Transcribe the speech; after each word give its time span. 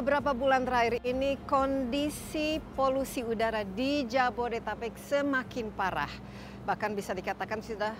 beberapa 0.00 0.32
bulan 0.32 0.64
terakhir 0.64 1.04
ini 1.04 1.36
kondisi 1.44 2.56
polusi 2.72 3.20
udara 3.20 3.68
di 3.68 4.08
Jabodetabek 4.08 4.96
semakin 4.96 5.68
parah. 5.76 6.08
Bahkan 6.64 6.96
bisa 6.96 7.12
dikatakan 7.12 7.60
sudah 7.60 7.92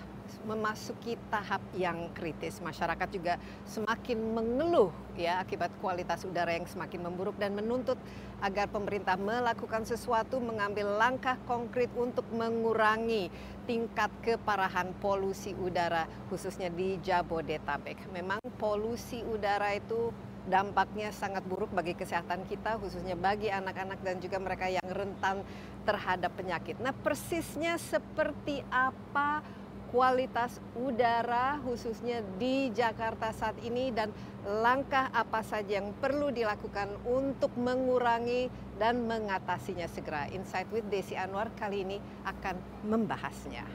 memasuki 0.49 1.13
tahap 1.29 1.61
yang 1.77 2.09
kritis. 2.17 2.57
Masyarakat 2.57 3.05
juga 3.13 3.37
semakin 3.69 4.17
mengeluh 4.17 4.89
ya 5.13 5.45
akibat 5.45 5.69
kualitas 5.77 6.25
udara 6.25 6.57
yang 6.57 6.65
semakin 6.65 7.05
memburuk 7.05 7.37
dan 7.37 7.53
menuntut 7.53 8.01
agar 8.41 8.65
pemerintah 8.73 9.13
melakukan 9.21 9.85
sesuatu 9.85 10.41
mengambil 10.41 10.97
langkah 10.97 11.37
konkret 11.45 11.93
untuk 11.93 12.25
mengurangi 12.33 13.29
tingkat 13.69 14.09
keparahan 14.25 14.89
polusi 14.97 15.53
udara 15.53 16.09
khususnya 16.33 16.73
di 16.73 16.97
Jabodetabek. 16.97 18.09
Memang 18.09 18.41
polusi 18.57 19.21
udara 19.21 19.77
itu 19.77 20.09
dampaknya 20.49 21.13
sangat 21.13 21.45
buruk 21.45 21.69
bagi 21.69 21.93
kesehatan 21.93 22.49
kita 22.49 22.81
khususnya 22.81 23.13
bagi 23.13 23.53
anak-anak 23.53 24.01
dan 24.01 24.17
juga 24.17 24.41
mereka 24.41 24.65
yang 24.71 24.85
rentan 24.89 25.45
terhadap 25.85 26.33
penyakit. 26.33 26.77
Nah, 26.81 26.93
persisnya 26.93 27.77
seperti 27.77 28.65
apa 28.73 29.45
kualitas 29.91 30.63
udara 30.79 31.59
khususnya 31.67 32.23
di 32.39 32.71
Jakarta 32.71 33.35
saat 33.35 33.59
ini 33.59 33.91
dan 33.91 34.09
langkah 34.47 35.11
apa 35.11 35.43
saja 35.43 35.83
yang 35.83 35.91
perlu 35.99 36.31
dilakukan 36.31 36.89
untuk 37.05 37.51
mengurangi 37.59 38.47
dan 38.79 39.05
mengatasinya 39.05 39.85
segera. 39.91 40.25
Insight 40.31 40.71
with 40.73 40.87
Desi 40.89 41.13
Anwar 41.13 41.51
kali 41.59 41.85
ini 41.85 41.97
akan 42.25 42.55
membahasnya. 42.87 43.67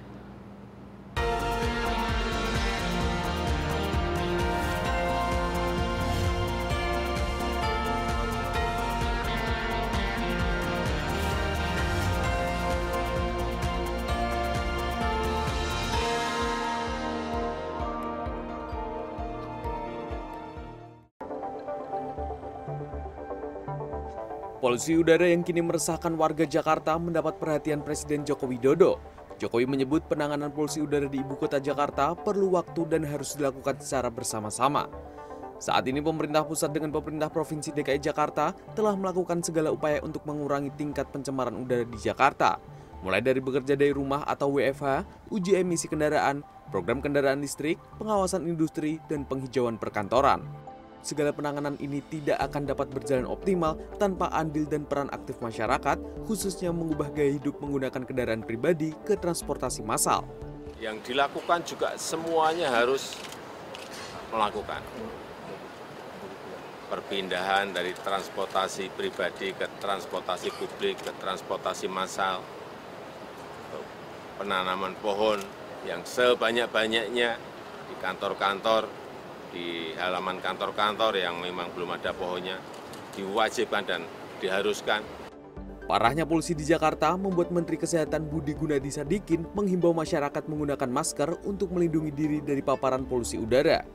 Polusi 24.77 24.93
udara 24.93 25.25
yang 25.25 25.41
kini 25.41 25.65
meresahkan 25.65 26.13
warga 26.21 26.45
Jakarta 26.45 27.01
mendapat 27.01 27.41
perhatian 27.41 27.81
Presiden 27.81 28.29
Joko 28.29 28.45
Widodo. 28.45 29.01
Jokowi 29.41 29.65
menyebut 29.65 30.05
penanganan 30.05 30.53
polusi 30.53 30.85
udara 30.85 31.09
di 31.09 31.25
ibu 31.25 31.33
kota 31.33 31.57
Jakarta 31.57 32.13
perlu 32.13 32.53
waktu 32.61 32.85
dan 32.85 33.09
harus 33.09 33.41
dilakukan 33.41 33.81
secara 33.81 34.13
bersama-sama. 34.13 34.85
Saat 35.57 35.89
ini 35.89 36.05
pemerintah 36.05 36.45
pusat 36.45 36.77
dengan 36.77 36.93
pemerintah 36.93 37.33
Provinsi 37.33 37.73
DKI 37.73 38.05
Jakarta 38.05 38.53
telah 38.77 38.93
melakukan 39.01 39.41
segala 39.41 39.73
upaya 39.73 40.05
untuk 40.05 40.29
mengurangi 40.29 40.69
tingkat 40.77 41.09
pencemaran 41.09 41.57
udara 41.57 41.89
di 41.89 41.97
Jakarta. 41.97 42.61
Mulai 43.01 43.25
dari 43.25 43.41
bekerja 43.41 43.81
dari 43.81 43.97
rumah 43.97 44.29
atau 44.29 44.61
WFH, 44.61 45.09
uji 45.33 45.57
emisi 45.57 45.89
kendaraan, 45.89 46.45
program 46.69 47.01
kendaraan 47.01 47.41
listrik, 47.41 47.81
pengawasan 47.97 48.45
industri, 48.45 49.01
dan 49.09 49.25
penghijauan 49.25 49.81
perkantoran 49.81 50.45
segala 51.07 51.31
penanganan 51.31 51.79
ini 51.79 52.03
tidak 52.11 52.43
akan 52.51 52.67
dapat 52.67 52.91
berjalan 52.91 53.31
optimal 53.31 53.79
tanpa 54.03 54.27
andil 54.35 54.67
dan 54.67 54.83
peran 54.83 55.07
aktif 55.15 55.39
masyarakat, 55.39 56.27
khususnya 56.27 56.75
mengubah 56.75 57.15
gaya 57.15 57.39
hidup 57.39 57.63
menggunakan 57.63 58.03
kendaraan 58.03 58.43
pribadi 58.43 58.91
ke 59.07 59.15
transportasi 59.15 59.87
massal. 59.87 60.27
Yang 60.83 61.15
dilakukan 61.15 61.63
juga 61.63 61.95
semuanya 61.95 62.75
harus 62.75 63.15
melakukan. 64.35 64.83
Perpindahan 66.91 67.71
dari 67.71 67.95
transportasi 67.95 68.91
pribadi 68.95 69.55
ke 69.55 69.71
transportasi 69.79 70.51
publik 70.59 70.99
ke 71.03 71.15
transportasi 71.23 71.87
massal, 71.87 72.43
penanaman 74.39 74.99
pohon 74.99 75.39
yang 75.87 76.03
sebanyak-banyaknya 76.03 77.39
di 77.87 77.95
kantor-kantor 78.03 79.06
di 79.51 79.95
halaman 79.99 80.39
kantor-kantor 80.43 81.19
yang 81.19 81.39
memang 81.39 81.71
belum 81.75 81.95
ada 81.97 82.15
pohonnya 82.15 82.59
diwajibkan 83.17 83.83
dan 83.87 84.01
diharuskan. 84.39 85.03
Parahnya 85.87 86.27
polusi 86.27 86.51
di 86.51 86.67
Jakarta 86.67 87.15
membuat 87.15 87.55
Menteri 87.55 87.79
Kesehatan 87.79 88.27
Budi 88.27 88.59
Gunadi 88.59 88.91
Sadikin 88.91 89.47
menghimbau 89.55 89.95
masyarakat 89.95 90.43
menggunakan 90.51 90.91
masker 90.91 91.47
untuk 91.47 91.71
melindungi 91.71 92.11
diri 92.11 92.39
dari 92.43 92.59
paparan 92.59 93.07
polusi 93.07 93.39
udara. 93.39 93.87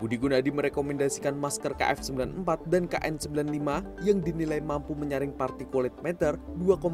Budi 0.00 0.16
Gunadi 0.16 0.48
merekomendasikan 0.48 1.36
masker 1.36 1.76
KF94 1.76 2.48
dan 2.72 2.88
KN95 2.88 3.68
yang 4.06 4.18
dinilai 4.24 4.64
mampu 4.64 4.96
menyaring 4.96 5.36
partikulat 5.36 5.92
meter 6.00 6.40
2,5 6.56 6.88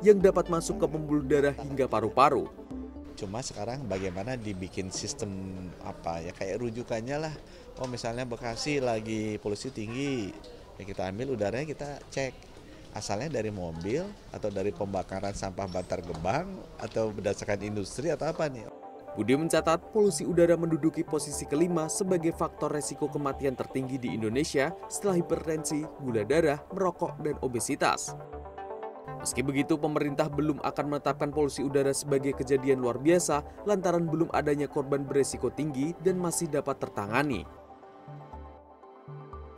yang 0.00 0.16
dapat 0.16 0.48
masuk 0.48 0.80
ke 0.80 0.86
pembuluh 0.88 1.26
darah 1.28 1.52
hingga 1.52 1.84
paru-paru. 1.84 2.48
Cuma 3.18 3.42
sekarang 3.42 3.82
bagaimana 3.90 4.38
dibikin 4.38 4.94
sistem 4.94 5.50
apa 5.82 6.22
ya 6.22 6.30
kayak 6.30 6.62
rujukannya 6.62 7.18
lah. 7.18 7.34
Oh 7.82 7.90
misalnya 7.90 8.22
Bekasi 8.22 8.78
lagi 8.78 9.42
polusi 9.42 9.74
tinggi, 9.74 10.30
ya 10.78 10.82
kita 10.86 11.10
ambil 11.10 11.34
udaranya 11.34 11.66
kita 11.66 11.98
cek 12.14 12.32
asalnya 12.94 13.42
dari 13.42 13.50
mobil 13.50 14.06
atau 14.30 14.48
dari 14.54 14.70
pembakaran 14.70 15.34
sampah 15.34 15.66
Bantar 15.66 16.00
Gebang 16.00 16.46
atau 16.78 17.10
berdasarkan 17.10 17.66
industri 17.66 18.14
atau 18.14 18.30
apa 18.30 18.46
nih. 18.46 18.70
Budi 19.18 19.34
mencatat 19.34 19.90
polusi 19.90 20.22
udara 20.22 20.54
menduduki 20.54 21.02
posisi 21.02 21.42
kelima 21.42 21.90
sebagai 21.90 22.30
faktor 22.38 22.70
resiko 22.70 23.10
kematian 23.10 23.58
tertinggi 23.58 23.98
di 23.98 24.14
Indonesia 24.14 24.70
setelah 24.86 25.18
hipertensi, 25.18 25.82
gula 25.98 26.22
darah, 26.22 26.62
merokok, 26.70 27.18
dan 27.26 27.34
obesitas. 27.42 28.14
Meski 29.18 29.42
begitu, 29.42 29.74
pemerintah 29.74 30.30
belum 30.30 30.62
akan 30.62 30.84
menetapkan 30.94 31.34
polusi 31.34 31.66
udara 31.66 31.90
sebagai 31.90 32.38
kejadian 32.38 32.78
luar 32.78 33.02
biasa 33.02 33.42
lantaran 33.66 34.06
belum 34.06 34.30
adanya 34.30 34.70
korban 34.70 35.02
beresiko 35.02 35.50
tinggi 35.50 35.92
dan 36.06 36.22
masih 36.22 36.46
dapat 36.46 36.78
tertangani. 36.78 37.42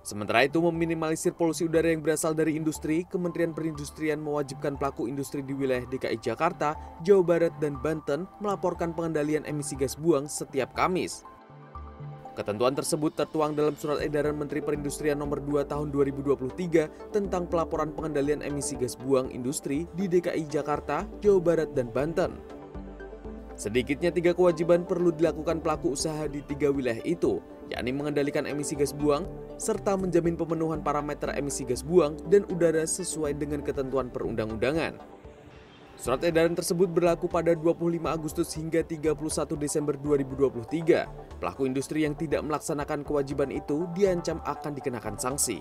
Sementara 0.00 0.48
itu, 0.48 0.56
meminimalisir 0.64 1.36
polusi 1.36 1.68
udara 1.68 1.92
yang 1.92 2.00
berasal 2.00 2.32
dari 2.32 2.56
industri, 2.56 3.04
Kementerian 3.04 3.52
Perindustrian 3.52 4.16
mewajibkan 4.16 4.80
pelaku 4.80 5.04
industri 5.04 5.44
di 5.44 5.52
wilayah 5.52 5.84
DKI 5.84 6.16
Jakarta, 6.24 6.72
Jawa 7.04 7.20
Barat, 7.20 7.54
dan 7.60 7.76
Banten 7.76 8.24
melaporkan 8.40 8.96
pengendalian 8.96 9.44
emisi 9.44 9.76
gas 9.76 10.00
buang 10.00 10.24
setiap 10.24 10.72
Kamis. 10.72 11.28
Ketentuan 12.40 12.72
tersebut 12.72 13.12
tertuang 13.12 13.52
dalam 13.52 13.76
Surat 13.76 14.00
Edaran 14.00 14.32
Menteri 14.32 14.64
Perindustrian 14.64 15.20
Nomor 15.20 15.44
2 15.44 15.60
Tahun 15.60 15.92
2023 15.92 17.12
tentang 17.12 17.44
pelaporan 17.44 17.92
pengendalian 17.92 18.40
emisi 18.40 18.80
gas 18.80 18.96
buang 18.96 19.28
industri 19.28 19.84
di 19.92 20.08
DKI 20.08 20.48
Jakarta, 20.48 21.04
Jawa 21.20 21.36
Barat, 21.36 21.76
dan 21.76 21.92
Banten. 21.92 22.40
Sedikitnya 23.60 24.08
tiga 24.08 24.32
kewajiban 24.32 24.88
perlu 24.88 25.12
dilakukan 25.12 25.60
pelaku 25.60 25.92
usaha 25.92 26.24
di 26.32 26.40
tiga 26.40 26.72
wilayah 26.72 27.04
itu, 27.04 27.44
yakni 27.68 27.92
mengendalikan 27.92 28.48
emisi 28.48 28.72
gas 28.72 28.96
buang, 28.96 29.28
serta 29.60 30.00
menjamin 30.00 30.40
pemenuhan 30.40 30.80
parameter 30.80 31.36
emisi 31.36 31.68
gas 31.68 31.84
buang 31.84 32.16
dan 32.32 32.48
udara 32.48 32.88
sesuai 32.88 33.36
dengan 33.36 33.60
ketentuan 33.60 34.08
perundang-undangan. 34.08 35.19
Surat 36.00 36.24
edaran 36.24 36.56
tersebut 36.56 36.88
berlaku 36.88 37.28
pada 37.28 37.52
25 37.52 38.00
Agustus 38.08 38.48
hingga 38.56 38.80
31 38.80 39.20
Desember 39.60 40.00
2023. 40.00 41.04
Pelaku 41.36 41.68
industri 41.68 42.08
yang 42.08 42.16
tidak 42.16 42.40
melaksanakan 42.40 43.04
kewajiban 43.04 43.52
itu 43.52 43.84
diancam 43.92 44.40
akan 44.48 44.72
dikenakan 44.80 45.20
sanksi. 45.20 45.60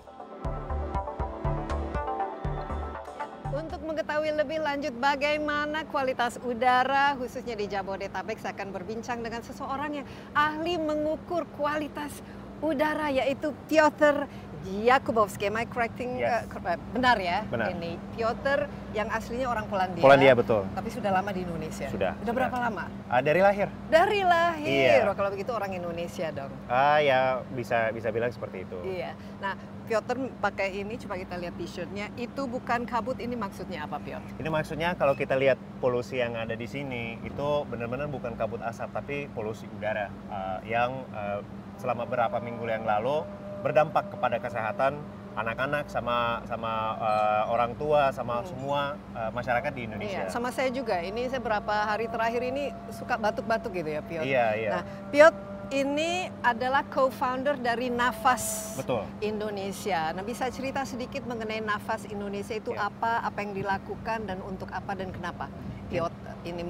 Untuk 3.52 3.84
mengetahui 3.84 4.32
lebih 4.40 4.64
lanjut 4.64 4.96
bagaimana 4.96 5.84
kualitas 5.92 6.40
udara 6.48 7.20
khususnya 7.20 7.60
di 7.60 7.68
Jabodetabek 7.68 8.40
saya 8.40 8.56
akan 8.56 8.72
berbincang 8.72 9.20
dengan 9.20 9.44
seseorang 9.44 9.92
yang 9.92 10.08
ahli 10.32 10.80
mengukur 10.80 11.52
kualitas 11.60 12.16
udara 12.64 13.12
yaitu 13.12 13.52
Piotr 13.68 14.24
Jakubowski, 14.68 15.48
am 15.48 15.56
I 15.56 15.66
correcting? 15.66 16.20
Yes. 16.20 16.44
Uh, 16.52 16.76
benar 16.92 17.16
ya? 17.16 17.48
Benar. 17.48 17.72
Ini 17.72 17.96
Piotr 18.12 18.68
yang 18.92 19.08
aslinya 19.08 19.48
orang 19.48 19.72
Polandia. 19.72 20.04
Polandia 20.04 20.36
betul. 20.36 20.68
Tapi 20.76 20.90
sudah 20.92 21.12
lama 21.16 21.32
di 21.32 21.48
Indonesia. 21.48 21.88
Sudah, 21.88 22.12
Udah 22.20 22.28
sudah. 22.28 22.34
berapa 22.36 22.58
lama? 22.60 22.86
Ah, 23.08 23.24
dari 23.24 23.40
lahir. 23.40 23.72
Dari 23.88 24.22
lahir. 24.28 25.00
Iya. 25.00 25.16
Kalau 25.16 25.30
begitu 25.32 25.52
orang 25.56 25.72
Indonesia 25.72 26.28
dong. 26.36 26.52
Ah 26.68 27.00
ya 27.00 27.40
bisa 27.56 27.96
bisa 27.96 28.12
bilang 28.12 28.36
seperti 28.36 28.68
itu. 28.68 28.78
Iya. 28.84 29.16
Nah, 29.40 29.56
Piotr 29.88 30.28
pakai 30.44 30.76
ini 30.76 31.00
coba 31.00 31.16
kita 31.16 31.40
lihat 31.40 31.56
t-shirtnya. 31.56 32.12
Itu 32.20 32.46
bukan 32.46 32.84
kabut. 32.84 33.18
Ini 33.18 33.40
maksudnya 33.40 33.88
apa, 33.88 33.98
Piotr? 34.04 34.44
Ini 34.44 34.50
maksudnya 34.52 34.94
kalau 35.00 35.16
kita 35.16 35.40
lihat 35.40 35.58
polusi 35.80 36.20
yang 36.20 36.36
ada 36.36 36.54
di 36.54 36.68
sini 36.68 37.16
itu 37.24 37.48
benar-benar 37.66 38.12
bukan 38.12 38.36
kabut 38.36 38.60
asap 38.60 38.92
tapi 38.92 39.32
polusi 39.32 39.66
udara 39.72 40.12
ah, 40.28 40.60
yang 40.68 41.08
ah, 41.16 41.40
selama 41.80 42.04
beberapa 42.04 42.44
minggu 42.44 42.68
yang 42.68 42.84
lalu 42.84 43.24
berdampak 43.60 44.12
kepada 44.12 44.38
kesehatan 44.40 45.00
anak-anak 45.38 45.88
sama 45.88 46.44
sama 46.44 47.00
ah, 47.00 47.44
orang 47.48 47.72
tua 47.80 48.12
sama 48.12 48.44
semua 48.44 49.00
ah, 49.16 49.32
masyarakat 49.32 49.72
di 49.72 49.82
Indonesia. 49.88 50.28
Iya, 50.28 50.34
sama 50.34 50.50
saya 50.52 50.68
juga. 50.74 51.00
Ini 51.00 51.32
saya 51.32 51.40
berapa 51.40 51.76
hari 51.88 52.12
terakhir 52.12 52.44
ini 52.44 52.76
suka 52.92 53.16
batuk-batuk 53.16 53.72
gitu 53.72 53.90
ya, 53.90 54.02
Piotr. 54.04 54.26
Iya, 54.28 54.46
iya. 54.60 54.70
Nah, 54.76 54.84
Piotr 55.14 55.40
ini 55.70 56.26
adalah 56.42 56.82
co-founder 56.90 57.62
dari 57.62 57.94
Nafas 57.94 58.74
Betul. 58.74 59.06
Indonesia. 59.22 60.10
Nah, 60.18 60.26
bisa 60.26 60.50
cerita 60.50 60.82
sedikit 60.82 61.24
mengenai 61.30 61.62
Nafas 61.62 62.10
Indonesia 62.10 62.58
itu 62.58 62.74
Ya. 62.74 62.90
apa, 62.90 63.22
apa 63.22 63.38
yang 63.46 63.54
dilakukan 63.54 64.26
dan 64.26 64.42
untuk 64.42 64.68
apa 64.74 64.98
dan 64.98 65.14
kenapa? 65.14 65.46
Piot 65.94 66.14
ini 66.46 66.66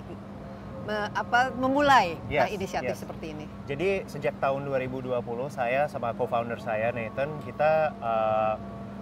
me- 0.89 1.11
apa 1.13 1.53
memulai 1.53 2.17
Yes, 2.27 2.49
inisiatif 2.49 2.97
yes. 2.97 3.01
seperti 3.05 3.37
ini? 3.37 3.45
Jadi 3.69 4.09
sejak 4.09 4.41
tahun 4.41 4.65
2020 4.65 5.13
saya 5.47 5.85
sama 5.85 6.17
co-founder 6.17 6.57
saya 6.57 6.89
Nathan 6.89 7.37
kita 7.45 7.93
uh, 8.01 8.53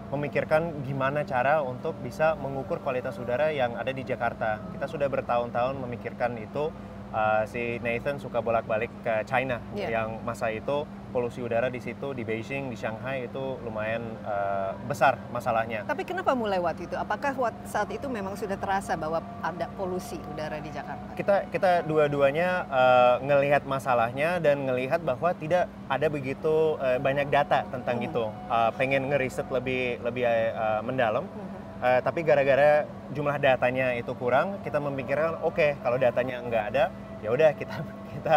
memikirkan 0.07 0.83
gimana 0.83 1.23
cara 1.23 1.59
untuk 1.59 1.95
bisa 1.99 2.35
mengukur 2.35 2.79
kualitas 2.79 3.15
udara 3.15 3.51
yang 3.51 3.75
ada 3.75 3.91
di 3.91 4.03
Jakarta. 4.03 4.59
Kita 4.71 4.87
sudah 4.87 5.07
bertahun-tahun 5.07 5.79
memikirkan 5.79 6.35
itu. 6.37 6.71
Uh, 7.07 7.47
si 7.47 7.79
Nathan 7.79 8.19
suka 8.19 8.43
bolak-balik 8.43 8.91
ke 8.99 9.23
China 9.23 9.63
Iya. 9.71 9.95
yang 9.95 10.19
masa 10.27 10.51
itu 10.51 10.83
polusi 11.17 11.41
udara 11.41 11.65
di 11.73 11.81
situ 11.81 12.13
di 12.13 12.21
Beijing 12.21 12.69
di 12.69 12.77
Shanghai 12.77 13.25
itu 13.25 13.57
lumayan 13.65 14.05
uh, 14.21 14.77
besar 14.85 15.17
masalahnya. 15.33 15.81
Tapi 15.89 16.05
kenapa 16.05 16.37
mulai 16.37 16.61
waktu 16.61 16.85
itu? 16.85 16.93
Apakah 16.93 17.33
saat 17.65 17.89
itu 17.89 18.05
memang 18.05 18.37
sudah 18.37 18.53
terasa 18.53 18.93
bahwa 18.93 19.17
ada 19.41 19.65
polusi 19.73 20.21
udara 20.29 20.61
di 20.61 20.69
Jakarta? 20.69 21.17
kita 21.17 21.49
kita 21.49 21.71
dua-duanya 21.89 22.69
uh, 22.69 23.15
ngelihat 23.25 23.65
masalahnya 23.65 24.37
dan 24.37 24.69
ngelihat 24.69 25.01
bahwa 25.01 25.33
tidak 25.33 25.65
ada 25.89 26.05
begitu 26.05 26.77
uh, 26.77 27.01
banyak 27.01 27.33
data 27.33 27.65
tentang 27.73 27.97
Hmm. 27.97 28.07
itu. 28.13 28.23
Uh, 28.45 28.69
pengen 28.77 29.09
ngeriset 29.09 29.49
lebih 29.49 29.97
lebih 30.05 30.21
uh, 30.53 30.85
mendalam, 30.85 31.25
Mhm. 31.25 31.57
uh, 31.81 31.99
tapi 32.05 32.21
gara-gara 32.21 32.85
jumlah 33.09 33.41
datanya 33.41 33.97
itu 33.97 34.13
kurang, 34.13 34.61
kita 34.61 34.77
memikirkan 34.77 35.41
oke 35.41 35.81
kalau 35.81 35.97
datanya 35.97 36.37
nggak 36.45 36.63
ada, 36.75 36.83
ya 37.25 37.33
udah 37.33 37.49
kita 37.57 37.73
kita 38.13 38.35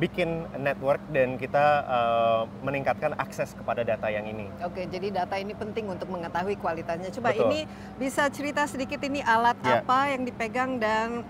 bikin 0.00 0.48
network 0.56 0.98
dan 1.12 1.36
kita 1.36 1.84
uh, 1.84 2.42
meningkatkan 2.64 3.12
akses 3.20 3.52
kepada 3.52 3.84
data 3.84 4.08
yang 4.08 4.24
ini. 4.24 4.48
Oke, 4.64 4.88
jadi 4.88 5.12
data 5.12 5.36
ini 5.36 5.52
penting 5.52 5.92
untuk 5.92 6.08
mengetahui 6.08 6.56
kualitasnya. 6.56 7.12
Coba 7.12 7.36
Betul. 7.36 7.52
ini 7.52 7.60
bisa 8.00 8.32
cerita 8.32 8.64
sedikit 8.64 8.96
ini 9.04 9.20
alat 9.20 9.60
Ya. 9.60 9.84
apa 9.84 10.08
yang 10.08 10.24
dipegang 10.24 10.80
dan 10.80 11.20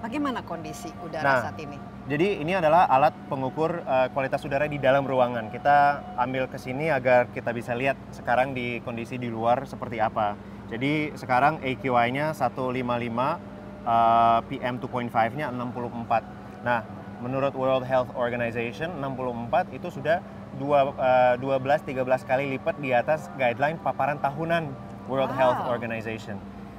bagaimana 0.00 0.40
kondisi 0.40 0.88
udara 1.04 1.20
Nah, 1.20 1.40
saat 1.52 1.58
ini? 1.60 1.76
Jadi 2.08 2.40
ini 2.40 2.56
adalah 2.56 2.88
alat 2.88 3.12
pengukur 3.28 3.84
uh, 3.84 4.08
kualitas 4.16 4.40
udara 4.40 4.64
di 4.64 4.80
dalam 4.80 5.04
ruangan. 5.04 5.52
Kita 5.52 6.00
ambil 6.16 6.48
ke 6.48 6.56
sini 6.56 6.88
agar 6.88 7.28
kita 7.28 7.52
bisa 7.52 7.76
lihat 7.76 8.00
sekarang 8.08 8.56
di 8.56 8.80
kondisi 8.88 9.20
di 9.20 9.28
luar 9.28 9.68
seperti 9.68 10.00
apa. 10.00 10.32
Jadi 10.72 11.12
sekarang 11.12 11.60
AQI-nya 11.60 12.32
155, 12.32 13.36
uh, 13.84 14.40
PM 14.48 14.80
2.5-nya 14.80 15.52
64. 15.52 16.64
Nah, 16.64 17.03
menurut 17.24 17.56
World 17.56 17.82
Health 17.82 18.12
Organization 18.14 19.00
64 19.00 19.72
itu 19.72 19.88
sudah 19.88 20.20
dua, 20.54 20.92
uh, 20.92 21.34
12-13 21.40 21.96
kali 22.22 22.44
lipat 22.52 22.76
di 22.76 22.92
atas 22.92 23.32
guideline 23.34 23.80
paparan 23.80 24.20
tahunan 24.20 24.68
World 25.04 25.32
Wow. 25.32 25.40
Health 25.40 25.60
Organization. 25.66 26.36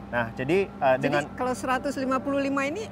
Nah, 0.09 0.29
jadi 0.31 0.69
uh, 0.77 0.95
dengan 0.95 1.25
Jadi 1.25 1.33
kalau 1.33 1.53
155 1.53 1.97
ini 2.67 2.83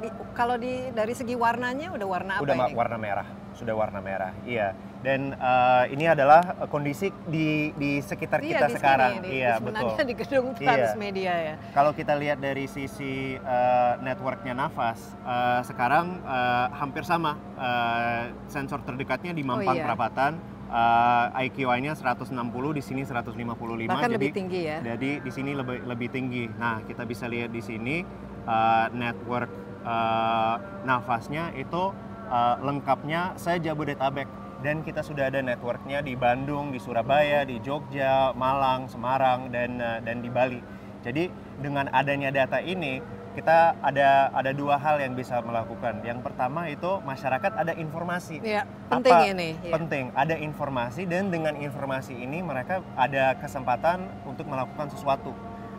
di- 0.00 0.14
kalau 0.32 0.56
di 0.56 0.88
dari 0.90 1.12
segi 1.12 1.36
warnanya 1.36 1.92
udah 1.92 2.06
warna 2.08 2.32
apa 2.34 2.42
udah 2.42 2.56
ma- 2.56 2.66
ini? 2.66 2.74
warna 2.74 2.96
merah 2.96 3.28
sudah 3.54 3.74
warna 3.74 3.98
merah 3.98 4.30
iya 4.42 4.74
dan 4.98 5.30
eh, 5.30 5.84
ini 5.94 6.04
adalah 6.04 6.58
eh, 6.58 6.66
kondisi 6.66 7.08
di 7.24 7.70
di 7.72 8.02
sekitar 8.02 8.42
Iya, 8.42 8.50
kita 8.50 8.66
di 8.66 8.74
sekarang 8.74 9.12
sini, 9.14 9.22
di- 9.22 9.30
iya 9.38 9.52
sebenarnya 9.56 9.94
betul 9.94 10.04
di 10.04 10.14
gedung 10.14 10.46
Iya. 10.50 10.66
Transmedia 10.66 11.34
ya. 11.38 11.54
kalau 11.70 11.92
kita 11.94 12.14
lihat 12.14 12.38
dari 12.38 12.66
sisi 12.66 13.14
eh, 13.34 13.92
networknya 14.00 14.54
nafas 14.54 14.98
eh, 15.20 15.60
sekarang 15.64 16.18
eh, 16.20 16.66
hampir 16.74 17.02
sama 17.02 17.38
Eh, 17.58 18.24
sensor 18.46 18.86
terdekatnya 18.86 19.34
di 19.34 19.42
Mampang 19.42 19.74
iya. 19.74 19.82
Perapatan 19.82 20.38
eh, 20.70 21.46
IQI-nya 21.50 21.98
160 21.98 22.30
di 22.70 22.78
sini 22.78 23.02
155 23.02 23.34
Bahkan 23.34 23.98
jadi 23.98 24.14
lebih 24.14 24.30
tinggi 24.30 24.60
ya. 24.62 24.78
jadi 24.78 25.18
di 25.18 25.30
sini 25.30 25.58
lebih 25.58 25.82
lebih 25.82 26.06
tinggi. 26.06 26.46
Nah, 26.54 26.78
kita 26.86 27.02
bisa 27.02 27.26
lihat 27.26 27.50
di 27.50 27.58
sini 27.58 28.06
uh, 28.46 28.86
network 28.94 29.50
uh, 29.82 30.54
nafasnya 30.84 31.50
itu 31.54 31.90
uh, 32.30 32.56
lengkapnya 32.62 33.34
se-Jabodetabek 33.34 34.30
dan 34.58 34.82
kita 34.82 35.06
sudah 35.06 35.30
ada 35.30 35.38
networknya 35.38 36.02
di 36.02 36.18
Bandung, 36.18 36.74
di 36.74 36.82
Surabaya, 36.82 37.46
di 37.46 37.62
Jogja, 37.62 38.34
Malang, 38.34 38.90
Semarang 38.90 39.50
dan 39.54 39.78
uh, 39.78 39.98
dan 40.02 40.18
di 40.18 40.30
Bali. 40.30 40.58
Jadi 41.02 41.30
dengan 41.62 41.86
adanya 41.94 42.34
data 42.34 42.58
ini 42.58 42.98
kita 43.38 43.78
ada 43.78 44.34
ada 44.34 44.50
dua 44.50 44.82
hal 44.82 44.98
yang 44.98 45.14
bisa 45.14 45.38
melakukan. 45.46 46.02
Yang 46.02 46.26
pertama 46.26 46.66
itu 46.66 46.98
masyarakat 47.06 47.52
ada 47.54 47.70
informasi 47.78 48.42
Iya, 48.42 48.66
penting 48.90 49.14
apa 49.14 49.30
ini. 49.30 49.48
ya. 49.62 49.72
penting 49.78 50.04
ada 50.10 50.34
informasi 50.34 51.06
dan 51.06 51.30
dengan 51.30 51.54
informasi 51.54 52.18
ini 52.18 52.42
mereka 52.42 52.82
ada 52.98 53.38
kesempatan 53.38 54.10
untuk 54.26 54.46
melakukan 54.50 54.90
sesuatu 54.90 55.34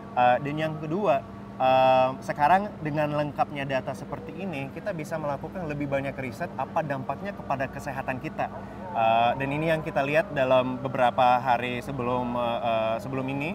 Uh, 0.09 0.41
dan 0.41 0.57
yang 0.57 0.73
kedua 0.81 1.21
uh, 1.59 2.15
sekarang 2.19 2.71
dengan 2.79 3.13
lengkapnya 3.13 3.63
data 3.63 3.91
seperti 3.91 4.33
ini 4.33 4.71
kita 4.71 4.89
bisa 4.91 5.15
melakukan 5.15 5.67
lebih 5.67 5.85
banyak 5.85 6.15
riset 6.15 6.50
apa 6.56 6.81
dampaknya 6.81 7.35
kepada 7.35 7.67
kesehatan 7.67 8.17
kita 8.17 8.47
Uh, 8.89 9.38
dan 9.38 9.53
ini 9.53 9.69
yang 9.69 9.85
kita 9.85 10.01
lihat 10.01 10.33
dalam 10.33 10.81
beberapa 10.81 11.38
hari 11.38 11.77
sebelum 11.77 12.33
uh, 12.33 12.97
sebelum 12.97 13.21
ini 13.29 13.53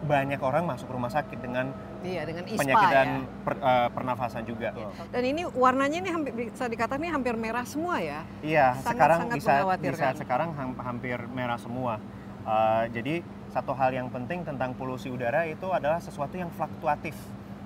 banyak 0.00 0.40
orang 0.40 0.64
masuk 0.64 0.88
rumah 0.88 1.12
sakit 1.12 1.36
dengan 1.36 1.76
Iya, 2.00 2.24
dengan 2.24 2.48
ISPA 2.48 2.64
penyakitan 2.64 3.06
ya. 3.20 3.28
per- 3.44 3.60
uh, 3.60 3.88
pernafasan 3.92 4.48
juga. 4.48 4.72
Dan 5.12 5.22
ini 5.28 5.44
warnanya 5.44 6.00
ini 6.00 6.08
hampir 6.08 6.32
bisa 6.32 6.72
dikatakan 6.72 7.04
ini 7.04 7.12
hampir 7.12 7.36
merah 7.36 7.68
semua 7.68 8.00
ya. 8.00 8.24
Iya, 8.40 8.80
Sangat- 8.80 8.96
sekarang 8.96 9.18
sangat 9.28 9.36
bisa 9.36 9.52
bisa 9.76 10.06
sekarang 10.16 10.48
ham- 10.56 10.80
hampir 10.80 11.18
merah 11.28 11.60
semua. 11.60 12.00
Uh, 12.48 12.88
jadi 12.96 13.20
satu 13.56 13.72
hal 13.72 13.88
yang 13.88 14.12
penting 14.12 14.44
tentang 14.44 14.76
polusi 14.76 15.08
udara 15.08 15.48
itu 15.48 15.64
adalah 15.72 15.96
sesuatu 15.96 16.36
yang 16.36 16.52
fluktuatif, 16.52 17.16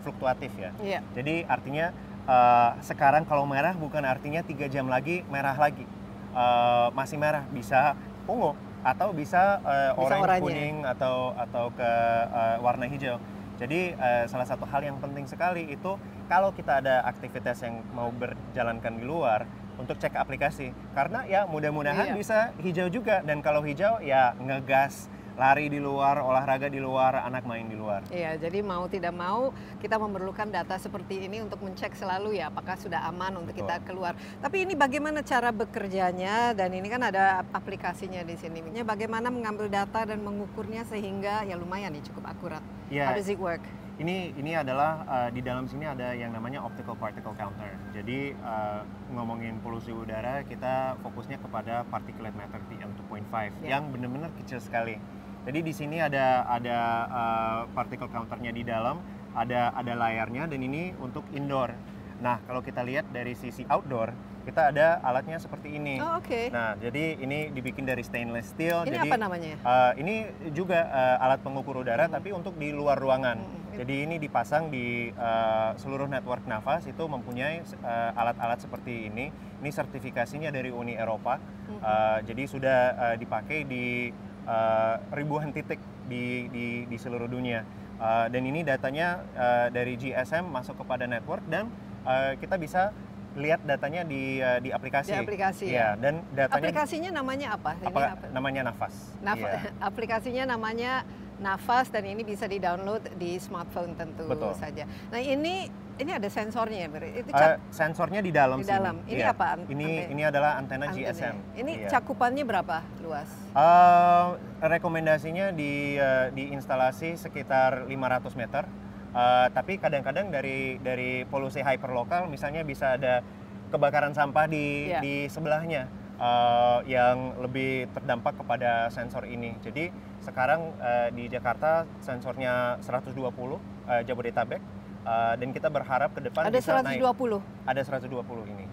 fluktuatif 0.07 0.55
ya. 0.55 0.71
Iya. 0.79 1.01
Jadi 1.19 1.43
artinya 1.51 1.91
uh, 2.31 2.79
sekarang 2.79 3.27
kalau 3.27 3.43
merah 3.43 3.75
bukan 3.75 4.07
artinya 4.07 4.47
tiga 4.47 4.71
jam 4.71 4.87
lagi 4.87 5.27
merah 5.27 5.59
lagi, 5.59 5.83
Uh, 6.31 6.95
masih 6.95 7.19
merah 7.19 7.43
bisa 7.51 7.99
ungu 8.31 8.55
atau 8.87 9.11
bisa, 9.11 9.59
uh, 9.67 9.99
Bisa 9.99 9.99
orange, 9.99 10.23
oranye. 10.23 10.43
kuning 10.47 10.77
atau 10.87 11.35
atau 11.35 11.75
ke 11.75 11.91
uh, 12.31 12.55
warna 12.63 12.87
hijau. 12.87 13.19
Jadi 13.59 13.99
uh, 13.99 14.31
salah 14.31 14.47
satu 14.47 14.63
hal 14.63 14.87
yang 14.87 14.95
penting 15.03 15.27
sekali 15.27 15.67
itu 15.75 15.99
kalau 16.31 16.55
kita 16.55 16.79
ada 16.79 17.03
aktivitas 17.03 17.67
yang 17.67 17.83
mau 17.91 18.15
berjalankan 18.15 18.95
di 18.95 19.03
luar 19.03 19.43
untuk 19.75 19.99
cek 19.99 20.15
aplikasi 20.15 20.71
karena 20.95 21.27
ya 21.27 21.51
mudah-mudahan 21.51 22.15
Iya. 22.15 22.15
bisa 22.15 22.39
hijau 22.63 22.87
juga 22.87 23.27
dan 23.27 23.43
kalau 23.43 23.67
hijau 23.67 23.99
ya 23.99 24.39
ngegas 24.39 25.11
lari 25.41 25.73
di 25.73 25.81
luar 25.81 26.21
olahraga 26.21 26.69
di 26.69 26.77
luar 26.77 27.25
anak 27.25 27.49
main 27.49 27.65
di 27.65 27.73
luar 27.73 28.05
Iya, 28.13 28.37
jadi 28.37 28.61
mau 28.61 28.85
tidak 28.93 29.17
mau 29.17 29.57
kita 29.81 29.97
memerlukan 29.97 30.53
data 30.53 30.77
seperti 30.77 31.25
ini 31.25 31.41
untuk 31.41 31.65
mencek 31.65 31.97
selalu 31.97 32.37
ya 32.37 32.53
apakah 32.53 32.77
sudah 32.77 33.09
aman 33.09 33.41
untuk 33.41 33.57
Betul. 33.57 33.65
kita 33.65 33.77
keluar. 33.89 34.13
Tapi 34.45 34.69
ini 34.69 34.77
bagaimana 34.77 35.25
cara 35.25 35.49
bekerjanya 35.49 36.53
dan 36.53 36.77
ini 36.77 36.85
kan 36.93 37.01
ada 37.01 37.41
aplikasinya 37.57 38.21
di 38.21 38.37
sini. 38.37 38.61
Ini 38.61 38.85
Bagaimana 38.85 39.33
mengambil 39.33 39.71
data 39.73 40.05
dan 40.05 40.21
mengukurnya 40.21 40.85
sehingga 40.85 41.47
ya 41.49 41.57
lumayan 41.57 41.95
nih 41.97 42.05
cukup 42.13 42.29
akurat. 42.29 42.61
ya 42.93 43.09
How 43.09 43.17
does 43.17 43.31
it 43.33 43.41
work? 43.41 43.65
ini 44.01 44.33
ini 44.33 44.57
adalah 44.57 45.05
uh, 45.05 45.29
di 45.29 45.45
dalam 45.45 45.69
sini 45.69 45.85
ada 45.85 46.17
yang 46.17 46.33
namanya 46.33 46.65
optical 46.65 46.97
particle 46.97 47.37
counter. 47.37 47.69
Jadi 47.93 48.33
uh, 48.41 48.81
ngomongin 49.13 49.61
polusi 49.61 49.93
udara 49.93 50.41
kita 50.41 50.97
fokusnya 51.05 51.37
kepada 51.37 51.85
particulate 51.93 52.33
matter 52.33 52.61
PM2.5 52.73 53.29
Ya. 53.61 53.77
yang 53.77 53.93
benar-benar 53.93 54.33
kecil 54.41 54.57
sekali. 54.57 54.97
Jadi 55.41 55.59
di 55.65 55.73
sini 55.73 55.97
ada 56.01 56.45
ada 56.45 56.79
uh, 57.09 57.61
particle 57.73 58.13
counternya 58.13 58.53
di 58.53 58.63
dalam, 58.67 59.01
ada 59.33 59.73
ada 59.73 59.93
layarnya 59.97 60.51
dan 60.51 60.61
ini 60.61 60.93
untuk 61.01 61.25
indoor. 61.33 61.73
Nah 62.21 62.45
kalau 62.45 62.61
kita 62.61 62.85
lihat 62.85 63.09
dari 63.09 63.33
sisi 63.33 63.65
outdoor 63.65 64.13
kita 64.41 64.73
ada 64.73 64.99
alatnya 65.05 65.37
seperti 65.37 65.77
ini. 65.77 66.01
Oh, 66.01 66.17
oke. 66.17 66.49
Nah 66.49 66.73
jadi 66.81 67.21
ini 67.21 67.53
dibikin 67.53 67.85
dari 67.85 68.01
stainless 68.01 68.57
steel. 68.57 68.83
ini 68.89 68.97
jadi 68.97 69.09
apa 69.13 69.17
namanya? 69.21 69.53
Uh, 69.61 69.93
ini 70.01 70.15
juga 70.57 70.89
uh, 70.89 71.25
alat 71.25 71.41
pengukur 71.45 71.85
udara 71.85 72.09
tapi 72.09 72.33
untuk 72.33 72.57
di 72.57 72.73
luar 72.73 72.97
ruangan. 72.97 73.37
Hmm. 73.37 73.77
Jadi 73.77 73.95
ini 74.09 74.17
dipasang 74.17 74.73
di 74.73 75.13
uh, 75.15 75.77
seluruh 75.77 76.09
network 76.09 76.45
nafas 76.49 76.89
itu 76.89 77.05
mempunyai 77.05 77.63
uh, 77.85 78.11
alat-alat 78.17 78.59
seperti 78.61 79.13
ini. 79.13 79.31
Ini 79.61 79.71
sertifikasinya 79.71 80.49
dari 80.49 80.73
Uni 80.73 80.97
Eropa. 80.97 81.37
Hmm. 81.37 81.81
Uh, 81.81 82.19
jadi 82.25 82.43
sudah 82.49 82.79
uh, 82.97 83.17
dipakai 83.21 83.69
di 83.69 84.11
uh, 84.47 84.97
ribuan 85.13 85.53
titik 85.53 85.81
di, 86.07 86.47
di, 86.53 86.67
di 86.87 86.97
seluruh 86.97 87.27
dunia. 87.27 87.65
Uh, 88.01 88.33
dan 88.33 88.43
ini 88.49 88.65
datanya 88.65 89.21
uh, 89.37 89.69
dari 89.69 89.97
GSM 90.01 90.49
masuk 90.49 90.81
kepada 90.81 91.05
network 91.05 91.45
dan 91.53 91.69
uh, 92.09 92.33
kita 92.41 92.57
bisa 92.57 92.97
lihat 93.37 93.61
datanya 93.63 94.03
di 94.03 94.41
uh, 94.41 94.59
di 94.59 94.73
aplikasi. 94.73 95.13
Di 95.13 95.21
aplikasi, 95.21 95.65
Iya, 95.71 95.95
dan 96.01 96.25
datanya 96.35 96.67
Aplikasinya 96.73 97.11
namanya 97.15 97.49
apa? 97.55 97.77
Ini 97.79 97.87
apa, 97.93 98.01
apa? 98.17 98.27
namanya 98.33 98.61
nafas. 98.73 98.95
Naf- 99.23 99.39
Iya. 99.39 99.71
aplikasinya 99.89 100.45
namanya 100.57 101.05
Nafas 101.41 101.89
dan 101.89 102.05
ini 102.05 102.21
bisa 102.21 102.45
di-download 102.45 103.17
di 103.17 103.41
smartphone 103.41 103.97
tentu 103.97 104.29
Betul. 104.29 104.53
saja. 104.61 104.85
Nah 105.09 105.25
ini 105.25 105.73
ini 106.01 106.11
ada 106.11 106.29
sensornya 106.29 106.79
ya? 106.81 106.89
Itu 107.13 107.31
Uh, 107.31 107.57
sensornya 107.69 108.21
di 108.21 108.33
dalam 108.33 108.59
di 108.59 108.65
sini. 108.65 108.73
dalam. 108.73 108.97
Ini 109.05 109.21
Iya. 109.21 109.31
apa? 109.31 109.47
Ini 109.63 109.85
ante- 109.85 110.09
ini 110.09 110.23
adalah 110.25 110.51
antena? 110.57 110.87
GSM. 110.89 111.37
Ini 111.55 111.73
Iya. 111.77 111.89
cakupannya 111.91 112.45
berapa 112.45 112.77
luas? 113.01 113.29
Eh, 113.53 114.27
rekomendasinya 114.63 115.53
di 115.53 115.95
eh, 115.95 116.33
di 116.33 116.51
instalasi 116.51 117.15
sekitar 117.15 117.85
500 117.87 118.33
meter. 118.35 118.65
Eh, 119.11 119.47
tapi 119.51 119.77
kadang-kadang 119.77 120.31
dari 120.31 120.79
dari 120.79 121.23
polusi 121.25 121.61
hyperlokal 121.61 122.27
misalnya 122.27 122.63
bisa 122.63 122.95
ada 122.95 123.21
kebakaran 123.69 124.11
sampah 124.11 124.47
di 124.47 124.89
Iya. 124.89 125.01
di 125.01 125.15
sebelahnya 125.27 125.85
eh, 126.17 126.79
yang 126.87 127.39
lebih 127.39 127.89
terdampak 127.91 128.37
kepada 128.37 128.89
sensor 128.89 129.25
ini. 129.25 129.57
Jadi 129.59 129.89
sekarang 130.21 130.73
eh, 130.79 131.09
di 131.11 131.27
Jakarta 131.27 131.89
sensornya 131.99 132.77
120 132.81 133.57
eh, 133.89 134.03
Jabodetabek 134.05 134.61
eh, 135.03 135.35
dan 135.37 135.49
kita 135.51 135.69
berharap 135.69 136.11
ke 136.13 136.21
depan 136.23 136.49
Ada 136.49 136.59
bisa 136.61 136.81
naik. 136.83 137.01
120 137.01 137.41
Ada 137.67 137.81
120 137.85 138.53
ini. 138.53 138.67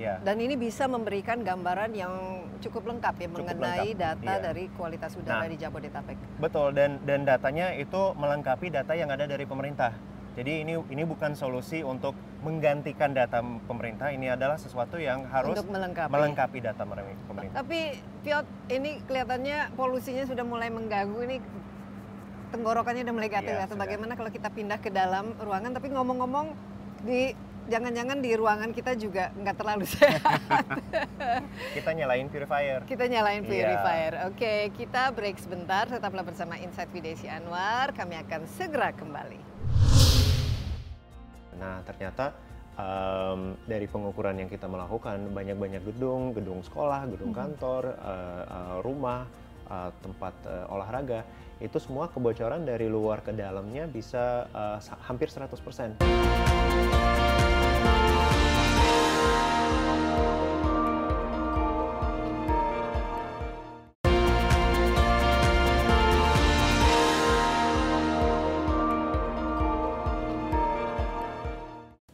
Ya. 0.00 0.16
dan 0.24 0.40
ini 0.40 0.56
bisa 0.56 0.88
memberikan 0.88 1.44
gambaran 1.44 1.92
yang 1.92 2.40
cukup 2.64 2.88
lengkap 2.88 3.20
ya 3.20 3.28
Cukup 3.28 3.36
mengenai 3.44 3.92
lengkap, 3.92 4.00
data 4.00 4.32
iya. 4.32 4.40
dari 4.40 4.64
kualitas 4.72 5.12
udara 5.12 5.44
Nah. 5.44 5.52
di 5.52 5.60
Jabodetabek. 5.60 6.16
Betul 6.40 6.72
dan 6.72 6.96
dan 7.04 7.28
datanya 7.28 7.76
itu 7.76 8.16
melengkapi 8.16 8.72
data 8.72 8.96
yang 8.96 9.12
ada 9.12 9.28
dari 9.28 9.44
pemerintah. 9.44 9.92
Jadi 10.40 10.64
ini 10.64 10.80
ini 10.88 11.02
bukan 11.04 11.36
solusi 11.36 11.84
untuk 11.84 12.16
menggantikan 12.40 13.12
data 13.12 13.44
pemerintah, 13.68 14.08
ini 14.08 14.32
adalah 14.32 14.56
sesuatu 14.56 14.96
yang 14.96 15.28
harus 15.28 15.52
untuk 15.52 15.68
melengkapi. 15.68 16.08
melengkapi 16.08 16.58
data 16.64 16.82
pemerintah. 16.88 17.60
Tapi 17.60 18.00
Piot, 18.24 18.46
ini 18.72 19.04
kelihatannya 19.04 19.76
polusinya 19.76 20.24
sudah 20.24 20.48
mulai 20.48 20.72
mengganggu 20.72 21.20
ini 21.28 21.36
tenggorokannya 22.50 23.02
udah 23.02 23.14
mulai 23.14 23.28
Iya, 23.28 23.34
gatal-gatal. 23.36 23.68
sudah. 23.70 23.80
Bagaimana 23.80 24.12
kalau 24.14 24.28
kita 24.28 24.48
pindah 24.48 24.78
ke 24.78 24.90
dalam 24.90 25.32
ruangan? 25.38 25.70
Tapi 25.70 25.88
ngomong-ngomong 25.88 26.46
di 27.02 27.32
jangan-jangan 27.66 28.18
di 28.18 28.34
ruangan 28.34 28.70
kita 28.70 28.92
juga 28.94 29.30
nggak 29.32 29.56
terlalu 29.56 29.86
sehat. 29.94 30.42
Kita 31.72 31.90
nyalain 31.92 32.26
purifier. 32.26 32.82
kita 32.84 33.04
nyalain 33.06 33.40
Iya. 33.40 33.48
purifier. 33.48 34.12
Oke, 34.26 34.54
kita 34.74 35.10
break 35.10 35.38
sebentar. 35.38 35.86
Tetaplah 35.86 36.22
bersama 36.22 36.54
Insight 36.56 36.90
with 36.90 37.02
Desi 37.02 37.26
Anwar. 37.26 37.90
Kami 37.90 38.18
akan 38.18 38.44
segera 38.50 38.90
kembali. 38.90 39.40
Nah 41.52 41.84
ternyata 41.84 42.32
em, 42.72 43.40
dari 43.64 43.84
pengukuran 43.84 44.34
yang 44.34 44.48
kita 44.48 44.64
melakukan 44.64 45.30
banyak-banyak 45.30 45.82
gedung, 45.84 46.32
gedung 46.32 46.60
sekolah, 46.60 47.04
gedung 47.06 47.30
kantor, 47.30 47.92
eh, 47.92 48.42
eh, 48.42 48.76
rumah, 48.80 49.28
eh, 49.66 49.90
tempat 50.00 50.34
eh, 50.42 50.64
olahraga 50.66 51.20
itu 51.60 51.76
semua 51.76 52.08
kebocoran 52.08 52.64
dari 52.64 52.88
luar 52.88 53.20
ke 53.20 53.30
dalamnya 53.30 53.84
bisa 53.84 54.48
sa- 54.80 54.98
hampir 55.04 55.28
100%. 55.28 56.00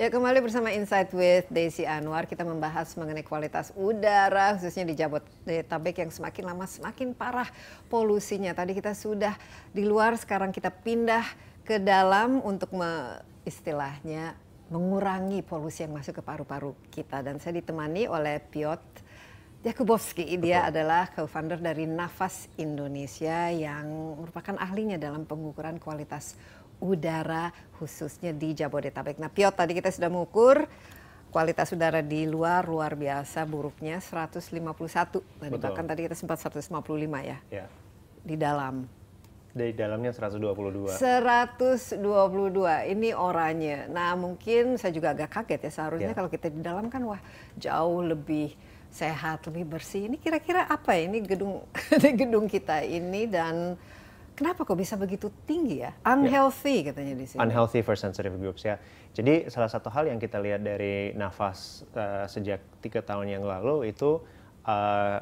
Ya 0.06 0.14
kembali 0.14 0.38
bersama 0.38 0.70
Insight 0.70 1.10
with 1.10 1.50
Desi 1.50 1.82
Anwar 1.82 2.30
kita 2.30 2.46
membahas 2.46 2.94
mengenai 2.94 3.26
kualitas 3.26 3.74
udara 3.74 4.54
khususnya 4.54 4.86
di 4.86 4.94
Jabodetabek 4.94 5.98
yang 5.98 6.14
semakin 6.14 6.46
lama 6.46 6.62
semakin 6.62 7.10
parah 7.10 7.50
polusinya. 7.90 8.54
Tadi 8.54 8.70
kita 8.70 8.94
sudah 8.94 9.34
di 9.74 9.82
luar 9.82 10.14
sekarang 10.14 10.54
kita 10.54 10.70
pindah 10.70 11.26
ke 11.66 11.82
dalam 11.82 12.38
untuk 12.46 12.70
me- 12.78 13.18
istilahnya 13.42 14.38
mengurangi 14.70 15.42
polusi 15.42 15.82
yang 15.82 15.98
masuk 15.98 16.14
ke 16.14 16.22
paru-paru 16.22 16.78
kita 16.94 17.26
dan 17.26 17.42
saya 17.42 17.58
ditemani 17.58 18.06
oleh 18.06 18.38
Piotr 18.38 19.02
Jakubowski. 19.66 20.38
Dia 20.38 20.70
adalah 20.70 21.10
co-founder 21.10 21.58
dari 21.58 21.82
Nafas 21.82 22.46
Indonesia 22.54 23.50
yang 23.50 23.90
merupakan 24.22 24.54
ahlinya 24.54 25.02
dalam 25.02 25.26
pengukuran 25.26 25.82
kualitas 25.82 26.38
udara 26.38 26.55
khususnya 27.76 28.32
di 28.32 28.52
Jabodetabek. 28.52 29.20
Nah, 29.20 29.28
Piot 29.28 29.52
tadi 29.52 29.72
kita 29.76 29.92
sudah 29.92 30.08
mengukur 30.08 30.64
kualitas 31.28 31.68
udara 31.72 32.00
di 32.00 32.24
luar 32.24 32.64
luar 32.64 32.96
biasa 32.96 33.44
buruknya 33.44 34.00
151. 34.00 35.20
Tadi 35.20 35.52
Betul. 35.52 35.60
bahkan 35.60 35.84
tadi 35.84 36.00
kita 36.08 36.16
sempat 36.16 36.40
155 36.40 36.72
ya 37.20 37.38
Ya, 37.52 37.66
di 38.24 38.36
dalam. 38.36 38.88
dari 39.56 39.72
dalamnya 39.72 40.12
122. 40.12 40.92
122 41.00 42.92
ini 42.92 43.16
oranye. 43.16 43.88
Nah 43.88 44.12
mungkin 44.12 44.76
saya 44.76 44.92
juga 44.92 45.16
agak 45.16 45.32
kaget 45.32 45.60
ya 45.64 45.72
seharusnya 45.72 46.12
Ya. 46.12 46.16
kalau 46.16 46.28
kita 46.28 46.52
di 46.52 46.60
dalam 46.60 46.92
kan 46.92 47.00
wah 47.08 47.16
jauh 47.56 48.04
lebih 48.04 48.52
sehat, 48.92 49.48
lebih 49.48 49.64
bersih. 49.64 50.12
Ini 50.12 50.20
kira-kira 50.20 50.68
apa 50.68 50.92
ya 50.96 51.08
ini 51.08 51.24
gedung 51.24 51.64
gedung 52.20 52.52
kita 52.52 52.84
ini 52.84 53.24
dan 53.24 53.80
kenapa 54.36 54.62
kok 54.62 54.76
bisa 54.76 54.94
begitu 54.94 55.32
tinggi 55.42 55.80
ya? 55.80 55.96
Unhealthy 56.04 56.84
katanya 56.84 57.16
di 57.16 57.24
sini. 57.24 57.40
Unhealthy 57.40 57.80
for 57.80 57.96
sensitive 57.96 58.36
groups 58.36 58.62
ya. 58.62 58.76
Jadi 59.10 59.48
salah 59.48 59.66
satu 59.66 59.88
hal 59.88 60.06
yang 60.06 60.20
kita 60.20 60.36
lihat 60.36 60.60
dari 60.60 61.16
nafas 61.16 61.82
eh, 61.90 62.28
sejak 62.28 62.60
tiga 62.78 63.00
tahun 63.00 63.32
yang 63.32 63.42
lalu 63.42 63.88
itu 63.90 64.20
eh, 64.62 65.18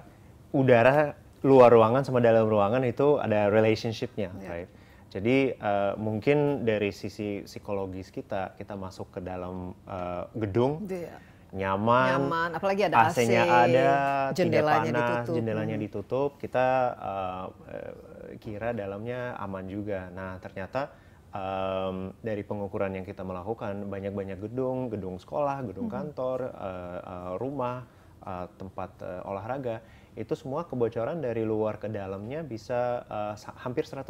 udara 0.51 1.15
luar 1.45 1.71
ruangan 1.71 2.03
sama 2.03 2.19
dalam 2.19 2.49
ruangan 2.49 2.83
itu 2.83 3.17
ada 3.17 3.47
relationshipnya, 3.49 4.35
Ya. 4.37 4.49
right? 4.51 4.71
Jadi 5.09 5.55
eh, 5.55 5.93
mungkin 5.95 6.67
dari 6.67 6.91
sisi 6.91 7.47
psikologis 7.47 8.11
kita 8.11 8.59
kita 8.59 8.75
masuk 8.75 9.15
ke 9.15 9.21
dalam 9.23 9.71
eh, 9.87 10.25
gedung 10.35 10.83
Iya. 10.85 11.15
nyaman, 11.55 12.19
Nyaman, 12.19 12.49
apalagi 12.59 12.83
ada 12.83 13.07
AC, 13.07 13.23
AC-nya 13.23 13.43
ada, 13.47 13.89
jendelanya 14.35 14.83
tidak 14.91 14.99
panas, 14.99 15.07
ditutup. 15.23 15.35
jendelanya 15.39 15.77
Hmm. 15.79 15.85
ditutup, 15.87 16.31
kita 16.43 16.67
uh, 16.99 17.45
uh, 17.71 17.93
kira 18.39 18.73
dalamnya 18.73 19.35
aman 19.39 19.67
juga. 19.67 20.09
Nah 20.11 20.39
ternyata 20.41 20.91
um, 21.35 22.15
dari 22.23 22.43
pengukuran 22.47 22.95
yang 22.95 23.07
kita 23.07 23.27
melakukan 23.27 23.91
banyak-banyak 23.91 24.39
gedung, 24.41 24.89
gedung 24.89 25.19
sekolah, 25.19 25.63
gedung 25.67 25.91
Hmm. 25.91 25.97
kantor, 26.11 26.39
uh, 26.55 26.99
uh, 27.03 27.33
rumah, 27.37 27.85
uh, 28.23 28.47
tempat 28.57 28.91
uh, 29.03 29.31
olahraga 29.31 29.83
itu 30.15 30.31
semua 30.39 30.63
kebocoran 30.63 31.19
dari 31.19 31.43
luar 31.43 31.83
ke 31.83 31.91
dalamnya 31.91 32.47
bisa 32.47 33.03
uh, 33.11 33.35
hampir 33.59 33.83
100%, 33.83 34.07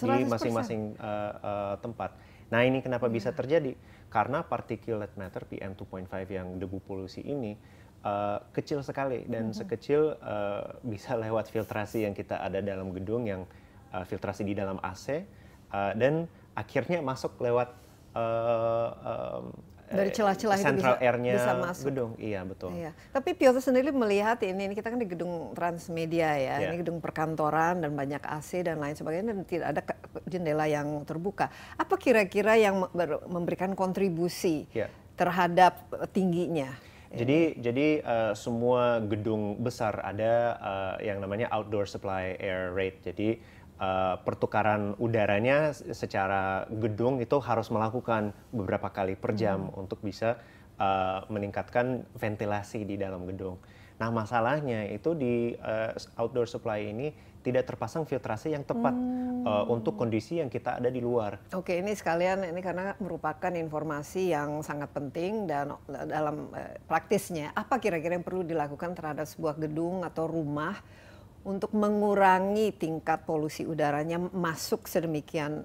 di 0.00 0.24
100%. 0.24 0.32
masing-masing 0.32 0.96
uh, 0.96 1.32
uh, 1.44 1.74
tempat. 1.84 2.16
Nah 2.48 2.64
ini 2.64 2.80
kenapa 2.80 3.10
bisa 3.12 3.34
Iya. 3.34 3.38
terjadi? 3.44 3.72
Karena 4.08 4.40
particulate 4.40 5.12
matter 5.20 5.44
PM 5.44 5.76
2.5 5.76 6.08
yang 6.32 6.56
debu 6.56 6.78
polusi 6.80 7.20
ini 7.20 7.52
uh, 8.06 8.38
kecil 8.52 8.80
sekali 8.80 9.26
dan 9.26 9.50
sekecil 9.50 10.14
uh, 10.16 10.78
bisa 10.86 11.18
lewat 11.24 11.50
filtrasi 11.50 12.06
yang 12.06 12.14
kita 12.14 12.38
ada 12.38 12.62
dalam 12.62 12.94
gedung 12.94 13.26
yang 13.26 13.42
uh, 13.90 14.06
filtrasi 14.06 14.46
di 14.46 14.54
dalam 14.54 14.78
AC 14.78 15.26
uh, 15.70 15.92
dan 15.92 16.30
akhirnya 16.54 17.02
masuk 17.02 17.34
lewat 17.38 17.74
uh, 18.14 18.88
um, 19.42 19.44
Dari 19.86 20.10
eh, 20.10 20.14
celah-celah 20.18 20.58
itu 20.58 20.66
central 20.66 20.94
bisa- 20.98 21.02
air-nya 21.04 21.32
bisa 21.32 21.52
masuk. 21.62 21.84
gedung. 21.86 22.10
Iya 22.18 22.42
betul. 22.42 22.74
Iya. 22.74 22.90
Tapi 23.14 23.38
Piotr 23.38 23.62
sendiri 23.62 23.94
melihat 23.94 24.42
ini, 24.42 24.66
ini 24.66 24.74
kita 24.74 24.90
kan 24.90 24.98
di 24.98 25.06
gedung 25.06 25.54
Transmedia 25.54 26.34
ya, 26.34 26.54
Iya. 26.58 26.74
ini 26.74 26.82
gedung 26.82 26.98
perkantoran 26.98 27.78
dan 27.78 27.94
banyak 27.94 28.18
AC 28.18 28.66
dan 28.66 28.82
lain 28.82 28.98
sebagainya 28.98 29.30
dan 29.30 29.46
tidak 29.46 29.66
ada 29.70 29.82
jendela 30.26 30.66
yang 30.66 31.06
terbuka. 31.06 31.46
Apa 31.78 31.94
kira-kira 31.94 32.58
yang 32.58 32.82
me- 32.82 32.90
ber- 32.90 33.30
memberikan 33.30 33.78
kontribusi 33.78 34.66
Iya. 34.74 34.90
terhadap 35.14 35.78
eh, 35.94 36.08
tingginya? 36.10 36.74
Jadi 37.16 37.56
jadi 37.64 37.86
uh, 38.04 38.32
semua 38.36 39.00
gedung 39.00 39.56
besar 39.64 40.04
ada 40.04 40.60
uh, 40.60 40.96
yang 41.00 41.24
namanya 41.24 41.48
outdoor 41.48 41.88
supply 41.88 42.36
air 42.36 42.76
rate. 42.76 43.00
Jadi 43.08 43.40
uh, 43.80 44.20
pertukaran 44.20 44.92
udaranya 45.00 45.72
secara 45.72 46.68
gedung 46.68 47.16
itu 47.24 47.40
harus 47.40 47.72
melakukan 47.72 48.36
beberapa 48.52 48.92
kali 48.92 49.16
per 49.16 49.32
jam 49.32 49.72
untuk 49.72 50.04
bisa 50.04 50.36
uh, 50.76 51.24
meningkatkan 51.32 52.04
ventilasi 52.20 52.84
di 52.84 53.00
dalam 53.00 53.24
gedung. 53.24 53.56
Nah 53.96 54.12
masalahnya 54.12 54.84
itu 54.92 55.16
di 55.16 55.56
uh, 55.56 55.96
outdoor 56.20 56.44
supply 56.44 56.84
ini 56.84 57.16
tidak 57.46 57.62
terpasang 57.70 58.02
filtrasi 58.02 58.58
yang 58.58 58.66
tepat 58.66 58.90
uh, 59.46 59.64
untuk 59.70 59.94
kondisi 59.94 60.42
yang 60.42 60.50
kita 60.50 60.82
ada 60.82 60.90
di 60.90 60.98
luar. 60.98 61.38
Oke, 61.54 61.78
ini 61.78 61.94
sekalian 61.94 62.42
ini 62.50 62.58
karena 62.58 62.98
merupakan 62.98 63.54
informasi 63.54 64.34
yang 64.34 64.66
sangat 64.66 64.90
penting 64.90 65.46
dan 65.46 65.78
dalam 65.86 66.50
eh, 66.50 66.82
praktisnya 66.90 67.54
apa 67.54 67.78
kira-kira 67.78 68.18
yang 68.18 68.26
perlu 68.26 68.42
dilakukan 68.42 68.98
terhadap 68.98 69.30
sebuah 69.30 69.54
gedung 69.62 70.02
atau 70.02 70.26
rumah 70.26 70.74
untuk 71.46 71.70
mengurangi 71.70 72.74
tingkat 72.74 73.22
polusi 73.22 73.62
udaranya 73.62 74.18
masuk 74.18 74.90
sedemikian 74.90 75.62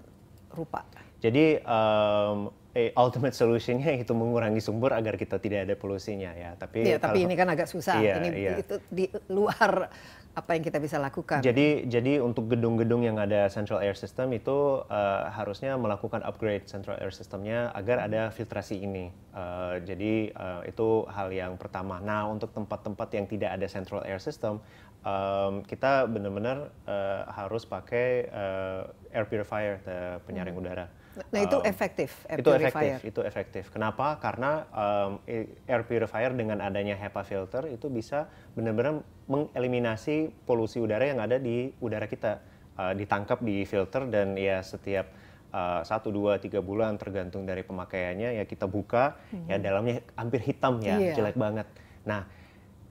rupa. 0.53 0.85
Jadi 1.17 1.57
um, 1.65 2.53
eh, 2.73 2.93
ultimate 2.93 3.33
solutionnya 3.33 3.97
itu 3.97 4.13
mengurangi 4.13 4.61
sumber 4.61 4.93
agar 4.93 5.17
kita 5.17 5.37
tidak 5.41 5.69
ada 5.69 5.75
polusinya 5.77 6.31
ya. 6.37 6.53
Tapi 6.53 6.85
Iya, 6.85 6.97
tapi 7.01 7.21
kalau- 7.21 7.25
ini 7.29 7.33
kan 7.33 7.47
agak 7.49 7.67
susah. 7.69 7.97
Iya, 7.97 8.13
ini 8.21 8.29
iya. 8.37 8.53
itu 8.61 8.75
di 8.89 9.05
luar 9.29 9.89
apa 10.31 10.55
yang 10.55 10.63
kita 10.63 10.79
bisa 10.79 10.95
lakukan? 10.95 11.43
Jadi 11.43 11.91
jadi 11.91 12.23
untuk 12.23 12.47
gedung-gedung 12.47 13.03
yang 13.03 13.19
ada 13.19 13.51
central 13.51 13.83
air 13.83 13.99
system 13.99 14.31
itu 14.31 14.79
uh, 14.87 15.27
harusnya 15.27 15.75
melakukan 15.75 16.23
upgrade 16.23 16.71
central 16.71 16.95
air 17.03 17.11
systemnya 17.11 17.67
agar 17.75 18.07
ada 18.07 18.31
filtrasi 18.31 18.79
ini. 18.79 19.11
Uh, 19.35 19.83
jadi 19.83 20.31
uh, 20.31 20.61
itu 20.63 21.03
hal 21.11 21.35
yang 21.35 21.59
pertama. 21.59 21.99
Nah 21.99 22.31
untuk 22.31 22.55
tempat-tempat 22.55 23.11
yang 23.11 23.27
tidak 23.27 23.59
ada 23.59 23.67
central 23.67 24.07
air 24.07 24.23
system, 24.23 24.63
um, 25.03 25.67
kita 25.67 26.07
benar-benar 26.07 26.71
uh, 26.87 27.27
harus 27.27 27.67
pakai 27.67 28.31
uh, 28.31 28.87
air 29.11 29.27
purifier, 29.27 29.83
penyaring 30.23 30.55
hmm. 30.55 30.63
udara. 30.63 30.87
Nah 31.11 31.43
itu 31.43 31.59
um, 31.59 31.67
efektif, 31.67 32.23
air 32.31 32.39
itu 32.39 32.47
purifier. 32.47 32.71
efektif, 32.71 32.97
itu 33.03 33.21
efektif. 33.27 33.63
Kenapa? 33.67 34.15
Karena 34.23 34.63
um, 34.71 35.19
air 35.67 35.83
purifier 35.83 36.31
dengan 36.31 36.63
adanya 36.63 36.95
HEPA 36.95 37.23
filter 37.27 37.63
itu 37.67 37.91
bisa 37.91 38.31
benar-benar 38.55 39.03
mengeliminasi 39.31 40.43
polusi 40.43 40.83
udara 40.83 41.07
yang 41.07 41.23
ada 41.23 41.39
di 41.39 41.71
udara 41.79 42.11
kita, 42.11 42.43
uh, 42.75 42.91
ditangkap 42.91 43.39
di 43.39 43.63
filter 43.63 44.11
dan 44.11 44.35
ya 44.35 44.59
setiap 44.59 45.07
uh, 45.55 45.79
satu 45.87 46.11
dua 46.11 46.35
tiga 46.43 46.59
bulan 46.59 46.99
tergantung 46.99 47.47
dari 47.47 47.63
pemakaiannya 47.63 48.35
ya 48.35 48.43
kita 48.43 48.67
buka 48.67 49.15
hmm. 49.31 49.47
ya 49.47 49.57
dalamnya 49.63 50.03
hampir 50.19 50.43
hitam 50.43 50.83
ya, 50.83 50.99
yeah. 50.99 51.15
jelek 51.15 51.39
banget. 51.39 51.67
Nah 52.03 52.27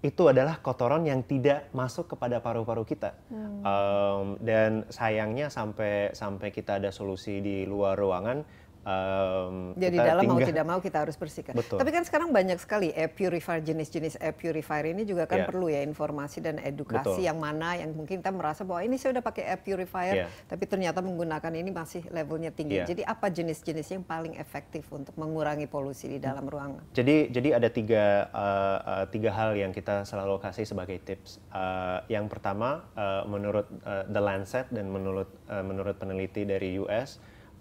itu 0.01 0.33
adalah 0.33 0.57
kotoran 0.65 1.05
yang 1.05 1.21
tidak 1.21 1.69
masuk 1.77 2.17
kepada 2.17 2.41
paru-paru 2.41 2.89
kita. 2.89 3.13
Hmm. 3.29 3.61
Um, 3.61 4.27
dan 4.41 4.89
sayangnya 4.89 5.53
sampai 5.53 6.17
sampai 6.17 6.49
kita 6.49 6.81
ada 6.81 6.89
solusi 6.89 7.45
di 7.45 7.69
luar 7.69 8.01
ruangan 8.01 8.41
Um, 8.81 9.77
Jadi 9.77 10.01
dalam 10.01 10.25
tinggal. 10.25 10.41
mau 10.41 10.49
tidak 10.49 10.65
mau 10.65 10.81
kita 10.81 10.99
harus 11.05 11.17
bersihkan. 11.21 11.53
Betul. 11.53 11.77
Tapi 11.77 11.91
kan 11.93 12.01
sekarang 12.01 12.33
banyak 12.33 12.57
sekali 12.57 12.89
air 12.97 13.13
purifier 13.13 13.61
jenis-jenis 13.61 14.17
air 14.17 14.33
purifier 14.33 14.89
ini 14.89 15.05
juga 15.05 15.29
kan 15.29 15.45
yeah. 15.45 15.49
perlu 15.53 15.69
ya 15.69 15.85
informasi 15.85 16.41
dan 16.41 16.57
edukasi 16.57 17.21
Betul. 17.21 17.29
yang 17.29 17.37
mana 17.37 17.77
yang 17.77 17.93
mungkin 17.93 18.25
kita 18.25 18.33
merasa 18.33 18.65
bahwa 18.65 18.81
ini 18.81 18.97
saya 18.97 19.21
udah 19.21 19.25
pakai 19.25 19.45
air 19.53 19.61
purifier, 19.61 20.15
yeah. 20.25 20.29
tapi 20.49 20.65
ternyata 20.65 21.05
menggunakan 21.05 21.53
ini 21.53 21.69
masih 21.69 22.09
levelnya 22.09 22.57
tinggi. 22.57 22.81
Yeah. 22.81 22.89
Jadi 22.89 23.03
apa 23.05 23.29
jenis-jenis 23.29 24.01
yang 24.01 24.05
paling 24.09 24.41
efektif 24.41 24.89
untuk 24.89 25.13
mengurangi 25.21 25.69
polusi 25.69 26.09
di 26.09 26.19
dalam 26.19 26.49
ruangan? 26.49 26.81
Jadi 26.97 27.29
jadi 27.29 27.61
ada 27.61 27.69
tiga 27.69 28.33
uh, 28.33 28.79
uh, 28.81 29.07
tiga 29.13 29.29
hal 29.29 29.61
yang 29.61 29.77
kita 29.77 30.09
selalu 30.09 30.41
kasih 30.41 30.65
sebagai 30.65 30.97
tips. 31.05 31.37
Uh, 31.53 32.01
yang 32.09 32.33
pertama 32.33 32.89
uh, 32.97 33.29
menurut 33.29 33.69
uh, 33.85 34.09
The 34.09 34.23
Lancet 34.25 34.73
dan 34.73 34.89
menurut 34.89 35.29
uh, 35.53 35.61
menurut 35.61 36.01
peneliti 36.01 36.49
dari 36.49 36.81
US 36.81 37.21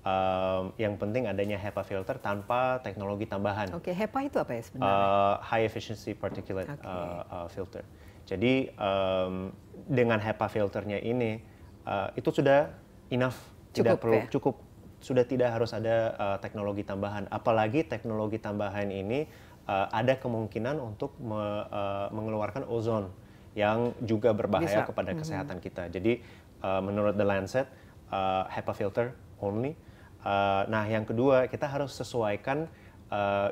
um, 0.10 0.64
yang 0.82 0.98
penting 0.98 1.30
adanya 1.30 1.58
HEPA 1.60 1.84
filter 1.86 2.16
tanpa 2.18 2.82
teknologi 2.82 3.30
tambahan. 3.30 3.70
Oke, 3.74 3.92
okay, 3.92 3.94
HEPA 3.94 4.20
itu 4.26 4.38
apa 4.42 4.52
ya 4.58 4.62
sebenarnya? 4.66 4.90
Uh, 4.90 5.36
high 5.46 5.66
efficiency 5.66 6.12
particulate 6.18 6.70
okay. 6.70 6.86
uh, 6.86 7.22
uh, 7.30 7.48
filter. 7.52 7.84
Jadi 8.26 8.70
um, 8.78 9.50
dengan 9.90 10.22
HEPA 10.22 10.48
filternya 10.50 11.02
ini 11.02 11.42
uh, 11.86 12.14
itu 12.14 12.30
sudah 12.30 12.70
enough, 13.10 13.38
cukup, 13.74 13.74
tidak 13.74 13.96
perlu 14.02 14.18
ya? 14.22 14.26
cukup, 14.30 14.56
sudah 15.02 15.24
tidak 15.26 15.50
harus 15.50 15.72
ada 15.74 16.14
uh, 16.18 16.38
teknologi 16.38 16.86
tambahan. 16.86 17.26
Apalagi 17.34 17.86
teknologi 17.86 18.38
tambahan 18.38 18.90
ini 18.94 19.26
uh, 19.66 19.90
ada 19.90 20.18
kemungkinan 20.18 20.78
untuk 20.78 21.18
me, 21.18 21.66
uh, 21.70 22.08
mengeluarkan 22.14 22.70
ozon 22.70 23.10
yang 23.58 23.98
juga 24.06 24.30
berbahaya 24.30 24.86
Bisa. 24.86 24.88
kepada 24.88 25.10
mm 25.10 25.14
-hmm. 25.18 25.22
kesehatan 25.26 25.58
kita. 25.58 25.84
Jadi 25.90 26.22
uh, 26.62 26.82
menurut 26.86 27.18
The 27.18 27.26
Lancet, 27.26 27.66
uh, 28.14 28.46
HEPA 28.46 28.74
filter 28.78 29.08
only 29.42 29.74
Uh, 30.20 30.68
nah, 30.68 30.84
yang 30.86 31.08
kedua 31.08 31.48
kita 31.48 31.68
harus 31.68 31.96
sesuaikan 31.96 32.68
uh, 33.08 33.50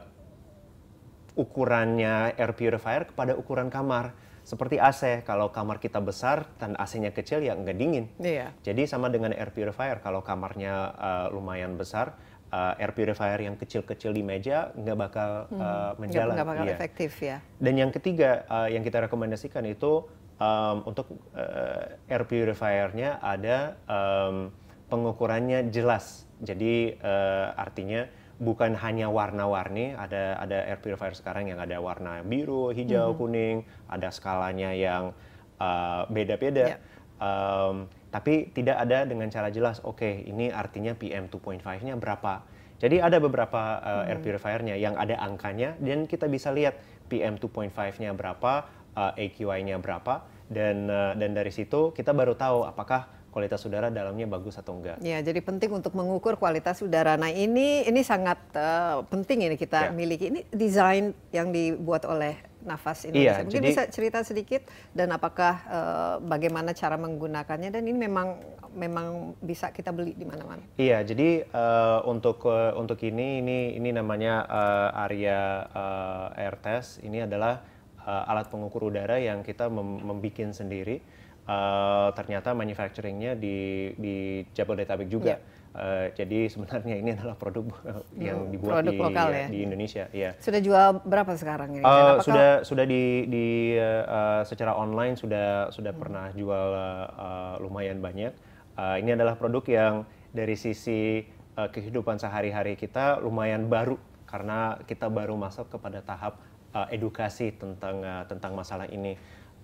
ukurannya 1.37 2.33
air 2.35 2.51
purifier 2.57 3.07
kepada 3.07 3.37
ukuran 3.37 3.69
kamar. 3.69 4.17
Seperti 4.47 4.79
AC, 4.79 5.27
kalau 5.27 5.51
kamar 5.51 5.75
kita 5.75 5.99
besar 5.99 6.47
dan 6.55 6.71
AC-nya 6.79 7.11
kecil 7.11 7.43
ya 7.43 7.51
nggak 7.51 7.77
dingin. 7.77 8.07
Iya. 8.15 8.55
Jadi 8.63 8.87
sama 8.87 9.11
dengan 9.11 9.35
air 9.35 9.51
purifier, 9.51 9.99
kalau 9.99 10.23
kamarnya 10.23 10.95
uh, 10.95 11.27
lumayan 11.35 11.75
besar, 11.75 12.15
uh, 12.51 12.79
air 12.79 12.95
purifier 12.95 13.39
yang 13.43 13.59
kecil-kecil 13.59 14.15
di 14.15 14.23
meja 14.23 14.71
nggak 14.75 14.97
bakal 14.97 15.31
hmm. 15.51 15.59
uh, 15.59 15.91
menjalan. 15.99 16.35
Nggak 16.35 16.47
bakal 16.47 16.65
iya. 16.67 16.75
efektif 16.79 17.11
ya. 17.19 17.37
Dan 17.59 17.73
yang 17.75 17.91
ketiga 17.91 18.47
uh, 18.47 18.67
yang 18.71 18.87
kita 18.87 19.03
rekomendasikan 19.07 19.67
itu 19.67 20.07
um, 20.39 20.77
untuk 20.87 21.11
uh, 21.35 21.99
air 22.07 22.23
purifiernya 22.23 23.19
ada 23.19 23.75
um, 23.87 24.51
pengukurannya 24.87 25.67
jelas 25.75 26.26
jadi 26.41 26.97
uh, 27.01 27.57
artinya 27.57 28.05
bukan 28.37 28.77
hanya 28.77 29.09
warna-warni, 29.09 29.97
ada 29.97 30.37
ada 30.37 30.57
air 30.69 30.77
purifier 30.77 31.17
sekarang 31.17 31.49
yang 31.49 31.57
ada 31.57 31.81
warna 31.81 32.21
biru, 32.21 32.69
hijau, 32.69 33.13
hmm. 33.13 33.17
kuning, 33.17 33.57
ada 33.89 34.13
skalanya 34.13 34.73
yang 34.77 35.13
uh, 35.57 36.05
beda-beda. 36.09 36.77
Yeah. 36.77 36.79
Um, 37.17 37.89
tapi 38.13 38.53
tidak 38.53 38.77
ada 38.77 39.09
dengan 39.09 39.27
cara 39.33 39.49
jelas, 39.49 39.81
oke 39.81 39.99
okay, 39.99 40.21
ini 40.29 40.53
artinya 40.53 40.93
PM 40.93 41.27
2.5-nya 41.33 41.97
berapa. 41.97 42.45
Jadi 42.77 43.01
ada 43.01 43.17
beberapa 43.17 43.81
uh, 43.81 44.05
hmm. 44.05 44.09
air 44.13 44.19
purifiernya 44.21 44.75
yang 44.77 44.93
ada 44.93 45.17
angkanya 45.17 45.73
dan 45.81 46.05
kita 46.05 46.29
bisa 46.29 46.53
lihat 46.53 46.77
PM 47.09 47.41
2.5-nya 47.41 48.13
berapa, 48.13 48.69
uh, 48.93 49.13
AQI-nya 49.17 49.81
berapa 49.81 50.25
dan 50.47 50.87
uh, 50.87 51.13
dan 51.17 51.35
dari 51.35 51.51
situ 51.51 51.91
kita 51.91 52.15
baru 52.15 52.37
tahu 52.37 52.63
apakah 52.63 53.16
kualitas 53.31 53.61
udara 53.67 53.93
dalamnya 53.93 54.25
bagus 54.25 54.57
atau 54.57 54.77
enggak. 54.79 54.97
Ya, 55.03 55.21
jadi 55.21 55.39
penting 55.43 55.69
untuk 55.69 55.93
mengukur 55.93 56.39
kualitas 56.41 56.81
udara. 56.81 57.19
Nah, 57.19 57.29
ini 57.29 57.85
ini 57.85 58.01
sangat 58.01 58.39
uh, 58.57 59.05
penting 59.05 59.45
ini 59.45 59.55
kita 59.59 59.89
ya. 59.89 59.93
miliki. 59.93 60.31
Ini 60.33 60.41
desain 60.49 61.13
yang 61.29 61.53
dibuat 61.53 62.07
oleh 62.09 62.39
Nafas 62.67 63.07
Indonesia. 63.07 63.39
Iya, 63.39 63.45
Mungkin 63.47 63.63
jadi, 63.63 63.69
bisa 63.71 63.83
cerita 63.87 64.19
sedikit 64.27 64.67
dan 64.91 65.15
apakah 65.15 65.53
uh, 65.69 66.15
bagaimana 66.19 66.75
cara 66.75 66.99
menggunakannya 66.99 67.71
dan 67.71 67.83
ini 67.87 67.95
memang 67.95 68.35
memang 68.75 69.37
bisa 69.39 69.71
kita 69.71 69.95
beli 69.95 70.13
di 70.13 70.27
mana-mana. 70.27 70.61
Iya, 70.75 71.01
jadi 71.07 71.47
uh, 71.47 72.03
untuk 72.09 72.43
uh, 72.43 72.75
untuk 72.75 72.99
ini 73.07 73.39
ini 73.39 73.57
ini 73.79 73.89
namanya 73.95 74.43
uh, 74.49 74.89
area 75.07 75.63
uh, 75.71 76.27
air 76.35 76.59
test. 76.59 76.99
Ini 77.05 77.29
adalah 77.29 77.63
uh, 78.03 78.29
alat 78.29 78.51
pengukur 78.51 78.91
udara 78.91 79.15
yang 79.17 79.41
kita 79.41 79.71
mem 79.71 80.03
membuat 80.03 80.51
sendiri 80.51 80.99
uh, 81.47 82.11
ternyata 82.13 82.51
manufacturingnya 82.53 83.33
di 83.39 83.91
di 83.95 84.43
Jabodetabek 84.53 85.07
juga. 85.07 85.39
Yeah. 85.39 85.65
Uh, 85.77 86.09
jadi 86.17 86.49
sebenarnya 86.49 86.95
ini 86.97 87.13
adalah 87.13 87.37
produk 87.37 87.69
yang 88.17 88.49
dibuat 88.49 88.81
produk 88.81 88.93
di, 88.93 88.97
lokal 88.97 89.29
ya? 89.29 89.45
di 89.45 89.59
Indonesia. 89.61 90.05
Ya. 90.09 90.33
Sudah 90.41 90.57
jual 90.57 91.05
berapa 91.05 91.37
sekarang 91.37 91.77
ini? 91.77 91.85
Uh, 91.85 92.17
sudah 92.25 92.65
sudah 92.65 92.85
di, 92.89 93.29
di 93.29 93.47
uh, 93.77 94.41
secara 94.41 94.73
online 94.73 95.13
sudah 95.13 95.69
sudah 95.69 95.93
hmm. 95.93 96.01
pernah 96.01 96.25
jual 96.33 96.67
uh, 97.13 97.55
lumayan 97.61 98.01
banyak. 98.01 98.33
Uh, 98.73 98.97
ini 98.97 99.13
adalah 99.13 99.37
produk 99.37 99.61
yang 99.69 99.93
dari 100.33 100.57
sisi 100.57 101.25
uh, 101.57 101.69
kehidupan 101.69 102.17
sehari-hari 102.17 102.73
kita 102.73 103.21
lumayan 103.21 103.69
baru 103.69 104.01
karena 104.25 104.81
kita 104.85 105.13
baru 105.13 105.37
masuk 105.37 105.71
kepada 105.77 106.01
tahap 106.01 106.41
uh, 106.73 106.87
edukasi 106.89 107.55
tentang 107.55 108.01
uh, 108.01 108.25
tentang 108.25 108.53
masalah 108.53 108.89
ini. 108.89 109.17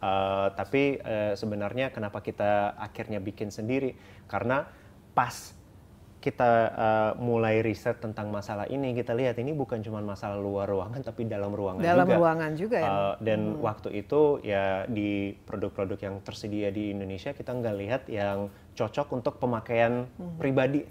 Uh, 0.04 0.52
tapi 0.60 1.00
uh, 1.00 1.32
sebenarnya 1.32 1.96
kenapa 1.96 2.20
kita 2.20 2.76
akhirnya 2.76 3.24
bikin 3.24 3.56
sendiri? 3.56 3.96
Karena 4.28 4.68
pas 5.16 5.56
kita 6.24 6.52
uh, 6.72 7.12
mulai 7.20 7.60
riset 7.60 8.00
tentang 8.04 8.32
masalah 8.32 8.68
ini, 8.68 8.96
kita 8.96 9.16
lihat 9.16 9.40
ini 9.40 9.56
bukan 9.56 9.80
cuma 9.80 10.04
masalah 10.04 10.40
luar 10.40 10.68
ruangan, 10.68 11.04
tapi 11.04 11.24
dalam 11.28 11.52
ruangan 11.56 11.84
dalam 11.84 12.04
juga. 12.04 12.04
Dalam 12.04 12.20
ruangan 12.20 12.52
juga 12.56 12.78
ya. 12.80 12.92
Uh, 12.92 13.16
dan 13.20 13.40
hmm. 13.44 13.60
waktu 13.60 13.90
itu 13.96 14.22
ya 14.44 14.88
di 14.92 15.36
produk-produk 15.48 16.00
yang 16.00 16.16
tersedia 16.24 16.68
di 16.72 16.92
Indonesia 16.92 17.32
kita 17.36 17.56
nggak 17.56 17.76
lihat 17.76 18.02
yang 18.08 18.52
cocok 18.76 19.08
untuk 19.16 19.40
pemakaian 19.40 20.08
hmm. 20.08 20.40
pribadi, 20.40 20.84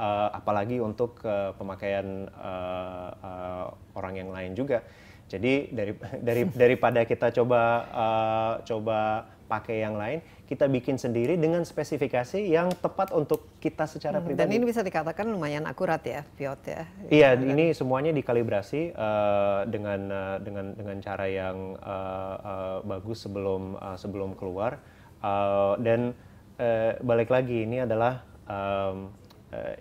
uh, 0.00 0.28
apalagi 0.32 0.80
untuk 0.80 1.20
uh, 1.24 1.52
pemakaian 1.56 2.28
uh, 2.36 3.10
uh, 3.16 3.66
orang 3.96 4.14
yang 4.24 4.28
lain 4.32 4.52
juga. 4.56 4.84
Jadi 5.28 5.70
dari 5.70 5.92
dari 6.24 6.42
daripada 6.66 7.04
kita 7.04 7.28
coba 7.30 7.60
uh, 7.92 8.52
coba 8.64 9.28
pakai 9.48 9.80
yang 9.80 9.96
lain, 9.96 10.20
kita 10.44 10.68
bikin 10.68 11.00
sendiri 11.00 11.40
dengan 11.40 11.64
spesifikasi 11.64 12.36
yang 12.36 12.68
tepat 12.76 13.16
untuk 13.16 13.48
kita 13.64 13.88
secara 13.88 14.20
hmm, 14.20 14.24
pribadi. 14.28 14.40
Dan 14.44 14.52
ini 14.52 14.64
bisa 14.68 14.84
dikatakan 14.84 15.24
lumayan 15.24 15.64
akurat 15.64 16.04
ya, 16.04 16.20
Piot 16.36 16.60
ya. 16.68 16.84
Iya, 17.08 17.30
ya, 17.32 17.48
ini 17.48 17.72
semuanya 17.72 18.12
dikalibrasi 18.12 18.92
uh, 18.92 19.64
dengan 19.64 20.00
uh, 20.12 20.36
dengan 20.44 20.76
dengan 20.76 20.96
cara 21.00 21.24
yang 21.24 21.80
uh, 21.80 22.36
uh, 22.44 22.78
bagus 22.84 23.24
sebelum 23.24 23.80
uh, 23.80 23.96
sebelum 23.96 24.36
keluar. 24.36 24.84
Uh, 25.24 25.74
dan 25.80 26.12
uh, 26.60 26.94
balik 27.00 27.32
lagi 27.32 27.64
ini 27.64 27.82
adalah 27.82 28.22
um, 28.46 29.10
uh, 29.50 29.74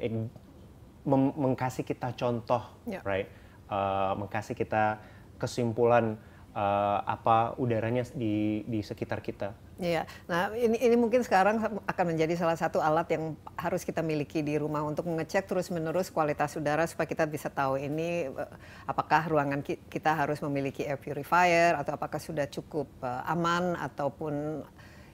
mengkasih 1.36 1.84
kita 1.84 2.16
contoh, 2.16 2.64
yeah. 2.88 3.04
right? 3.04 3.28
Uh, 3.68 4.16
mengkasih 4.16 4.56
kita 4.56 5.00
kesimpulan 5.38 6.18
uh, 6.58 7.00
apa 7.06 7.54
udaranya 7.62 8.02
di 8.18 8.66
di 8.66 8.82
sekitar 8.82 9.22
kita. 9.22 9.54
Iya, 9.78 10.10
nah 10.26 10.50
ini 10.58 10.82
ini 10.82 10.98
mungkin 10.98 11.22
sekarang 11.22 11.62
akan 11.86 12.06
menjadi 12.10 12.34
salah 12.34 12.58
satu 12.58 12.82
alat 12.82 13.14
yang 13.14 13.38
harus 13.54 13.86
kita 13.86 14.02
miliki 14.02 14.42
di 14.42 14.58
rumah 14.58 14.82
untuk 14.82 15.06
mengecek 15.06 15.46
terus 15.46 15.70
menerus 15.70 16.10
kualitas 16.10 16.58
udara 16.58 16.82
supaya 16.90 17.06
kita 17.06 17.30
bisa 17.30 17.54
tahu 17.54 17.78
ini 17.78 18.26
eh, 18.26 18.52
apakah 18.90 19.30
ruangan 19.30 19.62
kita 19.62 20.18
harus 20.18 20.42
memiliki 20.42 20.82
air 20.82 20.98
purifier 20.98 21.78
atau 21.78 21.94
apakah 21.94 22.18
sudah 22.18 22.50
cukup 22.50 22.90
uh, 23.06 23.22
aman 23.30 23.78
ataupun 23.78 24.66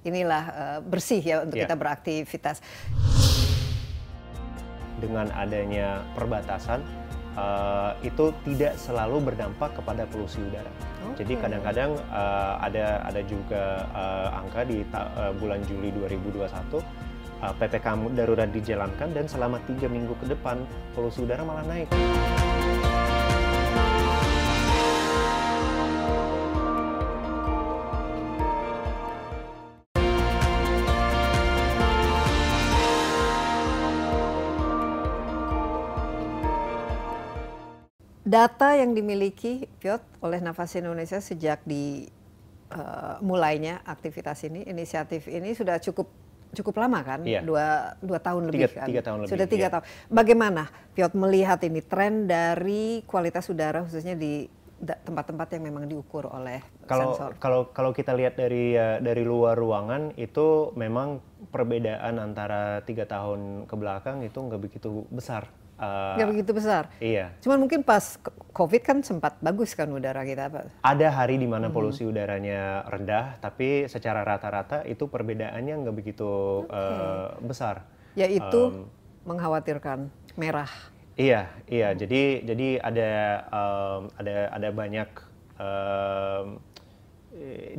inilah 0.07 0.43
uh, 0.55 0.79
bersih 0.79 1.19
ya 1.19 1.43
untuk 1.43 1.59
Yeah. 1.59 1.67
kita 1.67 1.75
beraktivitas. 1.75 2.63
dengan 5.03 5.27
adanya 5.35 5.99
perbatasan 6.15 6.79
uh, 7.37 7.91
itu 8.01 8.33
tidak 8.45 8.77
selalu 8.77 9.31
berdampak 9.33 9.73
kepada 9.77 10.05
polusi 10.09 10.41
udara. 10.41 10.69
Jadi 11.13 11.37
Oke. 11.37 11.41
kadang-kadang 11.45 11.91
uh, 12.09 12.57
ada 12.57 13.05
ada 13.05 13.21
juga 13.25 13.85
uh, 13.93 14.39
angka 14.41 14.65
di 14.65 14.81
ta- 14.89 15.11
uh, 15.13 15.33
bulan 15.37 15.61
Juli 15.69 15.93
2021 15.93 16.49
uh, 17.43 17.53
ppkm 17.59 18.01
darurat 18.17 18.49
dijalankan 18.49 19.09
dan 19.13 19.25
selama 19.29 19.61
tiga 19.69 19.85
minggu 19.91 20.15
ke 20.17 20.31
depan 20.31 20.63
polusi 20.97 21.21
udara 21.21 21.45
malah 21.45 21.65
naik. 21.67 21.91
Data 38.33 38.73
yang 38.73 38.97
dimiliki 38.97 39.69
Piot 39.77 40.01
oleh 40.25 40.41
Nafas 40.41 40.73
Indonesia 40.73 41.21
sejak 41.21 41.61
di 41.69 42.09
uh, 42.73 43.21
mulainya 43.21 43.85
aktivitas 43.85 44.41
ini, 44.49 44.65
inisiatif 44.65 45.29
ini 45.29 45.53
sudah 45.53 45.77
cukup 45.77 46.09
cukup 46.53 46.81
lama 46.81 47.01
kan, 47.05 47.21
Iya. 47.21 47.45
dua 47.45 47.93
dua 48.01 48.17
tahun 48.17 48.49
lebih 48.49 48.73
Tiga- 48.73 48.77
kan, 48.81 48.87
tiga 48.89 49.01
tahun 49.05 49.17
lebih, 49.21 49.31
sudah 49.37 49.45
tiga 49.45 49.67
iya. 49.69 49.73
tahun. 49.77 49.85
Bagaimana 50.09 50.63
Piot 50.97 51.13
melihat 51.13 51.61
ini 51.61 51.81
tren 51.85 52.25
dari 52.25 53.05
kualitas 53.05 53.45
udara 53.53 53.85
khususnya 53.85 54.17
di 54.17 54.49
tempat-tempat 54.83 55.47
yang 55.53 55.63
memang 55.69 55.85
diukur 55.87 56.27
oleh 56.27 56.59
Kalau 56.89 57.13
sensor? 57.13 57.37
kalau 57.37 57.69
kalau 57.69 57.93
kita 57.93 58.17
lihat 58.17 58.33
dari 58.35 58.73
uh, 58.73 58.97
dari 58.97 59.21
luar 59.21 59.55
ruangan 59.55 60.09
itu 60.17 60.73
memang 60.73 61.21
perbedaan 61.53 62.17
antara 62.17 62.81
tiga 62.81 63.05
tahun 63.05 63.69
ke 63.69 63.75
belakang 63.77 64.25
itu 64.25 64.41
nggak 64.41 64.61
begitu 64.61 65.05
besar. 65.13 65.45
Uh, 65.73 66.15
Nggak 66.15 66.29
begitu 66.29 66.51
besar. 66.53 66.83
Iya. 67.01 67.33
Cuman 67.41 67.57
mungkin 67.65 67.81
pas 67.81 68.15
COVID 68.53 68.81
kan 68.85 68.97
sempat 69.01 69.41
bagus 69.41 69.73
kan 69.73 69.89
udara 69.89 70.21
kita, 70.21 70.47
Pak. 70.47 70.85
Ada 70.85 71.07
hari 71.09 71.41
di 71.41 71.49
mana 71.49 71.67
Hmm. 71.67 71.75
polusi 71.75 72.05
udaranya 72.05 72.85
rendah, 72.87 73.41
tapi 73.41 73.89
secara 73.89 74.21
rata-rata 74.21 74.85
itu 74.85 75.09
perbedaannya 75.09 75.73
nggak 75.83 75.95
begitu 75.97 76.63
uh, 76.69 77.33
besar. 77.41 77.83
Yaitu 78.13 78.61
Um, 78.69 78.85
mengkhawatirkan 79.25 80.07
merah. 80.37 80.69
Iya, 81.17 81.49
iya. 81.69 81.93
Jadi 81.93 82.41
jadi 82.45 82.67
ada 82.81 83.09
um, 83.49 84.01
ada 84.17 84.49
ada 84.49 84.69
banyak 84.73 85.09
um, 85.61 86.57
eh, 86.57 86.72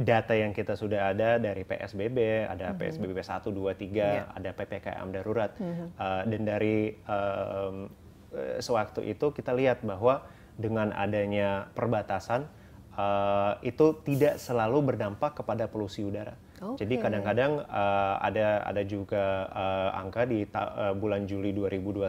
data 0.02 0.34
yang 0.34 0.50
kita 0.50 0.74
sudah 0.74 1.14
ada 1.14 1.38
dari 1.38 1.62
PSBB, 1.62 2.50
ada 2.50 2.74
PSBB 2.74 3.14
1, 3.22 3.54
2, 3.54 3.54
3, 3.54 4.34
ada 4.34 4.50
PPKM 4.50 5.08
darurat. 5.14 5.54
Uh, 5.94 6.22
dan 6.26 6.42
dari 6.42 6.98
um, 7.06 7.86
eh, 8.34 8.58
sewaktu 8.58 9.06
itu 9.06 9.30
kita 9.30 9.54
lihat 9.54 9.86
bahwa 9.86 10.26
dengan 10.58 10.90
adanya 10.90 11.70
perbatasan 11.74 12.50
uh, 12.98 13.54
itu 13.62 13.94
tidak 14.02 14.42
selalu 14.42 14.94
berdampak 14.94 15.38
kepada 15.38 15.70
polusi 15.70 16.02
udara. 16.02 16.34
Jadi 16.78 16.96
Oke. 16.96 17.02
kadang-kadang 17.02 17.66
uh, 17.66 18.16
ada 18.22 18.62
ada 18.64 18.82
juga 18.86 19.50
uh, 19.52 20.00
angka 20.00 20.24
di 20.24 20.46
uh, 20.48 20.94
bulan 20.96 21.28
Juli 21.28 21.52
2021 21.52 22.08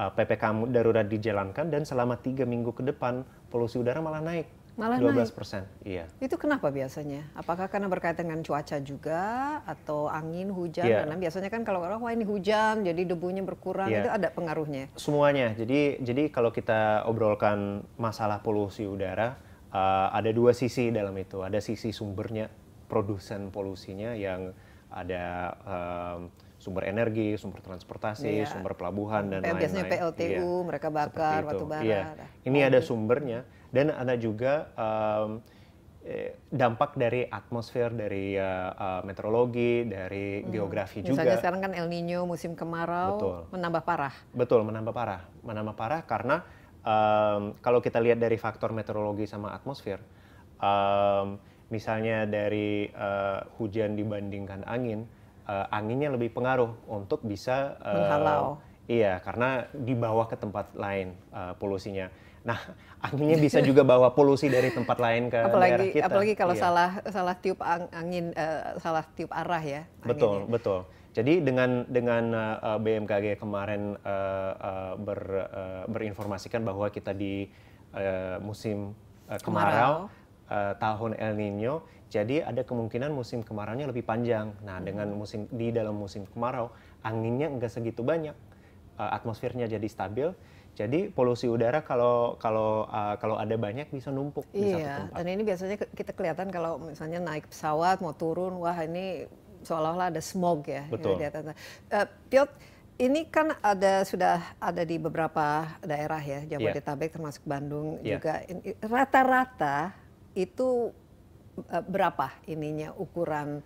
uh, 0.00 0.10
ppkm 0.16 0.70
darurat 0.72 1.04
dijalankan 1.04 1.68
dan 1.68 1.82
selama 1.84 2.16
tiga 2.16 2.48
minggu 2.48 2.72
ke 2.72 2.86
depan 2.86 3.26
polusi 3.52 3.76
udara 3.76 4.00
malah 4.00 4.24
naik. 4.24 4.59
Malah 4.80 4.96
12 4.96 5.28
persen. 5.36 5.68
Iya. 5.84 6.08
Itu 6.24 6.40
kenapa 6.40 6.72
biasanya? 6.72 7.28
Apakah 7.36 7.68
karena 7.68 7.92
berkaitan 7.92 8.32
dengan 8.32 8.40
cuaca 8.40 8.80
juga 8.80 9.22
atau 9.68 10.08
angin, 10.08 10.48
hujan? 10.48 10.88
Iya. 10.88 11.04
Karena 11.04 11.16
biasanya 11.20 11.52
kan 11.52 11.62
kalau 11.68 11.84
orang 11.84 12.00
wah 12.00 12.12
ini 12.16 12.24
hujan, 12.24 12.80
jadi 12.80 13.04
debunya 13.04 13.44
berkurang, 13.44 13.92
Iya. 13.92 14.08
itu 14.08 14.10
ada 14.10 14.28
pengaruhnya. 14.32 14.88
Semuanya. 14.96 15.52
Jadi 15.52 16.00
jadi 16.00 16.32
kalau 16.32 16.48
kita 16.48 17.04
obrolkan 17.04 17.84
masalah 18.00 18.40
polusi 18.40 18.88
udara, 18.88 19.36
uh, 19.68 20.08
ada 20.16 20.32
dua 20.32 20.56
sisi 20.56 20.88
dalam 20.88 21.12
itu. 21.20 21.44
Ada 21.44 21.60
sisi 21.60 21.92
sumbernya, 21.92 22.48
produsen 22.88 23.52
polusinya 23.52 24.16
yang 24.16 24.56
ada 24.90 25.54
um, 25.62 26.20
sumber 26.60 26.88
energi, 26.88 27.36
sumber 27.36 27.60
transportasi, 27.64 28.44
Iya. 28.44 28.48
sumber 28.48 28.76
pelabuhan 28.76 29.28
dan 29.32 29.40
lain-lain. 29.40 29.60
biasanya 29.60 29.84
PLTU, 29.88 30.24
Iya. 30.60 30.66
mereka 30.66 30.88
bakar 30.92 31.40
batu 31.44 31.64
bara. 31.68 31.84
Iya. 31.84 32.02
Ini 32.44 32.58
ada 32.68 32.80
sumbernya 32.84 33.44
dan 33.70 33.94
ada 33.94 34.14
juga 34.18 34.70
um, 34.74 35.42
dampak 36.50 36.96
dari 36.96 37.28
atmosfer, 37.28 37.92
dari 37.92 38.32
uh, 38.34 38.72
uh, 38.72 39.00
meteorologi, 39.04 39.84
dari 39.84 40.42
geografi 40.48 41.04
Hmm. 41.04 41.12
Misalnya 41.12 41.36
juga. 41.36 41.42
sekarang 41.44 41.60
kan 41.60 41.72
El 41.76 41.86
Nino 41.92 42.24
musim 42.24 42.56
kemarau 42.56 43.20
Betul. 43.20 43.38
menambah 43.52 43.82
parah. 43.84 44.14
Betul, 44.32 44.60
menambah 44.64 44.94
parah. 44.96 45.22
Menambah 45.44 45.74
parah 45.76 46.00
karena 46.08 46.42
um, 46.82 47.54
kalau 47.60 47.84
kita 47.84 48.00
lihat 48.00 48.16
dari 48.16 48.40
faktor 48.40 48.72
meteorologi 48.72 49.28
sama 49.28 49.52
atmosfer, 49.52 50.00
um, 50.56 51.36
misalnya 51.68 52.24
dari 52.24 52.88
uh, 52.90 53.44
hujan 53.60 53.94
dibandingkan 53.94 54.64
angin, 54.66 55.04
uh, 55.46 55.68
anginnya 55.68 56.10
lebih 56.10 56.32
pengaruh 56.32 56.80
untuk 56.88 57.22
bisa 57.22 57.76
uh, 57.84 57.94
Menghalau. 57.94 58.44
Iya, 58.90 59.22
karena 59.22 59.70
dibawa 59.70 60.26
ke 60.26 60.34
tempat 60.34 60.74
lain 60.74 61.14
uh, 61.30 61.54
polusinya. 61.54 62.10
Nah, 62.42 62.58
anginnya 63.06 63.38
bisa 63.38 63.62
juga 63.62 63.86
bawa 63.86 64.10
polusi 64.10 64.50
dari 64.50 64.74
tempat 64.74 64.98
lain 64.98 65.30
ke 65.30 65.38
daerah 65.38 65.50
apalagi 65.54 65.86
kita. 65.94 66.06
apalagi 66.10 66.34
kalau 66.34 66.54
Iya. 66.58 66.62
salah 66.66 66.90
salah 67.06 67.34
tiup 67.38 67.62
ang- 67.62 67.92
angin, 67.94 68.34
eh, 68.34 68.74
salah 68.82 69.06
tiup 69.14 69.30
arah 69.30 69.62
ya. 69.62 69.86
Betul, 70.02 70.42
anginnya. 70.42 70.50
betul. 70.50 70.80
Jadi 71.10 71.42
dengan 71.42 71.70
dengan 71.90 72.24
uh, 72.34 72.78
BMKG 72.78 73.38
kemarin 73.38 73.98
uh, 74.02 74.52
uh, 74.58 74.92
ber, 74.94 75.20
uh, 75.50 75.82
berinformasikan 75.90 76.62
bahwa 76.62 76.86
kita 76.90 77.10
di 77.10 77.50
uh, 77.94 78.38
musim 78.38 78.94
uh, 79.26 79.38
kemarau, 79.42 80.06
uh, 80.50 80.74
tahun 80.78 81.18
El 81.18 81.34
Nino, 81.34 81.82
jadi 82.10 82.46
ada 82.46 82.62
kemungkinan 82.62 83.10
musim 83.10 83.42
kemaraunya 83.42 83.90
lebih 83.90 84.06
panjang. 84.06 84.54
Nah, 84.62 84.78
dengan 84.82 85.10
musim 85.14 85.50
di 85.50 85.74
dalam 85.74 85.98
musim 85.98 86.26
kemarau, 86.30 86.70
anginnya 87.02 87.50
enggak 87.50 87.74
segitu 87.74 88.06
banyak, 88.06 88.34
uh, 89.00 89.16
atmosfernya 89.16 89.64
jadi 89.64 89.88
stabil. 89.88 90.28
Jadi 90.70 91.10
polusi 91.10 91.48
udara 91.50 91.82
kalau 91.82 92.36
kalau 92.36 92.84
uh, 92.86 93.16
kalau 93.16 93.36
ada 93.36 93.56
banyak 93.56 93.90
bisa 93.90 94.12
numpuk 94.12 94.46
di 94.52 94.70
satu 94.70 94.80
Iya, 94.80 94.94
tempat. 95.02 95.16
dan 95.18 95.26
ini 95.26 95.42
biasanya 95.42 95.76
kita 95.92 96.12
kelihatan 96.14 96.48
kalau 96.48 96.72
misalnya 96.78 97.18
naik 97.20 97.48
pesawat 97.50 97.98
mau 97.98 98.12
turun, 98.14 98.60
wah 98.60 98.78
ini 98.78 99.26
seolah-olah 99.66 100.14
ada 100.14 100.22
smog 100.22 100.68
ya. 100.70 100.86
Betul. 100.88 101.18
Di 101.20 101.26
atas. 101.26 101.52
Eh, 101.90 102.06
Piot, 102.30 102.48
ini 102.96 103.26
kan 103.28 103.50
ada 103.60 104.06
sudah 104.06 104.56
ada 104.56 104.82
di 104.86 104.96
beberapa 104.96 105.68
daerah 105.82 106.22
ya, 106.22 106.46
Jabodetabek 106.46 107.18
termasuk 107.18 107.42
Bandung 107.44 107.98
Iya. 108.00 108.16
juga. 108.16 108.32
Rata-rata 108.80 109.92
itu 110.32 110.94
berapa 111.68 112.30
ininya 112.46 112.94
ukuran 112.94 113.60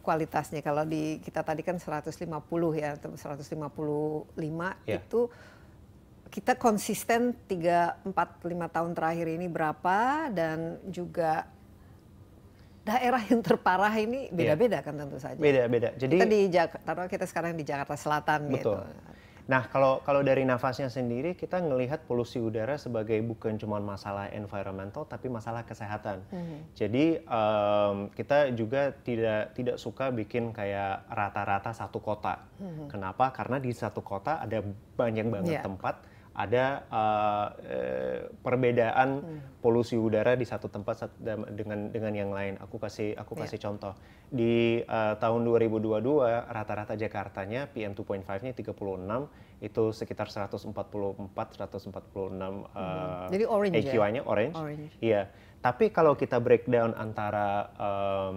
kualitasnya? 0.00 0.64
Kalau 0.64 0.88
di 0.88 1.20
kita 1.20 1.44
tadi 1.44 1.60
kan 1.60 1.76
150 1.76 2.72
ya, 2.76 2.96
atau 2.96 3.12
155 3.12 4.76
Iya. 4.88 5.00
itu 5.04 5.28
kita 6.30 6.54
konsisten 6.54 7.34
3, 7.50 8.06
4, 8.06 8.14
5 8.46 8.70
tahun 8.70 8.90
terakhir 8.94 9.26
ini 9.34 9.50
berapa 9.50 10.30
dan 10.30 10.78
juga 10.86 11.44
daerah 12.86 13.20
yang 13.28 13.44
terparah 13.44 13.92
ini 13.98 14.32
beda-beda 14.32 14.80
kan 14.80 14.96
tentu 14.96 15.20
saja. 15.20 15.36
Beda-beda. 15.36 15.92
Jadi 15.98 16.16
kita 16.16 16.26
di 16.30 16.40
Jakarta, 16.48 16.90
kita 17.10 17.24
sekarang 17.28 17.52
di 17.58 17.64
Jakarta 17.66 17.94
Selatan 17.98 18.48
gitu. 18.56 18.72
Nah, 19.48 19.66
kalau 19.72 20.04
kalau 20.04 20.20
dari 20.20 20.44
nafasnya 20.44 20.90
sendiri 20.90 21.32
kita 21.32 21.62
ngelihat 21.62 22.04
polusi 22.04 22.42
udara 22.42 22.76
sebagai 22.76 23.16
bukan 23.24 23.56
cuma 23.56 23.80
masalah 23.80 24.28
environmental 24.30 25.06
tapi 25.08 25.30
masalah 25.32 25.64
kesehatan. 25.64 26.20
Jadi 26.76 27.22
em, 27.22 27.96
kita 28.12 28.52
juga 28.52 28.92
tidak 28.92 29.56
tidak 29.56 29.76
suka 29.78 30.10
bikin 30.12 30.52
kayak 30.52 31.06
rata-rata 31.08 31.72
satu 31.72 32.02
kota. 32.02 32.42
Kenapa? 32.90 33.32
Karena 33.32 33.56
di 33.56 33.72
satu 33.72 34.04
kota 34.04 34.42
ada 34.42 34.60
banyak 34.98 35.26
banget 35.30 35.56
Iya. 35.60 35.64
tempat 35.64 35.94
ada 36.40 36.64
eh, 37.60 38.18
perbedaan 38.40 39.20
polusi 39.60 40.00
udara 40.00 40.32
di 40.32 40.48
satu 40.48 40.72
tempat 40.72 41.12
dengan 41.20 41.92
dengan 41.92 42.12
yang 42.16 42.32
lain. 42.32 42.56
Aku 42.64 42.80
kasih 42.80 43.12
aku 43.12 43.36
Iya. 43.36 43.40
kasih 43.44 43.58
contoh. 43.60 43.92
Di 44.32 44.80
eh, 44.80 45.14
tahun 45.20 45.40
2022 45.44 46.00
rata-rata 46.48 46.96
Jakartanya 46.96 47.68
PM 47.68 47.92
2.5-nya 47.92 48.56
36 48.56 49.28
itu 49.60 49.84
sekitar 49.92 50.32
144 50.32 50.72
146 50.72 52.64
eh, 52.72 53.28
Jadi 53.36 53.44
orange 53.44 53.76
ya? 53.76 53.92
AQI-nya 53.92 54.22
orange. 54.24 54.56
Orange. 54.56 54.92
Iya. 55.04 55.28
Tapi 55.60 55.92
kalau 55.92 56.16
kita 56.16 56.40
breakdown 56.40 56.96
antara 56.96 57.68
eh, 57.76 58.32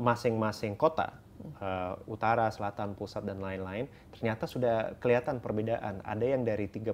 masing-masing 0.00 0.78
kota 0.78 1.27
uh, 1.56 1.96
utara, 2.04 2.52
selatan, 2.52 2.92
pusat 2.92 3.24
dan 3.24 3.40
lain-lain, 3.40 3.88
ternyata 4.12 4.44
sudah 4.44 4.94
kelihatan 5.00 5.40
perbedaan. 5.40 6.04
Ada 6.04 6.36
yang 6.36 6.44
dari 6.44 6.68
34 6.68 6.92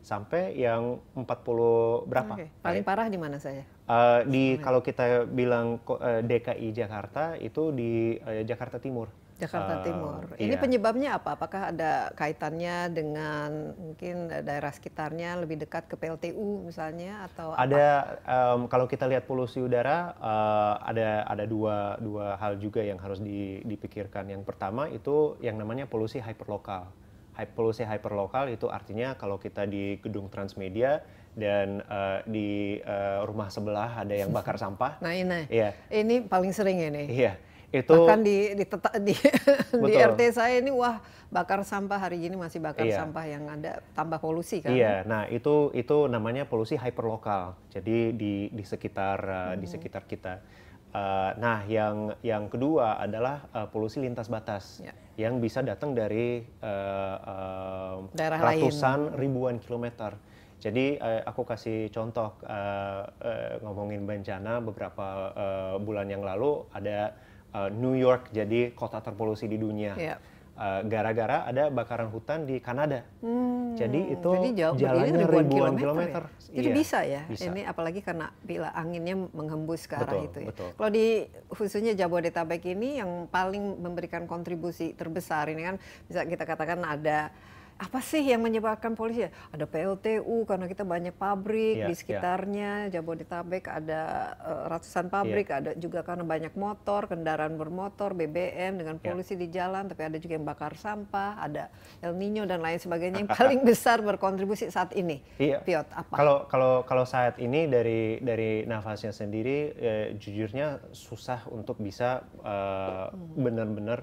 sampai 0.00 0.56
yang 0.56 0.98
40 1.12 2.08
berapa? 2.08 2.34
Oke. 2.34 2.46
Paling 2.64 2.84
parah 2.84 3.06
di 3.12 3.18
mana 3.20 3.36
saya? 3.36 3.62
Uh, 3.84 4.24
di 4.24 4.56
kalau 4.60 4.80
kita 4.80 5.28
bilang 5.28 5.80
uh, 5.88 6.20
DKI 6.24 6.72
Jakarta 6.72 7.36
itu 7.40 7.72
di 7.72 8.16
uh, 8.20 8.44
Jakarta 8.44 8.80
Timur. 8.80 9.27
Jakarta 9.38 9.78
Uh, 9.78 9.82
Timur. 9.86 10.22
Ini 10.34 10.54
iya. 10.54 10.58
penyebabnya 10.58 11.10
apa? 11.14 11.38
Apakah 11.38 11.70
ada 11.70 12.10
kaitannya 12.12 12.90
dengan 12.90 13.72
mungkin 13.78 14.26
daerah 14.26 14.74
sekitarnya 14.74 15.38
lebih 15.38 15.62
dekat 15.62 15.86
ke 15.86 15.94
PLTU 15.94 16.66
misalnya 16.66 17.30
atau 17.30 17.54
apa? 17.54 17.62
Ada 17.62 17.86
em, 18.26 18.60
kalau 18.66 18.90
kita 18.90 19.06
lihat 19.06 19.30
polusi 19.30 19.62
udara 19.62 20.18
eh, 20.18 20.74
ada 20.82 21.08
ada 21.24 21.44
dua 21.46 21.96
dua 22.02 22.34
hal 22.34 22.58
juga 22.58 22.82
yang 22.82 22.98
harus 22.98 23.22
di- 23.22 23.62
dipikirkan. 23.62 24.26
Yang 24.26 24.42
pertama 24.42 24.90
itu 24.90 25.38
yang 25.38 25.54
namanya 25.54 25.86
polusi 25.86 26.18
hyperlokal. 26.18 26.90
Hy- 27.38 27.54
Polusi 27.54 27.86
hyperlokal 27.86 28.50
itu 28.50 28.66
artinya 28.66 29.14
kalau 29.14 29.38
kita 29.38 29.62
di 29.62 30.02
gedung 30.02 30.26
Transmedia 30.26 30.98
dan 31.38 31.78
eh, 31.86 32.18
di 32.26 32.48
eh, 32.82 33.22
rumah 33.22 33.46
sebelah 33.46 34.02
ada 34.02 34.10
yang 34.10 34.34
bakar 34.34 34.58
sampah. 34.58 34.98
Nah 34.98 35.14
ini, 35.14 35.46
Iya, 35.46 35.70
ini 35.94 36.26
paling 36.26 36.50
sering 36.50 36.82
ini. 36.82 37.06
iya. 37.06 37.38
Itu 37.68 37.92
Bahkan 38.08 38.20
di 38.24 38.56
di, 38.56 38.64
teta- 38.64 38.96
di, 38.96 39.12
di. 39.84 39.92
RT 39.92 40.20
saya 40.32 40.56
ini 40.56 40.72
wah 40.72 41.04
bakar 41.28 41.60
sampah 41.60 42.00
hari 42.00 42.24
ini 42.24 42.32
masih 42.32 42.64
bakar 42.64 42.88
Iya. 42.88 43.04
sampah 43.04 43.24
yang 43.28 43.44
ada 43.44 43.84
tambah 43.92 44.16
polusi 44.16 44.64
kan? 44.64 44.72
Iya, 44.72 45.04
nah 45.04 45.28
itu 45.28 45.68
itu 45.76 46.08
namanya 46.08 46.48
polusi 46.48 46.80
hyperlokal. 46.80 47.52
Jadi 47.68 48.16
di 48.16 48.34
di 48.48 48.64
sekitar 48.64 49.18
uh, 49.20 49.54
di 49.54 49.68
sekitar 49.68 50.08
kita. 50.08 50.40
Uh, 50.88 51.36
nah, 51.36 51.60
yang 51.68 52.16
yang 52.24 52.48
kedua 52.48 52.96
adalah 52.96 53.44
uh, 53.52 53.68
polusi 53.68 54.00
lintas 54.00 54.32
batas 54.32 54.80
Ya. 54.80 54.96
yang 55.20 55.36
bisa 55.36 55.60
datang 55.60 55.92
dari 55.92 56.40
uh, 56.64 57.16
um, 57.20 57.98
Daerah 58.16 58.40
lain. 58.40 58.64
ratusan 58.64 59.12
ribuan 59.12 59.60
kilometer. 59.60 60.16
Jadi 60.56 60.96
uh, 60.96 61.20
aku 61.22 61.44
kasih 61.44 61.92
contoh 61.92 62.32
uh, 62.42 63.04
uh, 63.04 63.52
ngomongin 63.60 64.08
bencana 64.08 64.64
beberapa 64.64 65.06
uh, 65.30 65.74
bulan 65.76 66.08
yang 66.08 66.24
lalu 66.24 66.64
ada 66.72 67.12
uh, 67.54 67.70
New 67.72 67.94
York 67.94 68.32
jadi 68.32 68.72
kota 68.72 69.00
terpolusi 69.00 69.48
di 69.48 69.56
dunia. 69.56 69.94
Iya. 69.96 70.16
Uh, 70.58 70.82
gara-gara 70.90 71.46
ada 71.46 71.70
bakaran 71.70 72.10
hutan 72.10 72.42
di 72.42 72.58
Kanada. 72.58 73.06
Hmm, 73.22 73.78
Jadi 73.78 74.10
itu 74.10 74.26
jadi 74.26 74.50
jauh, 74.58 74.74
jalannya 74.74 75.22
ribuan, 75.22 75.46
ribuan, 75.46 75.74
kilometer. 75.78 76.22
ya? 76.26 76.50
Jadi 76.50 76.66
Iya, 76.66 76.74
bisa 76.74 76.98
ya, 77.06 77.22
bisa. 77.30 77.46
ini 77.46 77.62
apalagi 77.62 78.02
karena 78.02 78.34
bila 78.42 78.74
anginnya 78.74 79.14
menghembus 79.30 79.86
ke 79.86 79.94
arah 79.94 80.18
Betul, 80.18 80.26
itu 80.26 80.38
ya. 80.42 80.46
betul. 80.50 80.68
Kalau 80.74 80.90
di 80.90 81.06
khususnya 81.46 81.94
Jabodetabek 81.94 82.74
ini 82.74 82.98
yang 82.98 83.30
paling 83.30 83.78
memberikan 83.78 84.26
kontribusi 84.26 84.98
terbesar 84.98 85.46
ini 85.46 85.62
kan 85.62 85.76
bisa 86.10 86.26
kita 86.26 86.42
katakan 86.42 86.82
ada 86.82 87.30
apa 87.78 88.02
sih 88.02 88.26
yang 88.26 88.42
menyebabkan 88.42 88.98
polusi? 88.98 89.22
Ada 89.54 89.62
PLTU 89.62 90.42
karena 90.42 90.66
kita 90.66 90.82
banyak 90.82 91.14
pabrik 91.14 91.78
Iya, 91.78 91.86
di 91.86 91.94
iya. 91.94 91.98
sekitarnya 91.98 92.70
Jabodetabek 92.90 93.70
ada 93.70 94.02
eh, 94.34 94.62
ratusan 94.66 95.06
pabrik, 95.06 95.46
Iya. 95.46 95.56
ada 95.62 95.70
juga 95.78 96.02
karena 96.02 96.26
banyak 96.26 96.58
motor, 96.58 97.06
kendaraan 97.06 97.54
bermotor, 97.54 98.18
BBM 98.18 98.82
dengan 98.82 98.98
Iya. 98.98 99.04
polusi 99.06 99.38
di 99.38 99.46
jalan, 99.46 99.86
tapi 99.86 100.10
ada 100.10 100.18
juga 100.18 100.34
yang 100.34 100.42
bakar 100.42 100.74
sampah, 100.74 101.38
ada 101.38 101.70
El 102.02 102.18
Nino 102.18 102.50
dan 102.50 102.58
lain 102.58 102.82
sebagainya 102.82 103.22
yang 103.22 103.30
paling 103.30 103.62
besar 103.70 104.02
berkontribusi 104.02 104.74
saat 104.74 104.90
ini. 104.98 105.22
Iya. 105.38 105.62
Piot 105.62 105.86
apa? 105.94 106.10
Kalau 106.18 106.50
kalau 106.50 106.82
kalau 106.82 107.06
saat 107.06 107.38
ini 107.38 107.70
dari 107.70 108.18
dari 108.18 108.66
nafasnya 108.66 109.14
sendiri 109.14 109.70
eh, 109.78 110.06
jujurnya 110.18 110.82
susah 110.90 111.46
untuk 111.46 111.78
bisa 111.78 112.26
eh, 112.42 113.06
benar-benar 113.38 114.02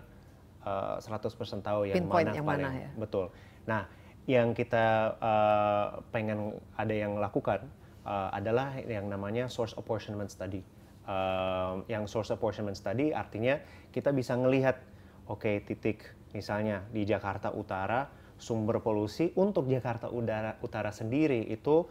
eh, 0.64 0.96
100% 1.04 1.60
tahu 1.60 1.92
yang 1.92 1.96
Pinpoint 2.00 2.32
mana 2.32 2.38
yang 2.40 2.48
paling 2.48 2.68
mana 2.72 2.84
ya. 2.88 2.92
betul. 2.96 3.28
Nah, 3.66 3.86
yang 4.26 4.58
kita 4.58 5.16
eh, 5.22 5.88
pengen 6.10 6.58
ada 6.74 6.94
yang 6.94 7.18
lakukan 7.18 7.66
eh, 8.06 8.30
adalah 8.34 8.74
yang 8.82 9.06
namanya 9.10 9.46
source 9.46 9.78
apportionment 9.78 10.34
study. 10.34 10.62
Eh, 11.06 11.74
yang 11.86 12.10
source 12.10 12.34
apportionment 12.34 12.74
study 12.74 13.14
artinya 13.14 13.62
kita 13.94 14.10
bisa 14.10 14.34
ngelihat 14.34 14.82
oke 15.30 15.62
titik 15.62 16.02
misalnya 16.34 16.82
di 16.90 17.06
Jakarta 17.06 17.54
Utara 17.54 18.10
sumber 18.36 18.82
polusi 18.82 19.30
untuk 19.38 19.70
Jakarta 19.70 20.10
Udara 20.10 20.58
Utara 20.66 20.90
sendiri 20.90 21.46
itu 21.46 21.86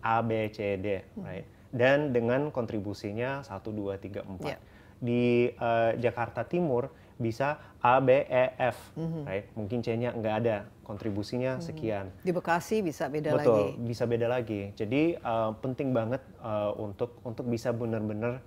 A 0.00 0.24
B 0.24 0.48
C 0.48 0.80
D 0.80 1.04
right? 1.20 1.44
Dan 1.70 2.16
dengan 2.16 2.48
kontribusinya 2.50 3.44
1 3.44 3.60
2 3.62 4.00
3 4.00 4.24
4 4.24 4.48
Ya. 4.48 4.56
di 4.98 5.52
eh, 5.52 5.92
Jakarta 6.00 6.48
Timur 6.48 6.88
bisa 7.20 7.60
A 7.78 8.00
B 8.00 8.24
E 8.24 8.44
F 8.56 8.96
right? 9.28 9.52
Mungkin 9.52 9.84
C-nya 9.84 10.16
nggak 10.16 10.34
ada 10.42 10.64
kontribusinya 10.90 11.62
sekian 11.62 12.10
Di 12.26 12.34
Bekasi 12.34 12.82
bisa 12.82 13.06
beda 13.06 13.38
Betul, 13.38 13.78
lagi. 13.78 13.86
bisa 13.86 14.04
beda 14.10 14.26
lagi. 14.26 14.74
Jadi 14.74 15.14
eh, 15.14 15.50
penting 15.62 15.94
banget 15.94 16.18
eh, 16.42 16.72
untuk 16.82 17.22
untuk 17.22 17.46
bisa 17.46 17.70
benar-benar 17.70 18.42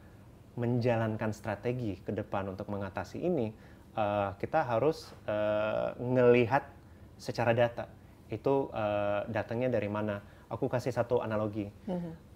menjalankan 0.59 1.31
strategi 1.31 1.95
ke 2.03 2.11
depan 2.11 2.51
untuk 2.51 2.67
mengatasi 2.67 3.23
ini. 3.23 3.55
eh, 3.95 4.29
kita 4.43 4.67
harus 4.67 5.15
eh, 5.23 5.95
ngelihat 6.03 6.67
secara 7.15 7.55
data. 7.55 7.87
Itu 8.27 8.67
eh, 8.75 9.23
datangnya 9.31 9.71
dari 9.71 9.87
mana? 9.87 10.19
Aku 10.51 10.67
kasih 10.67 10.91
satu 10.91 11.23
analogi. 11.23 11.71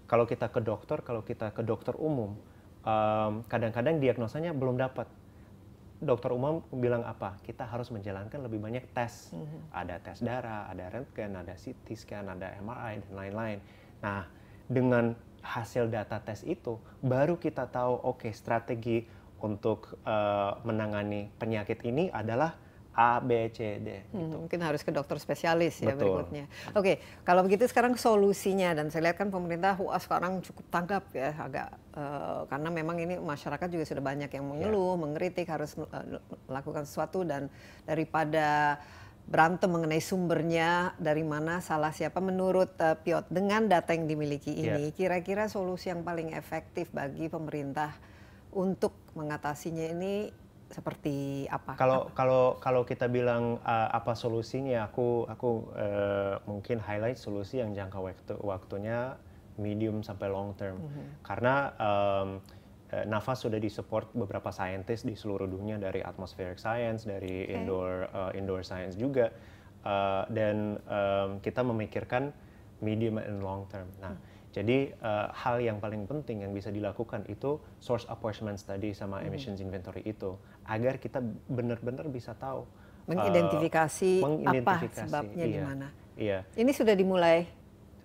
Kalau 0.07 0.23
kita 0.23 0.47
ke 0.49 0.63
dokter, 0.63 1.03
kalau 1.03 1.21
kita 1.21 1.51
ke 1.53 1.61
dokter 1.61 1.93
umum, 1.99 2.33
kadang-kadang 3.45 3.99
diagnosanya 4.01 4.55
belum 4.57 4.79
dapat 4.79 5.05
dokter 5.97 6.29
umum 6.33 6.61
bilang 6.69 7.01
apa? 7.03 7.37
Kita 7.41 7.65
harus 7.65 7.89
menjalankan 7.89 8.41
lebih 8.45 8.61
banyak 8.61 8.85
tes. 8.93 9.33
Ada 9.73 9.97
tes 10.01 10.21
darah, 10.21 10.69
ada 10.69 10.89
röntgen, 10.93 11.33
ada 11.33 11.57
CT 11.57 11.87
scan, 11.97 12.25
ada 12.29 12.53
MRI 12.61 13.01
dan 13.01 13.13
lain-lain. 13.13 13.59
Nah, 14.01 14.29
dengan 14.69 15.17
hasil 15.41 15.87
data 15.87 16.19
tes 16.19 16.43
itu 16.43 16.75
baru 16.99 17.39
kita 17.39 17.71
tahu 17.71 18.03
oke 18.03 18.29
strategi 18.35 19.07
untuk 19.39 20.01
eh, 20.03 20.51
menangani 20.65 21.31
penyakit 21.37 21.81
ini 21.87 22.09
adalah 22.11 22.57
A, 22.97 23.21
B, 23.21 23.53
C, 23.53 23.77
D. 23.77 24.09
Hmm, 24.09 24.49
mungkin 24.49 24.57
harus 24.65 24.81
ke 24.81 24.89
dokter 24.89 25.21
spesialis 25.21 25.77
ya 25.85 25.93
Betul. 25.93 26.17
berikutnya. 26.17 26.49
Oke, 26.73 26.97
kalau 27.21 27.45
begitu 27.45 27.69
sekarang 27.69 27.93
solusinya 27.93 28.73
dan 28.73 28.89
saya 28.89 29.13
lihat 29.13 29.21
kan 29.21 29.29
pemerintah 29.29 29.77
wah 29.77 30.01
sekarang 30.01 30.41
cukup 30.41 30.65
tanggap 30.73 31.05
ya 31.13 31.29
agak 31.37 31.69
eh, 31.93 32.41
karena 32.49 32.69
memang 32.73 32.97
ini 32.97 33.21
masyarakat 33.21 33.69
juga 33.69 33.85
sudah 33.85 34.01
banyak 34.01 34.33
yang 34.33 34.45
mengeluh, 34.49 34.97
mengkritik 34.97 35.45
harus 35.45 35.77
eh, 35.77 36.17
melakukan 36.49 36.89
sesuatu 36.89 37.21
dan 37.21 37.53
daripada 37.85 38.81
berantem 39.27 39.67
mengenai 39.67 39.99
sumbernya 40.01 40.95
dari 40.97 41.21
mana 41.21 41.61
salah 41.61 41.93
siapa 41.93 42.17
menurut 42.17 42.73
eh, 42.81 42.97
Piot 42.97 43.29
dengan 43.29 43.69
data 43.69 43.93
yang 43.93 44.09
dimiliki 44.09 44.57
Ya. 44.57 44.73
ini 44.73 44.89
kira-kira 44.89 45.45
solusi 45.45 45.93
yang 45.93 46.01
paling 46.01 46.33
efektif 46.33 46.89
bagi 46.89 47.29
pemerintah 47.29 47.93
untuk 48.57 48.97
mengatasinya 49.13 49.85
ini 49.93 50.33
seperti 50.69 51.47
apa? 51.47 51.75
Kalau 51.79 52.11
kalau 52.11 52.59
kalau 52.59 52.81
kita 52.83 53.07
bilang 53.07 53.59
uh, 53.63 53.89
apa 53.91 54.13
solusinya, 54.13 54.87
aku 54.87 55.25
aku 55.27 55.71
uh, 55.75 56.35
mungkin 56.47 56.79
highlight 56.83 57.17
solusi 57.17 57.59
yang 57.63 57.71
jangka 57.71 57.99
waktu 57.99 58.33
waktunya 58.43 59.15
medium 59.57 60.05
sampai 60.05 60.27
long 60.29 60.53
term. 60.59 60.77
Karena 61.23 61.73
um, 61.77 62.29
Nafas 62.87 63.43
sudah 63.43 63.59
disupport 63.59 64.07
beberapa 64.15 64.47
scientist 64.47 65.03
di 65.03 65.11
seluruh 65.11 65.43
dunia 65.49 65.75
dari 65.75 65.99
atmospheric 65.99 66.55
science, 66.55 67.03
dari 67.03 67.43
Oke. 67.43 67.55
indoor 67.55 67.91
uh, 68.15 68.31
indoor 68.35 68.63
science 68.63 68.95
juga, 68.95 69.29
Uh, 69.87 70.27
dan 70.35 70.75
um, 70.89 71.39
kita 71.39 71.63
memikirkan 71.63 72.35
medium 72.83 73.21
and 73.23 73.39
long 73.39 73.63
term. 73.71 73.87
Nah, 74.03 74.19
jadi 74.51 74.91
uh, 74.99 75.31
hal 75.31 75.63
yang 75.63 75.79
paling 75.79 76.03
penting 76.03 76.43
yang 76.43 76.51
bisa 76.51 76.73
dilakukan 76.73 77.23
itu 77.31 77.55
source 77.79 78.03
apportionment 78.11 78.59
study 78.59 78.91
sama 78.91 79.23
emissions 79.23 79.63
inventory 79.63 80.03
itu 80.03 80.35
agar 80.67 80.99
kita 80.99 81.23
benar-benar 81.47 82.05
bisa 82.11 82.35
tahu 82.35 82.63
uh, 82.63 83.07
mengidentifikasi, 83.07 84.19
apa 84.19 84.27
mengidentifikasi, 84.27 85.07
sebabnya 85.07 85.45
di 85.47 85.57
iya. 85.57 85.63
mana. 85.63 85.87
Iya. 86.17 86.39
Ini 86.59 86.71
sudah 86.75 86.93
dimulai. 86.93 87.47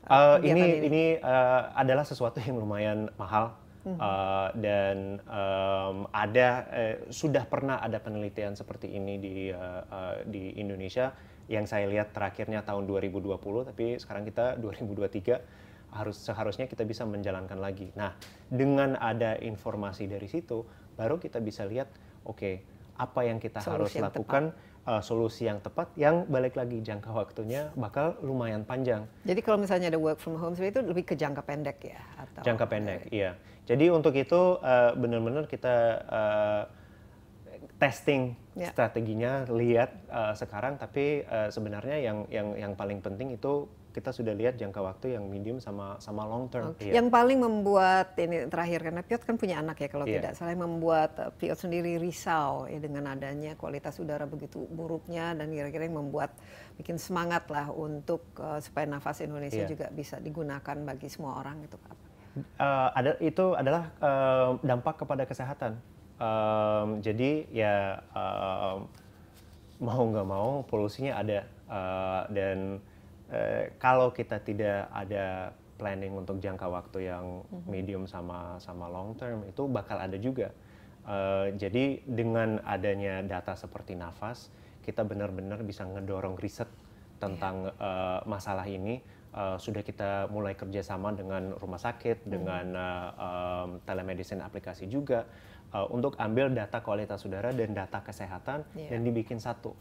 Uh, 0.03 0.39
kegiatan 0.43 0.51
ini 0.51 0.67
ini 0.91 1.05
uh, 1.23 1.71
adalah 1.79 2.03
sesuatu 2.03 2.43
yang 2.43 2.59
lumayan 2.59 3.07
mahal 3.15 3.55
uh, 3.87 4.49
dan 4.59 5.23
um, 5.27 6.11
ada 6.11 6.67
uh, 6.71 6.97
sudah 7.11 7.47
pernah 7.47 7.79
ada 7.79 7.99
penelitian 8.03 8.55
seperti 8.59 8.91
ini 8.95 9.19
di 9.19 9.35
uh, 9.51 9.83
uh, 9.87 10.17
di 10.27 10.59
Indonesia 10.59 11.15
yang 11.51 11.67
saya 11.67 11.91
lihat 11.91 12.15
terakhirnya 12.15 12.63
tahun 12.63 12.87
2020 12.87 13.39
tapi 13.71 13.99
sekarang 13.99 14.27
kita 14.27 14.57
2023 14.63 15.93
harus 15.93 16.17
seharusnya 16.17 16.65
kita 16.65 16.89
bisa 16.89 17.05
menjalankan 17.05 17.61
lagi. 17.61 17.93
Nah, 17.93 18.17
dengan 18.49 18.97
ada 18.97 19.37
informasi 19.37 20.09
dari 20.09 20.25
situ 20.25 20.65
baru 20.97 21.21
kita 21.21 21.37
bisa 21.45 21.69
lihat 21.69 21.93
oke 22.25 22.53
apa 22.99 23.21
yang 23.25 23.39
kita 23.41 23.59
Solusi 23.59 23.73
harus 23.73 23.91
yang 23.97 24.05
lakukan 24.13 24.45
uh, 24.87 25.03
solusi 25.03 25.47
yang 25.47 25.59
tepat 25.63 25.91
yang 25.95 26.27
balik 26.27 26.59
lagi 26.59 26.83
jangka 26.83 27.11
waktunya 27.11 27.71
bakal 27.79 28.19
lumayan 28.23 28.67
panjang. 28.67 29.07
Jadi 29.23 29.41
kalau 29.43 29.59
misalnya 29.63 29.91
ada 29.91 29.99
work 29.99 30.19
from 30.19 30.39
home 30.39 30.55
itu 30.59 30.81
lebih 30.83 31.07
ke 31.07 31.15
jangka 31.15 31.43
pendek 31.43 31.79
ya 31.83 32.01
atau 32.19 32.43
Jangka 32.43 32.67
pendek, 32.67 33.09
iya. 33.11 33.39
Jadi 33.63 33.95
untuk 33.95 34.15
itu 34.19 34.59
eh, 34.59 34.91
benar-benar 34.99 35.47
kita 35.47 35.75
eh, 36.11 36.63
testing 37.79 38.35
Ya. 38.53 38.69
strateginya 38.69 39.49
lihat 39.49 39.97
uh, 40.13 40.37
sekarang 40.37 40.77
tapi 40.77 41.25
uh, 41.25 41.49
sebenarnya 41.49 41.97
yang 42.05 42.29
yang 42.29 42.53
yang 42.53 42.73
paling 42.77 43.01
penting 43.01 43.33
itu 43.33 43.65
kita 43.93 44.09
sudah 44.09 44.33
lihat 44.33 44.57
jangka 44.57 44.81
waktu 44.81 45.21
yang 45.21 45.29
medium 45.29 45.61
sama 45.61 46.01
sama 46.01 46.25
long 46.25 46.49
term. 46.49 46.73
Oke. 46.73 46.89
Iya. 46.89 47.01
Yang 47.01 47.09
paling 47.13 47.39
membuat 47.45 48.17
ini 48.17 48.49
terakhir 48.49 48.81
karena 48.89 49.03
Piot 49.05 49.23
kan 49.23 49.37
punya 49.37 49.61
anak 49.61 49.85
ya 49.85 49.89
kalau 49.93 50.09
Iya. 50.09 50.17
tidak 50.21 50.33
salah 50.41 50.57
membuat 50.57 51.13
uh, 51.21 51.29
Piot 51.37 51.61
sendiri 51.61 52.01
risau 52.01 52.65
ya 52.69 52.81
dengan 52.81 53.13
adanya 53.13 53.53
kualitas 53.57 54.01
udara 54.01 54.25
begitu 54.25 54.65
buruknya 54.73 55.37
dan 55.37 55.53
kira-kira 55.53 55.85
yang 55.85 56.01
membuat 56.01 56.33
bikin 56.81 56.97
semangat 56.97 57.45
lah 57.53 57.69
untuk 57.69 58.25
uh, 58.41 58.61
supaya 58.65 58.89
nafas 58.89 59.21
Indonesia 59.21 59.65
Iya. 59.65 59.69
juga 59.69 59.87
bisa 59.93 60.17
digunakan 60.21 60.77
bagi 60.89 61.09
semua 61.13 61.37
orang 61.37 61.61
itu 61.61 61.77
apa? 61.77 61.97
Uh, 62.57 62.89
ada 62.97 63.11
itu 63.21 63.45
adalah 63.53 63.93
uh, 64.01 64.57
dampak 64.65 65.05
kepada 65.05 65.29
kesehatan. 65.29 65.77
Um, 66.23 67.03
jadi 67.03 67.51
ya 67.51 67.99
um, 68.15 68.87
mau 69.83 70.03
nggak 70.07 70.29
mau 70.29 70.63
polusinya 70.71 71.19
ada. 71.19 71.43
Uh, 71.67 72.23
dan 72.31 72.59
uh, 73.35 73.67
kalau 73.83 74.15
kita 74.15 74.39
tidak 74.39 74.87
ada 74.95 75.51
planning 75.83 76.15
untuk 76.15 76.39
jangka 76.39 76.71
waktu 76.71 77.11
yang 77.11 77.43
medium 77.67 78.07
sama 78.07 78.55
sama 78.63 78.87
long 78.87 79.19
term 79.19 79.43
itu 79.51 79.67
bakal 79.67 79.99
ada 79.99 80.15
juga. 80.15 80.55
Uh, 81.03 81.51
jadi 81.59 81.99
dengan 82.07 82.63
adanya 82.63 83.27
data 83.27 83.59
seperti 83.59 83.99
nafas 83.99 84.47
kita 84.87 85.03
benar-benar 85.03 85.59
bisa 85.67 85.83
ngedorong 85.83 86.39
riset 86.39 86.71
tentang 87.19 87.75
uh, 87.83 88.23
masalah 88.31 88.67
ini. 88.71 89.03
Uh, 89.33 89.57
sudah 89.57 89.81
kita 89.81 90.29
mulai 90.29 90.53
kerjasama 90.53 91.17
dengan 91.17 91.57
rumah 91.57 91.81
sakit, 91.81 92.29
dengan 92.29 92.67
uh, 92.77 93.09
um, 93.17 93.69
telemedicine 93.89 94.45
aplikasi 94.45 94.93
juga 94.93 95.25
uh, 95.73 95.89
untuk 95.89 96.15
ambil 96.17 96.49
data 96.49 96.79
kualitas 96.79 97.25
udara 97.25 97.51
dan 97.51 97.73
data 97.73 98.01
kesehatan 98.01 98.65
Iya. 98.73 98.89
dan 98.93 99.01
dibikin 99.03 99.37
satu. 99.37 99.73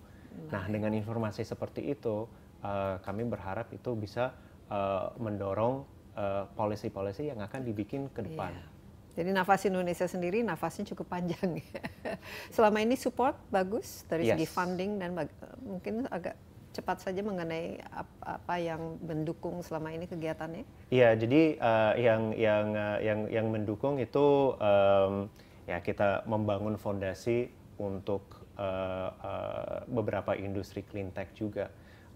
Nah 0.48 0.64
dengan 0.66 0.92
informasi 0.92 1.44
seperti 1.44 1.92
itu 1.92 2.26
uh, 2.64 2.96
kami 3.04 3.24
berharap 3.24 3.68
itu 3.72 3.92
bisa 3.94 4.32
uh, 4.68 5.12
mendorong 5.20 5.84
uh, 6.16 6.48
policy-policy 6.56 7.28
yang 7.28 7.40
akan 7.40 7.62
dibikin 7.62 8.08
ke 8.10 8.24
depan. 8.24 8.56
Iya. 8.56 8.66
Jadi 9.12 9.30
nafas 9.36 9.68
Indonesia 9.68 10.08
sendiri 10.08 10.40
nafasnya 10.40 10.88
cukup 10.88 11.12
panjang. 11.12 11.60
Selama 12.56 12.80
ini 12.80 12.96
support 12.96 13.36
bagus 13.52 14.08
dari 14.08 14.24
segi 14.24 14.48
Yes. 14.48 14.56
funding 14.56 15.04
dan 15.04 15.20
mungkin 15.60 16.08
agak 16.08 16.40
cepat 16.72 17.04
saja 17.04 17.20
mengenai 17.20 17.84
ap- 17.92 18.24
apa 18.24 18.56
yang 18.56 18.96
mendukung 19.04 19.60
selama 19.60 19.92
ini 19.92 20.08
kegiatannya. 20.08 20.64
Iya, 20.88 21.20
jadi 21.20 21.60
uh, 21.60 21.94
yang 22.00 22.22
yang 22.32 22.66
uh, 22.72 22.98
yang 23.04 23.20
yang 23.28 23.46
mendukung 23.52 24.00
itu 24.00 24.56
um, 24.56 25.28
ya 25.70 25.82
kita 25.82 26.26
membangun 26.26 26.78
fondasi 26.78 27.50
untuk 27.82 28.46
uh, 28.58 29.10
uh, 29.10 29.78
beberapa 29.90 30.38
industri 30.38 30.86
clean 30.86 31.10
tech 31.14 31.34
juga. 31.34 31.70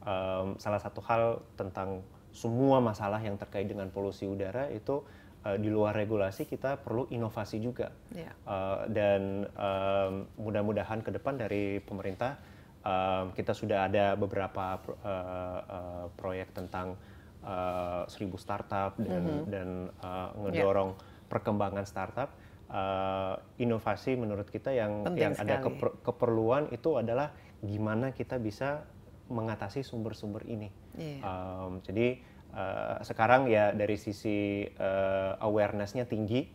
Um, 0.05 0.57
salah 0.61 0.77
satu 0.77 1.01
hal 1.01 1.41
tentang 1.57 2.05
semua 2.29 2.77
masalah 2.77 3.17
yang 3.23 3.39
terkait 3.41 3.65
dengan 3.65 3.89
polusi 3.89 4.29
udara 4.29 4.69
itu 4.69 5.01
uh, 5.47 5.57
di 5.57 5.71
luar 5.71 5.97
regulasi 5.97 6.45
kita 6.45 6.77
perlu 6.77 7.09
inovasi 7.09 7.57
juga. 7.57 7.89
Ya. 8.13 8.29
Uh, 8.45 8.85
dan 8.91 9.49
um, 9.57 10.13
mudah-mudahan 10.37 11.01
ke 11.01 11.09
depan 11.09 11.41
dari 11.41 11.81
pemerintah 11.81 12.37
um, 12.85 13.33
kita 13.33 13.57
sudah 13.57 13.89
ada 13.89 14.13
beberapa 14.13 14.77
pro- 14.77 14.99
uh, 15.01 15.59
uh, 15.65 16.05
proyek 16.13 16.53
tentang 16.53 16.93
uh, 17.41 18.05
seribu 18.05 18.37
startup 18.37 18.93
dan 19.01 19.49
dan 19.49 19.69
uh, 20.05 20.29
ngedorong 20.45 20.93
perkembangan 21.25 21.85
startup. 21.89 22.29
Uh, 22.75 23.39
inovasi 23.55 24.19
menurut 24.19 24.51
kita 24.51 24.75
yang 24.75 25.07
Penting 25.07 25.31
yang 25.31 25.35
ada 25.39 25.63
keper- 25.63 25.95
keperluan 26.03 26.67
itu 26.75 26.99
adalah 26.99 27.31
gimana 27.63 28.11
kita 28.11 28.35
bisa 28.35 28.83
mengatasi 29.31 29.79
sumber-sumber 29.79 30.43
ini. 30.43 30.67
Iya. 30.99 31.23
Um, 31.23 31.79
jadi 31.79 32.19
uh, 32.51 32.99
sekarang 32.99 33.47
ya 33.47 33.71
dari 33.71 33.95
sisi 33.95 34.67
uh, 34.75 35.39
awareness-nya 35.39 36.03
tinggi, 36.03 36.51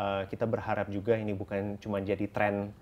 uh, 0.00 0.24
kita 0.24 0.48
berharap 0.48 0.88
juga 0.88 1.20
ini 1.20 1.36
bukan 1.36 1.76
cuma 1.84 2.00
jadi 2.00 2.24
tren 2.32 2.72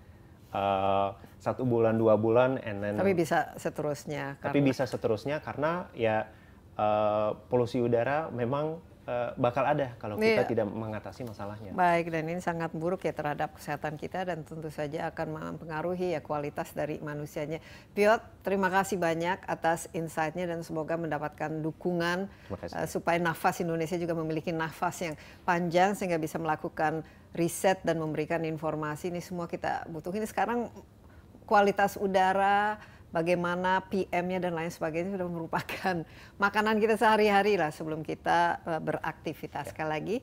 uh, 0.55 1.11
satu 1.43 1.67
bulan 1.67 1.99
dua 1.99 2.15
bulan, 2.15 2.55
and 2.63 2.79
then 2.79 2.95
Tapi 2.95 3.11
bisa 3.11 3.51
seterusnya. 3.59 4.39
tapi 4.39 4.63
karena- 4.63 4.67
bisa 4.71 4.83
seterusnya 4.87 5.43
karena 5.43 5.91
ya 5.91 6.31
uh, 6.79 7.35
polusi 7.51 7.83
udara 7.83 8.31
memang 8.31 8.79
uh, 9.07 9.31
bakal 9.39 9.63
ada 9.63 9.95
kalau 9.97 10.19
kita 10.19 10.43
Iya. 10.43 10.49
tidak 10.51 10.67
mengatasi 10.67 11.23
masalahnya. 11.23 11.71
Baik, 11.73 12.11
dan 12.11 12.27
ini 12.27 12.43
sangat 12.43 12.75
buruk 12.75 13.07
ya 13.07 13.15
terhadap 13.15 13.55
kesehatan 13.55 13.95
kita 13.95 14.27
dan 14.27 14.43
tentu 14.43 14.67
saja 14.67 15.09
akan 15.09 15.57
mempengaruhi 15.57 16.13
ya 16.13 16.21
kualitas 16.21 16.75
dari 16.75 16.99
manusianya. 16.99 17.63
Piot, 17.95 18.21
terima 18.43 18.67
kasih 18.67 18.99
banyak 18.99 19.39
atas 19.47 19.87
insight-nya 19.95 20.45
dan 20.45 20.61
semoga 20.61 20.99
mendapatkan 20.99 21.49
dukungan 21.63 22.27
eh, 22.51 22.87
supaya 22.91 23.17
nafas 23.17 23.63
Indonesia 23.63 23.95
juga 23.95 24.13
memiliki 24.13 24.51
nafas 24.51 25.01
yang 25.01 25.15
panjang 25.47 25.95
sehingga 25.95 26.19
bisa 26.19 26.37
melakukan 26.37 27.01
riset 27.31 27.79
dan 27.87 27.97
memberikan 27.97 28.43
informasi. 28.43 29.09
Ini 29.09 29.23
semua 29.23 29.47
kita 29.47 29.87
butuh. 29.87 30.11
Ini 30.11 30.27
sekarang 30.27 30.67
kualitas 31.47 31.95
udara, 31.95 32.75
bagaimana 33.11 33.83
PM-nya 33.87 34.43
dan 34.43 34.53
lain 34.55 34.71
sebagainya 34.71 35.15
sudah 35.15 35.29
merupakan 35.29 35.95
makanan 36.43 36.77
kita 36.79 36.99
sehari-hari 36.99 37.55
lah 37.55 37.71
sebelum 37.71 38.03
kita 38.03 38.61
eh, 38.63 38.81
beraktivitas. 38.81 39.71
Sekali 39.71 39.89
lagi, 39.89 40.17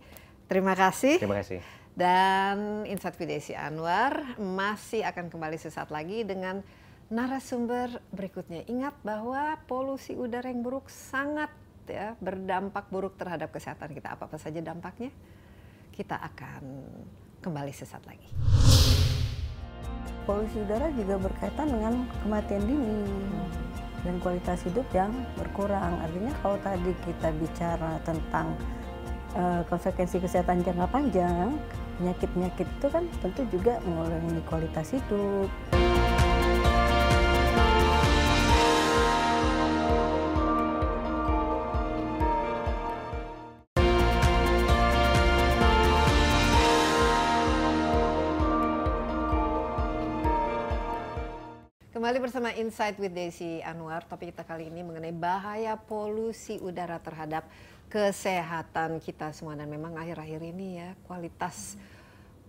terima 0.46 0.76
kasih. 0.76 1.20
Terima 1.20 1.40
kasih. 1.40 1.60
Dan 1.94 2.82
Insight 2.90 3.14
with 3.22 3.30
Desi 3.30 3.54
Anwar 3.54 4.34
masih 4.34 5.06
akan 5.06 5.30
kembali 5.30 5.54
sesaat 5.54 5.94
lagi 5.94 6.26
dengan 6.26 6.58
narasumber 7.06 8.02
berikutnya. 8.10 8.66
Ingat 8.66 8.98
bahwa 9.06 9.54
polusi 9.70 10.18
udara 10.18 10.50
yang 10.50 10.66
buruk 10.66 10.90
sangat 10.90 11.54
ya 11.86 12.18
berdampak 12.18 12.90
buruk 12.90 13.14
terhadap 13.14 13.54
kesehatan 13.54 13.94
kita. 13.94 14.18
Apa-apa 14.18 14.42
saja 14.42 14.58
dampaknya? 14.58 15.14
Kita 15.94 16.18
akan 16.18 16.62
kembali 17.38 17.70
sesaat 17.70 18.02
lagi. 18.10 18.26
Polusi 20.24 20.60
udara 20.64 20.88
juga 20.96 21.20
berkaitan 21.20 21.68
dengan 21.68 21.94
kematian 22.24 22.64
dini 22.64 23.04
dan 24.04 24.14
kualitas 24.20 24.60
hidup 24.64 24.84
yang 24.92 25.12
berkurang. 25.40 26.00
Artinya 26.00 26.32
kalau 26.44 26.56
tadi 26.60 26.92
kita 27.04 27.28
bicara 27.36 27.92
tentang 28.04 28.46
eh, 29.36 29.62
konsekuensi 29.68 30.20
kesehatan 30.20 30.64
jangka 30.64 30.86
panjang, 30.92 31.56
penyakit-penyakit 32.00 32.68
itu 32.68 32.86
kan 32.92 33.04
tentu 33.20 33.42
juga 33.48 33.80
mengurangi 33.84 34.40
kualitas 34.48 34.92
hidup. 34.92 35.48
Kembali 52.04 52.20
bersama 52.20 52.52
Insight 52.52 53.00
with 53.00 53.16
Desi 53.16 53.64
Anwar. 53.64 54.04
Topik 54.04 54.28
kita 54.28 54.44
kali 54.44 54.68
ini 54.68 54.84
mengenai 54.84 55.08
bahaya 55.08 55.72
polusi 55.72 56.60
udara 56.60 57.00
terhadap 57.00 57.48
kesehatan 57.88 59.00
kita 59.00 59.32
semua 59.32 59.56
dan 59.56 59.72
memang 59.72 59.96
akhir-akhir 59.96 60.52
ini 60.52 60.84
ya 60.84 60.92
kualitas 61.08 61.80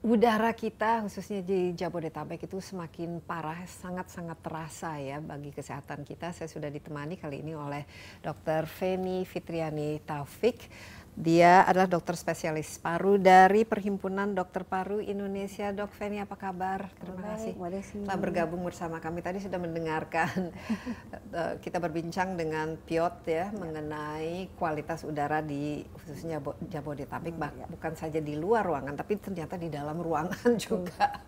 udara 0.04 0.52
kita 0.52 1.08
khususnya 1.08 1.40
di 1.40 1.72
Jabodetabek 1.72 2.52
itu 2.52 2.60
semakin 2.60 3.24
parah, 3.24 3.64
sangat-sangat 3.64 4.44
terasa 4.44 5.00
ya 5.00 5.24
bagi 5.24 5.56
kesehatan 5.56 6.04
kita. 6.04 6.36
Saya 6.36 6.52
sudah 6.52 6.68
ditemani 6.68 7.16
kali 7.16 7.40
ini 7.40 7.56
oleh 7.56 7.88
Dr. 8.20 8.68
Feni 8.68 9.24
Fitriani 9.24 10.04
Taufik. 10.04 10.68
Dia 11.16 11.64
adalah 11.64 11.88
dokter 11.88 12.20
spesialis 12.20 12.76
paru 12.76 13.16
dari 13.16 13.64
Perhimpunan 13.64 14.36
Dokter 14.36 14.68
Paru 14.68 15.00
Indonesia. 15.00 15.72
Dok 15.72 15.88
Feni, 15.96 16.20
apa 16.20 16.36
kabar? 16.36 16.92
Terima 17.00 17.24
Baik, 17.24 17.56
kasih 17.56 18.04
telah 18.04 18.20
bergabung 18.20 18.60
bersama 18.68 19.00
kami. 19.00 19.24
Tadi 19.24 19.40
sudah 19.40 19.56
mendengarkan 19.56 20.52
eh, 21.40 21.56
kita 21.64 21.80
berbincang 21.80 22.36
dengan 22.36 22.76
Piot 22.76 23.24
ya 23.32 23.48
mengenai 23.56 24.52
kualitas 24.60 25.08
udara 25.08 25.40
di 25.40 25.88
khususnya 26.04 26.44
Bo- 26.44 26.60
Jabodetabek, 26.68 27.40
bah- 27.40 27.56
bukan 27.72 27.96
saja 27.96 28.20
di 28.20 28.36
luar 28.36 28.68
ruangan, 28.68 29.00
tapi 29.00 29.16
ternyata 29.16 29.56
di 29.56 29.72
dalam 29.72 29.96
ruangan 30.04 30.60
juga 30.68 31.24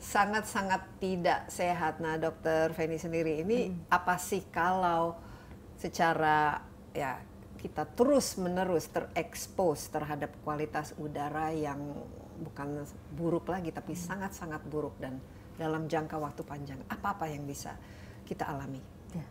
sangat-sangat 0.00 1.04
tidak 1.04 1.52
sehat. 1.52 2.00
Nah, 2.00 2.16
Dokter 2.16 2.72
Feni 2.72 2.96
sendiri 2.96 3.44
ini 3.44 3.76
apa 3.92 4.16
sih 4.16 4.40
kalau 4.48 5.20
secara 5.76 6.64
ya 6.96 7.20
kita 7.58 7.84
terus 7.84 8.38
menerus 8.38 8.86
terekspos 8.88 9.90
terhadap 9.90 10.30
kualitas 10.46 10.94
udara 10.96 11.50
yang 11.50 11.78
bukan 12.38 12.86
buruk 13.18 13.50
lagi 13.50 13.74
tapi 13.74 13.98
sangat-sangat 13.98 14.62
buruk 14.70 14.94
dan 15.02 15.18
dalam 15.58 15.90
jangka 15.90 16.14
waktu 16.22 16.46
panjang 16.46 16.78
apa-apa 16.86 17.26
yang 17.26 17.42
bisa 17.42 17.74
kita 18.22 18.46
alami 18.46 18.78
Ya. 19.10 19.24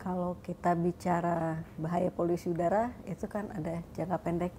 Kalau 0.00 0.40
kita 0.42 0.74
bicara 0.74 1.62
bahaya 1.78 2.10
polusi 2.10 2.50
udara 2.50 2.90
itu 3.06 3.28
kan 3.28 3.46
ada 3.54 3.78
jangka 3.94 4.18
pendek, 4.24 4.52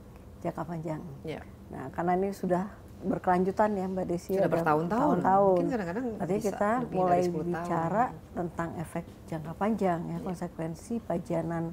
jangka 0.45 0.63
panjang. 0.63 1.01
ya 1.25 1.41
Nah, 1.73 1.89
karena 1.89 2.13
ini 2.13 2.29
sudah 2.29 2.69
berkelanjutan 3.03 3.75
ya 3.75 3.85
Mbak 3.89 4.05
Desi. 4.07 4.37
Sudah 4.37 4.47
bertahun-tahun. 4.47 5.17
tahun 5.19 5.55
Mungkin 5.57 5.69
kadang-kadang 5.73 6.05
Artinya 6.21 6.39
bisa 6.39 6.47
kita 6.53 6.69
mulai 6.93 7.19
dari 7.19 7.33
10 7.33 7.49
bicara 7.49 8.03
tahun. 8.07 8.35
tentang 8.37 8.69
efek 8.79 9.05
jangka 9.27 9.53
panjang 9.57 9.99
ya, 10.07 10.17
konsekuensi 10.23 10.93
pajanan 11.03 11.63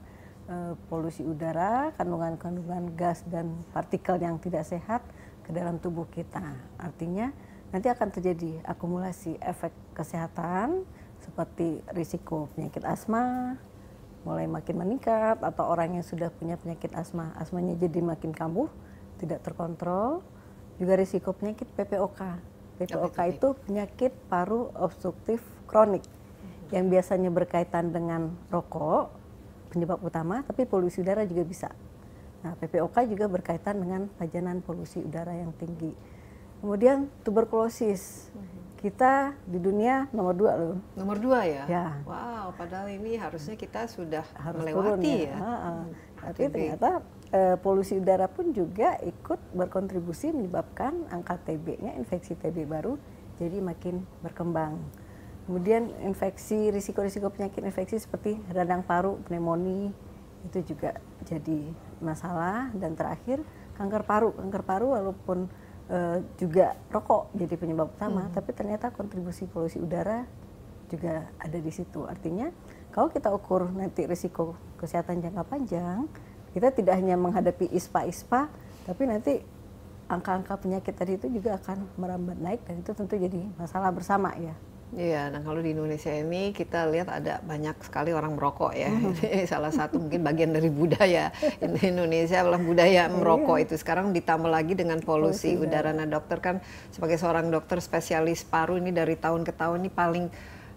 eh, 0.50 0.74
polusi 0.90 1.22
udara, 1.22 1.94
kandungan-kandungan 1.94 2.98
gas 2.98 3.22
dan 3.30 3.54
partikel 3.70 4.18
yang 4.18 4.42
tidak 4.42 4.66
sehat 4.66 5.00
ke 5.46 5.54
dalam 5.54 5.78
tubuh 5.78 6.10
kita. 6.10 6.42
Artinya 6.76 7.30
nanti 7.70 7.86
akan 7.86 8.10
terjadi 8.10 8.58
akumulasi 8.66 9.38
efek 9.38 9.70
kesehatan 9.94 10.82
seperti 11.22 11.78
risiko 11.94 12.50
penyakit 12.58 12.82
asma 12.82 13.54
mulai 14.24 14.44
makin 14.44 14.76
meningkat 14.76 15.40
atau 15.40 15.64
orang 15.72 15.96
yang 15.96 16.04
sudah 16.04 16.28
punya 16.28 16.60
penyakit 16.60 16.92
asma, 16.92 17.32
asmanya 17.40 17.72
jadi 17.80 18.04
makin 18.04 18.36
kambuh, 18.36 18.68
tidak 19.16 19.40
terkontrol. 19.40 20.20
Juga 20.76 20.96
risiko 20.96 21.32
penyakit 21.32 21.68
PPOK. 21.76 22.20
PPOK 22.80 23.18
itu 23.28 23.48
penyakit 23.68 24.12
paru 24.28 24.72
obstruktif 24.76 25.44
kronik 25.68 26.04
yang 26.72 26.88
biasanya 26.88 27.28
berkaitan 27.28 27.92
dengan 27.92 28.32
rokok 28.48 29.19
penyebab 29.70 30.02
utama, 30.02 30.42
tapi 30.42 30.66
polusi 30.66 31.00
udara 31.00 31.22
juga 31.24 31.46
bisa. 31.46 31.70
Nah, 32.42 32.56
PPOK 32.58 33.06
juga 33.06 33.30
berkaitan 33.30 33.78
dengan 33.78 34.10
pajanan 34.18 34.64
polusi 34.64 35.00
udara 35.00 35.32
yang 35.32 35.54
tinggi. 35.56 35.94
Kemudian 36.60 37.08
tuberkulosis. 37.24 38.28
Kita 38.80 39.36
di 39.44 39.60
dunia 39.60 40.08
nomor 40.08 40.32
dua 40.32 40.52
loh. 40.56 40.76
Nomor 40.96 41.20
dua 41.20 41.44
ya? 41.44 41.64
Ya. 41.68 41.86
Wow, 42.08 42.56
padahal 42.56 42.88
ini 42.88 43.12
harusnya 43.12 43.52
kita 43.52 43.84
sudah 43.84 44.24
harus 44.40 44.64
melewati 44.64 44.88
turun 44.88 45.00
ya. 45.04 45.20
ya. 45.28 45.36
Hmm, 45.36 45.84
Tapi 46.16 46.40
TB. 46.48 46.52
ternyata 46.56 46.90
eh, 47.28 47.56
polusi 47.60 48.00
udara 48.00 48.24
pun 48.24 48.56
juga 48.56 48.96
ikut 49.04 49.36
berkontribusi 49.52 50.32
menyebabkan 50.32 50.96
angka 51.12 51.36
TB-nya 51.44 51.92
infeksi 52.00 52.32
TB 52.40 52.56
baru 52.64 52.96
jadi 53.36 53.60
makin 53.60 54.00
berkembang. 54.24 54.80
Kemudian 55.46 55.90
infeksi 56.04 56.70
risiko-risiko 56.70 57.32
penyakit 57.32 57.64
infeksi 57.64 57.98
seperti 57.98 58.38
radang 58.52 58.84
paru, 58.84 59.18
pneumonia 59.26 59.90
itu 60.46 60.72
juga 60.72 60.96
jadi 61.28 61.60
masalah 62.00 62.72
dan 62.72 62.96
terakhir 62.96 63.44
kanker 63.76 64.02
paru. 64.04 64.30
Kanker 64.36 64.62
paru 64.64 64.86
walaupun 64.96 65.48
eh, 65.90 66.24
juga 66.40 66.76
rokok 66.88 67.34
jadi 67.36 67.54
penyebab 67.56 67.92
utama, 67.92 68.28
tapi 68.32 68.52
ternyata 68.56 68.92
kontribusi 68.94 69.44
polusi 69.48 69.80
udara 69.80 70.24
juga 70.90 71.28
ada 71.38 71.58
di 71.58 71.72
situ. 71.72 72.04
Artinya 72.06 72.50
kalau 72.90 73.08
kita 73.10 73.30
ukur 73.30 73.70
nanti 73.70 74.04
risiko 74.04 74.58
kesehatan 74.80 75.22
jangka 75.22 75.44
panjang, 75.46 76.08
kita 76.50 76.74
tidak 76.74 76.98
hanya 76.98 77.14
menghadapi 77.14 77.70
ISPA-ISPA, 77.70 78.50
tapi 78.86 79.02
nanti 79.06 79.38
angka-angka 80.10 80.58
penyakit 80.58 80.94
tadi 80.98 81.14
itu 81.14 81.30
juga 81.30 81.54
akan 81.62 81.86
merambat 81.94 82.38
naik 82.42 82.66
dan 82.66 82.82
itu 82.82 82.90
tentu 82.90 83.14
jadi 83.14 83.46
masalah 83.54 83.94
bersama 83.94 84.34
ya. 84.34 84.58
Iya, 84.90 85.30
nah 85.30 85.38
kalau 85.46 85.62
di 85.62 85.70
Indonesia 85.70 86.10
ini 86.10 86.50
kita 86.50 86.90
lihat 86.90 87.06
ada 87.06 87.38
banyak 87.46 87.78
sekali 87.86 88.10
orang 88.10 88.34
merokok 88.34 88.74
ya. 88.74 88.90
Ini 88.90 89.46
salah 89.46 89.70
satu 89.70 90.02
mungkin 90.02 90.26
bagian 90.26 90.50
dari 90.50 90.66
budaya 90.66 91.30
Indonesia 91.62 92.42
adalah 92.42 92.58
budaya 92.58 93.06
merokok 93.06 93.58
itu. 93.62 93.74
Sekarang 93.78 94.10
ditambah 94.10 94.50
lagi 94.50 94.74
dengan 94.74 94.98
polusi 94.98 95.54
Polusi 95.54 95.62
udara. 95.62 95.94
Nah 95.94 96.10
dokter 96.10 96.42
kan 96.42 96.58
sebagai 96.90 97.22
seorang 97.22 97.54
dokter 97.54 97.78
spesialis 97.78 98.42
paru 98.42 98.82
ini 98.82 98.90
dari 98.90 99.14
tahun 99.14 99.46
ke 99.46 99.54
tahun 99.54 99.86
ini 99.86 99.90
paling 99.94 100.26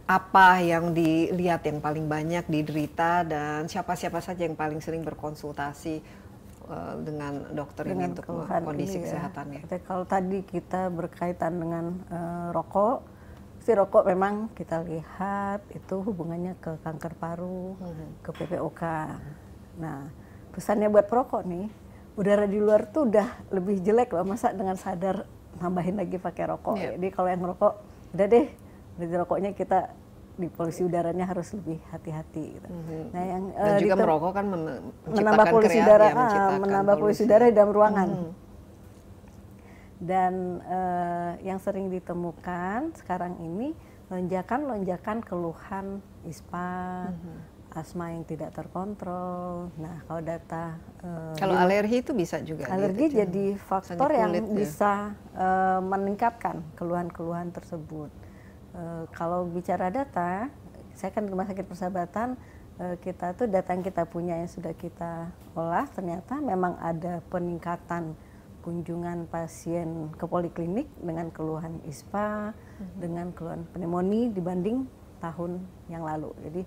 apa 0.04 0.62
yang 0.62 0.94
dilihat 0.94 1.66
yang 1.66 1.80
paling 1.82 2.06
banyak 2.06 2.46
diderita 2.46 3.24
dan 3.26 3.66
siapa-siapa 3.66 4.20
saja 4.20 4.46
yang 4.46 4.54
paling 4.54 4.84
sering 4.84 5.02
berkonsultasi 5.02 5.96
eh, 6.70 6.96
dengan 7.02 7.50
dokter 7.56 7.90
ini 7.90 8.14
untuk 8.14 8.30
kondisi 8.46 9.02
ini 9.02 9.10
ya. 9.10 9.10
kesehatannya. 9.10 9.62
Jadi 9.66 9.82
Kalau 9.90 10.06
tadi 10.06 10.46
kita 10.46 10.94
berkaitan 10.94 11.58
dengan 11.58 11.86
eh, 12.14 12.48
rokok, 12.54 13.13
si 13.64 13.72
rokok 13.72 14.04
memang 14.04 14.52
kita 14.52 14.84
lihat 14.84 15.64
itu 15.72 15.96
hubungannya 16.04 16.60
ke 16.60 16.84
kanker 16.84 17.16
paru, 17.16 17.80
ke 18.20 18.30
PPOK. 18.36 18.84
Nah, 19.80 20.12
pesannya 20.52 20.92
buat 20.92 21.08
perokok 21.08 21.48
nih, 21.48 21.72
udara 22.20 22.44
di 22.44 22.60
luar 22.60 22.92
tuh 22.92 23.08
udah 23.08 23.48
lebih 23.56 23.80
jelek 23.80 24.12
loh, 24.12 24.28
masa 24.28 24.52
dengan 24.52 24.76
sadar 24.76 25.24
nambahin 25.64 25.96
lagi 25.96 26.20
pakai 26.20 26.44
rokok. 26.52 26.76
Iya. 26.76 27.00
Jadi 27.00 27.08
kalau 27.16 27.28
yang 27.32 27.42
merokok, 27.42 27.74
udah 28.12 28.28
deh, 28.28 28.46
dari 29.00 29.14
rokoknya 29.16 29.56
kita 29.56 29.80
di 30.34 30.48
polusi 30.50 30.82
udaranya 30.84 31.24
harus 31.24 31.56
lebih 31.56 31.80
hati-hati. 31.88 32.60
Gitu. 32.60 32.68
Nah, 33.16 33.24
yang 33.24 33.44
Dan 33.56 33.74
eh, 33.78 33.80
juga 33.80 33.96
merokok 33.96 34.32
kan 34.36 34.46
men- 34.50 34.92
menambah 35.08 35.46
polusi 35.48 35.78
udara, 35.80 36.08
ya, 36.12 36.16
ah, 36.20 36.50
menambah 36.60 36.96
polusi 37.00 37.22
udara 37.24 37.46
di 37.48 37.56
dalam 37.56 37.72
ruangan. 37.72 38.10
Hmm. 38.12 38.32
Dan 40.04 40.60
eh, 40.62 41.32
yang 41.44 41.58
sering 41.58 41.88
ditemukan 41.88 42.92
sekarang 42.94 43.40
ini 43.40 43.72
lonjakan-lonjakan 44.08 45.24
keluhan 45.24 45.86
ISPA, 46.24 47.08
Hmm. 47.08 47.40
asma 47.74 48.12
yang 48.12 48.22
tidak 48.22 48.54
terkontrol. 48.54 49.72
Nah, 49.76 50.04
kalau 50.04 50.22
data 50.22 50.76
eh, 51.00 51.36
Kalau 51.36 51.56
di- 51.56 51.62
alergi 51.64 51.98
itu 52.00 52.12
bisa 52.14 52.38
juga. 52.40 52.68
alergi 52.68 53.08
gitu, 53.08 53.18
jadi 53.18 53.46
faktor 53.58 54.10
yang 54.12 54.32
ya. 54.32 54.42
bisa 54.44 54.94
eh, 55.34 55.80
meningkatkan 55.82 56.62
keluhan-keluhan 56.74 57.50
tersebut. 57.50 58.12
Eh, 58.74 59.04
kalau 59.10 59.48
bicara 59.48 59.88
data, 59.88 60.52
saya 60.92 61.10
kan 61.10 61.24
di 61.24 61.32
rumah 61.32 61.46
sakit 61.46 61.64
persahabatan 61.64 62.36
kita 62.74 63.34
tuh 63.34 63.46
data 63.46 63.70
yang 63.70 63.82
kita 63.82 64.02
punya 64.04 64.34
yang 64.36 64.50
sudah 64.50 64.74
kita 64.74 65.30
olah 65.54 65.86
ternyata 65.88 66.42
memang 66.42 66.74
ada 66.80 67.22
peningkatan 67.30 68.18
kunjungan 68.64 69.28
pasien 69.28 70.08
ke 70.16 70.24
poliklinik 70.24 70.88
dengan 70.98 71.28
keluhan 71.30 71.84
ISPA, 71.84 72.56
Mhm. 72.80 72.98
dengan 72.98 73.28
keluhan 73.36 73.62
pneumonia 73.70 74.32
dibanding 74.32 74.88
tahun 75.20 75.60
yang 75.88 76.02
lalu. 76.02 76.32
Jadi 76.42 76.62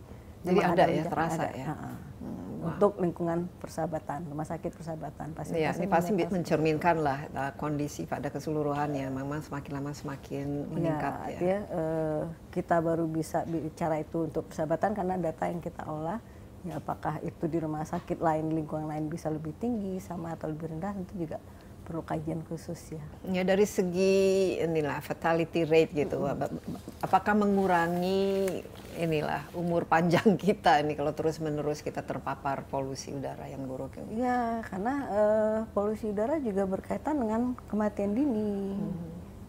Jadi 0.47 0.63
memang 0.63 0.79
ada 0.79 0.85
ya, 0.87 1.05
terasa 1.11 1.43
ada. 1.43 1.49
ya? 1.59 1.67
Ha-ha. 1.67 1.91
Hmm, 2.17 2.63
wah. 2.63 2.69
Untuk 2.77 2.93
lingkungan 3.03 3.39
persahabatan, 3.59 4.31
rumah 4.31 4.47
sakit 4.47 4.71
persahabatan, 4.73 5.35
Iya, 5.35 5.75
pasien-pasien 5.75 5.83
ini 5.83 5.87
pasti 5.91 6.13
mencerminkan 6.31 6.97
lah 7.03 7.19
uh, 7.35 7.53
kondisi 7.59 8.07
pada 8.07 8.31
keseluruhannya. 8.31 9.11
Memang 9.11 9.43
semakin 9.43 9.73
lama 9.75 9.91
semakin 9.91 10.47
meningkat 10.71 11.13
ya, 11.35 11.41
ya. 11.43 11.59
eh, 11.67 12.23
kita 12.55 12.79
baru 12.79 13.11
bisa 13.11 13.43
bicara 13.43 13.99
itu 13.99 14.31
untuk 14.31 14.47
persahabatan 14.49 14.95
karena 14.95 15.15
data 15.19 15.45
yang 15.51 15.59
kita 15.59 15.83
olah 15.83 16.21
ya 16.63 16.83
apakah 16.83 17.23
itu 17.23 17.47
di 17.47 17.59
rumah 17.63 17.87
sakit 17.87 18.19
lain 18.19 18.51
lingkungan 18.51 18.91
lain 18.91 19.07
bisa 19.07 19.31
lebih 19.31 19.55
tinggi 19.59 20.03
sama 20.03 20.35
atau 20.35 20.51
lebih 20.51 20.75
rendah 20.75 20.99
itu 20.99 21.27
juga 21.27 21.39
perlu 21.87 22.03
kajian 22.03 22.43
khusus 22.51 22.99
ya. 22.99 23.05
Ya 23.31 23.47
dari 23.47 23.63
segi 23.63 24.59
inilah 24.59 24.99
fatality 24.99 25.63
rate 25.63 25.95
gitu, 25.95 26.27
ap- 26.27 26.51
apakah 26.99 27.39
mengurangi 27.39 28.61
inilah 28.99 29.47
umur 29.55 29.87
panjang 29.87 30.35
kita 30.43 30.83
ini 30.83 30.99
kalau 30.99 31.15
terus 31.15 31.39
menerus 31.39 31.87
kita 31.87 32.03
terpapar 32.03 32.67
polusi 32.67 33.15
udara 33.15 33.47
yang 33.47 33.63
buruk 33.71 33.95
ini? 34.03 34.27
Ya 34.27 34.67
karena 34.67 34.95
eh, 35.07 35.59
polusi 35.71 36.11
udara 36.11 36.43
juga 36.43 36.67
berkaitan 36.67 37.23
dengan 37.23 37.55
kematian 37.71 38.19
dini 38.19 38.75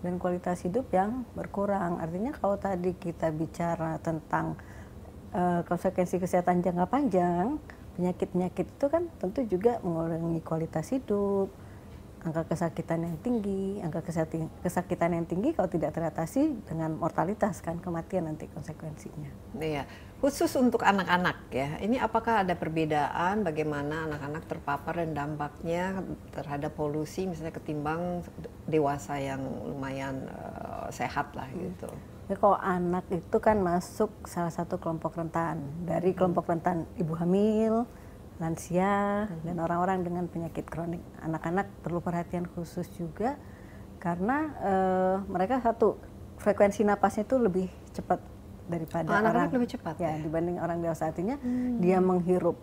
dan 0.06 0.22
kualitas 0.22 0.62
hidup 0.62 0.86
yang 0.94 1.26
berkurang. 1.34 1.98
Artinya 1.98 2.38
kalau 2.38 2.62
tadi 2.62 2.94
kita 2.94 3.34
bicara 3.34 3.98
tentang 3.98 4.54
eh, 5.34 5.66
konsekuensi 5.66 6.22
kesehatan 6.22 6.62
jangka 6.62 6.86
panjang, 6.86 7.58
penyakit-penyakit 7.98 8.78
itu 8.78 8.86
kan 8.94 9.10
tentu 9.18 9.42
juga 9.50 9.82
mengurangi 9.82 10.38
kualitas 10.46 10.94
hidup, 10.94 11.50
angka 12.26 12.49
kesakitan 12.49 13.05
yang 13.05 13.18
tinggi, 13.22 13.80
angka 13.80 14.01
kesakitan 14.65 15.13
yang 15.13 15.26
tinggi 15.30 15.53
kalau 15.53 15.70
tidak 15.70 15.93
teratasi 15.93 16.57
dengan 16.65 16.97
mortalitas 16.97 17.61
kan 17.61 17.78
kematian 17.78 18.28
nanti 18.28 18.49
konsekuensinya. 18.49 19.30
Iya, 19.61 19.86
khusus 20.18 20.49
untuk 20.57 20.82
anak-anak 20.82 21.38
ya. 21.53 21.78
Ini 21.78 22.01
apakah 22.01 22.41
ada 22.41 22.57
perbedaan 22.57 23.45
bagaimana 23.45 24.09
anak-anak 24.09 24.43
terpapar 24.49 25.05
dan 25.05 25.13
dampaknya 25.13 26.01
terhadap 26.34 26.74
polusi 26.74 27.30
misalnya 27.30 27.53
ketimbang 27.53 28.26
dewasa 28.65 29.22
yang 29.22 29.41
lumayan 29.43 30.26
eh, 30.26 30.88
sehat 30.89 31.32
lah 31.38 31.47
gitu. 31.53 31.89
Ya, 32.28 32.36
kalau 32.36 32.59
anak 32.59 33.07
itu 33.07 33.38
kan 33.39 33.63
masuk 33.63 34.11
salah 34.28 34.51
satu 34.51 34.76
kelompok 34.76 35.15
rentan 35.15 35.63
dari 35.88 36.11
kelompok 36.11 36.51
rentan 36.51 36.84
ibu 36.99 37.15
hamil, 37.15 37.88
lansia, 38.38 39.26
dan 39.42 39.58
orang-orang 39.58 40.06
dengan 40.06 40.30
penyakit 40.30 40.70
kronik. 40.70 41.02
Anak-anak 41.26 41.66
perlu 41.82 42.00
perhatian 42.00 42.46
khusus 42.54 42.86
juga 42.94 43.38
karena 43.98 44.38
eh, 44.62 45.16
mereka 45.26 45.58
satu 45.58 45.98
frekuensi 46.38 46.86
napasnya 46.86 47.26
itu 47.26 47.36
lebih 47.42 47.68
cepat 47.98 48.22
daripada 48.70 49.10
Oh, 49.10 49.18
anak-anak 49.18 49.50
orang 49.50 49.58
lebih 49.58 49.70
cepat 49.74 49.96
ya, 49.98 50.06
ya? 50.06 50.12
Hmm. 50.14 50.24
dibanding 50.28 50.58
orang 50.62 50.78
dewasa 50.84 51.10
artinya 51.10 51.36
dia 51.82 51.98
menghirup 51.98 52.58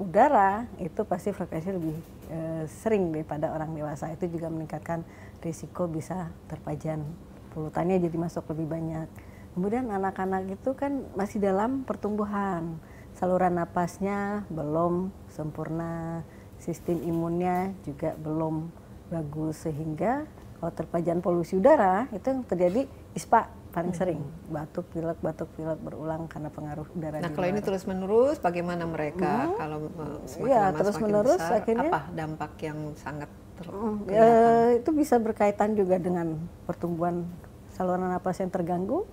udara 0.00 0.64
itu 0.80 1.04
pasti 1.04 1.30
frekuensi 1.30 1.70
lebih 1.76 1.96
eh, 2.32 2.64
sering 2.66 3.12
daripada 3.12 3.52
orang 3.52 3.76
dewasa 3.76 4.08
itu 4.10 4.26
juga 4.32 4.48
meningkatkan 4.48 5.04
risiko 5.44 5.86
bisa 5.86 6.32
terpajan 6.48 7.04
polutannya 7.52 8.00
jadi 8.00 8.16
masuk 8.16 8.48
lebih 8.56 8.66
banyak 8.66 9.06
kemudian 9.52 9.92
anak-anak 9.92 10.48
itu 10.56 10.70
kan 10.72 11.04
masih 11.12 11.38
dalam 11.38 11.84
pertumbuhan 11.84 12.80
saluran 13.12 13.60
napasnya 13.60 14.48
belum 14.48 15.12
sempurna 15.40 16.20
sistem 16.60 17.00
imunnya 17.00 17.72
juga 17.80 18.12
belum 18.14 18.68
bagus 19.08 19.64
sehingga 19.64 20.28
kalau 20.60 20.72
terpajan 20.76 21.24
polusi 21.24 21.56
udara 21.56 22.04
itu 22.12 22.20
yang 22.28 22.44
terjadi 22.44 22.84
ISPA 23.16 23.48
paling 23.72 23.96
sering. 23.96 24.20
Batuk 24.52 24.84
pilek 24.92 25.16
batuk 25.18 25.48
pilek 25.56 25.80
berulang 25.80 26.28
karena 26.28 26.52
pengaruh 26.52 26.84
udara 26.92 27.16
Nah 27.16 27.30
di 27.30 27.34
kalau 27.34 27.48
ini 27.48 27.60
terus 27.64 27.88
menerus, 27.88 28.36
bagaimana 28.36 28.84
mereka 28.84 29.56
kalau 29.56 29.88
uh, 29.88 30.20
semakin 30.28 30.44
Iya, 30.44 30.60
lama 30.60 30.76
terus 30.76 30.92
semakin 30.92 31.06
menerus 31.08 31.40
besar, 31.40 31.52
akhirnya- 31.56 31.88
apa 31.88 32.00
dampak 32.12 32.52
yang 32.60 32.78
sangat 32.94 33.30
ter- 33.56 33.72
Mm, 33.72 33.96
kelihatan? 34.04 34.42
eh, 34.44 34.68
itu 34.76 34.90
bisa 34.92 35.16
berkaitan 35.16 35.70
juga 35.72 35.96
dengan 35.96 36.26
pertumbuhan 36.66 37.24
saluran 37.72 38.04
napas 38.04 38.36
yang 38.36 38.50
terganggu, 38.50 39.06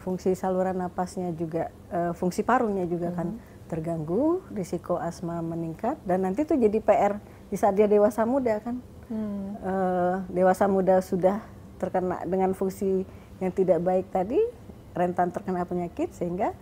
fungsi 0.00 0.32
saluran 0.32 0.74
napasnya 0.74 1.30
juga, 1.32 1.68
eh, 1.92 2.12
fungsi 2.16 2.40
parunya 2.42 2.88
juga 2.88 3.12
kan 3.12 3.36
terganggu, 3.70 4.42
risiko 4.50 4.98
asma 4.98 5.38
meningkat, 5.38 5.94
dan 6.02 6.26
nanti 6.26 6.42
itu 6.42 6.58
jadi 6.58 6.78
PR 6.82 7.22
di 7.46 7.54
saat 7.54 7.78
dia 7.78 7.86
dewasa 7.86 8.26
muda 8.26 8.58
kan. 8.58 8.82
Eh, 9.10 10.14
dewasa 10.30 10.70
muda 10.70 11.02
sudah 11.02 11.42
terkena 11.82 12.22
dengan 12.26 12.54
fungsi 12.54 13.02
yang 13.42 13.50
tidak 13.54 13.78
baik 13.82 14.06
tadi, 14.10 14.38
rentan 14.94 15.30
terkena 15.30 15.66
penyakit 15.66 16.10
sehingga 16.14 16.54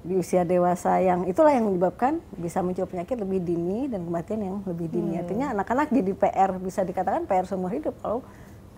di 0.00 0.16
usia 0.16 0.48
dewasa 0.48 0.96
yang 1.02 1.28
itulah 1.28 1.52
yang 1.52 1.68
menyebabkan 1.68 2.24
bisa 2.40 2.64
muncul 2.64 2.88
penyakit 2.88 3.20
lebih 3.20 3.44
dini 3.44 3.84
dan 3.84 4.06
kematian 4.06 4.40
yang 4.40 4.56
lebih 4.64 4.88
dini. 4.88 5.20
Artinya 5.20 5.52
anak-anak 5.52 5.92
jadi 5.92 6.12
PR 6.16 6.50
bisa 6.56 6.80
dikatakan 6.86 7.28
PR 7.28 7.44
seumur 7.44 7.68
hidup 7.68 7.92
kalau 8.00 8.24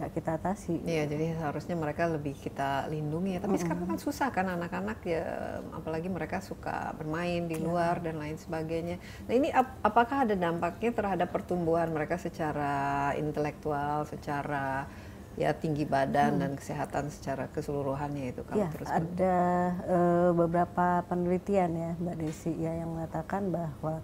nggak 0.02 0.18
kita 0.18 0.30
atasi. 0.34 0.82
Iya, 0.82 1.06
jadi 1.06 1.38
seharusnya 1.38 1.78
mereka 1.78 2.10
lebih 2.10 2.34
kita 2.34 2.90
lindungi 2.90 3.38
ya. 3.38 3.40
Tapi 3.46 3.54
sekarang 3.54 3.86
kan 3.86 3.98
susah 4.02 4.34
kan 4.34 4.50
anak-anak 4.50 4.98
ya, 5.06 5.22
apalagi 5.70 6.10
mereka 6.10 6.42
suka 6.42 6.90
bermain 6.98 7.46
di 7.46 7.54
luar 7.62 8.02
dan 8.02 8.18
lain 8.18 8.34
sebagainya. 8.34 8.98
Nah 9.30 9.34
ini 9.38 9.54
ap- 9.54 9.78
apakah 9.86 10.26
ada 10.26 10.34
dampaknya 10.34 10.90
terhadap 10.90 11.30
pertumbuhan 11.30 11.86
mereka 11.94 12.18
secara 12.18 13.14
intelektual, 13.14 14.02
secara 14.10 14.90
ya 15.32 15.54
tinggi 15.56 15.88
badan 15.88 16.44
dan 16.44 16.52
kesehatan 16.58 17.08
secara 17.08 17.48
keseluruhannya 17.48 18.36
itu 18.36 18.44
kalau 18.44 18.58
Ya, 18.58 18.68
terus 18.68 18.90
ada 18.90 19.38
eh, 19.86 20.30
beberapa 20.34 21.06
penelitian 21.08 21.70
ya 21.72 21.90
Mbak 21.96 22.16
Desi 22.20 22.52
ya 22.58 22.74
yang 22.74 22.92
mengatakan 22.92 23.48
bahwa 23.48 24.02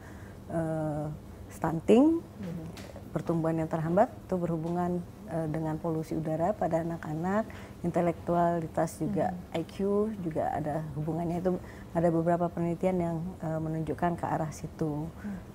eh, 0.48 1.06
stunting, 1.52 2.22
pertumbuhan 3.12 3.60
yang 3.60 3.68
terhambat 3.68 4.08
itu 4.08 4.36
berhubungan 4.36 5.00
eh, 5.28 5.48
dengan 5.52 5.76
polusi 5.76 6.16
udara 6.16 6.56
pada 6.56 6.82
anak-anak, 6.82 7.46
intelektualitas 7.84 8.98
juga 8.98 9.36
IQ 9.54 10.08
juga 10.24 10.50
ada 10.52 10.82
hubungannya. 10.96 11.38
Itu 11.38 11.60
ada 11.92 12.08
beberapa 12.08 12.48
penelitian 12.48 12.96
yang 12.98 13.16
eh, 13.44 13.60
menunjukkan 13.60 14.18
ke 14.18 14.26
arah 14.26 14.50
situ. 14.50 15.06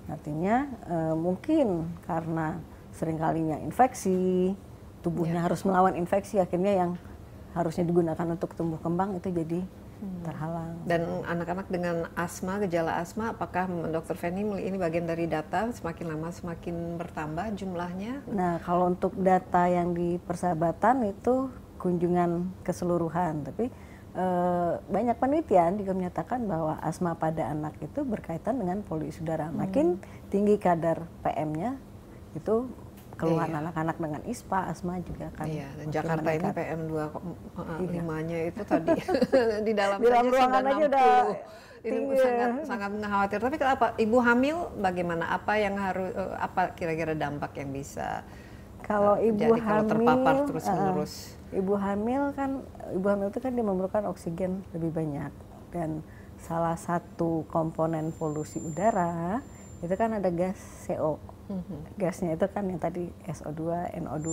Artinya 0.06 0.70
eh, 0.86 1.14
mungkin 1.14 1.90
karena 2.06 2.58
seringkalinya 2.94 3.58
infeksi, 3.60 4.54
tubuhnya 5.02 5.44
harus 5.44 5.60
melawan 5.66 5.98
infeksi 5.98 6.40
akhirnya 6.40 6.72
yang 6.72 6.90
harusnya 7.52 7.86
digunakan 7.86 8.26
untuk 8.26 8.56
tumbuh 8.56 8.80
kembang 8.82 9.14
itu 9.14 9.30
jadi 9.30 9.60
terhalang. 10.24 10.80
Dan 10.84 11.24
anak-anak 11.24 11.68
dengan 11.68 11.96
asma, 12.16 12.60
gejala 12.64 13.00
asma, 13.00 13.32
apakah 13.32 13.68
Dr. 13.90 14.16
Feni 14.16 14.44
ini 14.44 14.76
bagian 14.76 15.08
dari 15.08 15.28
data 15.28 15.70
semakin 15.70 16.06
lama 16.14 16.28
semakin 16.32 17.00
bertambah 17.00 17.56
jumlahnya? 17.56 18.24
Nah, 18.28 18.60
kalau 18.64 18.92
untuk 18.92 19.16
data 19.16 19.68
yang 19.68 19.92
di 19.92 20.16
persahabatan 20.22 21.12
itu 21.12 21.48
kunjungan 21.80 22.48
keseluruhan, 22.64 23.44
tapi 23.44 23.68
eh, 24.16 24.72
banyak 24.80 25.16
penelitian 25.20 25.76
juga 25.76 25.92
menyatakan 25.92 26.44
bahwa 26.48 26.80
asma 26.80 27.12
pada 27.18 27.52
anak 27.52 27.76
itu 27.84 28.00
berkaitan 28.04 28.56
dengan 28.56 28.80
polusi 28.80 29.20
udara. 29.20 29.52
Makin 29.52 30.00
tinggi 30.32 30.56
kadar 30.56 31.04
PM-nya 31.20 31.76
itu 32.34 32.68
keluhan 33.14 33.50
Iya. 33.50 33.58
anak-anak 33.62 33.96
dengan 33.96 34.22
ISPA, 34.24 34.60
asma 34.68 34.98
juga 35.00 35.26
kan. 35.32 35.46
Iya, 35.46 35.68
dan 35.78 35.86
Jakarta 35.90 36.28
ini. 36.30 36.48
PM 36.50 36.80
2,5-nya 36.86 38.38
itu 38.48 38.62
tadi 38.62 38.90
di 39.66 39.72
dalam 39.72 39.98
Di 39.98 40.06
dalam 40.06 40.26
ruangan 40.28 40.62
sudah 40.62 40.72
aja 40.72 40.84
udah 40.84 41.10
60. 41.30 41.62
Ini 41.84 41.92
tinggi. 41.92 42.16
sangat 42.16 42.50
sangat 42.64 42.90
mengkhawatir. 42.96 43.38
Tapi 43.38 43.56
kenapa 43.60 43.86
ibu 43.96 44.16
hamil 44.18 44.56
bagaimana? 44.74 45.24
Apa 45.30 45.52
yang 45.60 45.76
harus 45.76 46.10
eh, 46.12 46.34
apa 46.40 46.72
kira-kira 46.72 47.12
dampak 47.12 47.52
yang 47.60 47.70
bisa 47.70 48.24
Kalau 48.80 49.16
eh, 49.16 49.28
ibu 49.28 49.36
terjadi 49.36 49.60
kalau 49.60 49.82
hamil, 49.84 49.90
terpapar 49.92 50.34
eh, 50.34 50.44
terus-menerus? 50.48 51.14
ibu 51.52 51.74
hamil 51.76 52.22
kan, 52.32 52.50
ibu 52.90 53.06
hamil 53.06 53.28
itu 53.28 53.38
kan 53.38 53.52
dia 53.52 53.62
memerlukan 53.62 54.04
oksigen 54.08 54.64
lebih 54.72 54.90
banyak 54.90 55.32
dan 55.70 56.00
salah 56.36 56.74
satu 56.74 57.44
komponen 57.48 58.10
polusi 58.12 58.58
udara 58.60 59.38
itu 59.80 59.92
kan 59.92 60.16
ada 60.16 60.28
gas 60.28 60.56
CO. 60.84 61.20
Mhm. 61.48 62.00
Gasnya 62.00 62.36
itu 62.36 62.46
kan 62.48 62.64
yang 62.68 62.80
tadi 62.80 63.12
SO2, 63.28 63.92
NO2, 63.92 64.28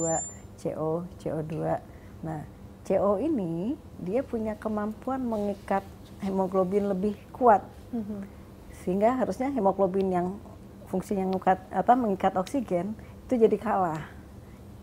CO, 0.62 1.04
CO2. 1.20 1.80
Nah, 2.24 2.46
CO 2.88 3.20
ini 3.22 3.76
dia 4.02 4.24
punya 4.24 4.58
kemampuan 4.58 5.22
mengikat 5.22 5.84
hemoglobin 6.22 6.90
lebih 6.90 7.18
kuat 7.34 7.62
Mhm. 7.94 8.26
sehingga 8.82 9.18
harusnya 9.18 9.52
hemoglobin 9.52 10.10
yang 10.10 10.28
fungsinya 10.90 11.28
mengikat 11.28 11.60
apa 11.72 11.94
mengikat 11.94 12.34
oksigen 12.38 12.94
itu 13.28 13.38
jadi 13.38 13.58
kalah. 13.58 14.02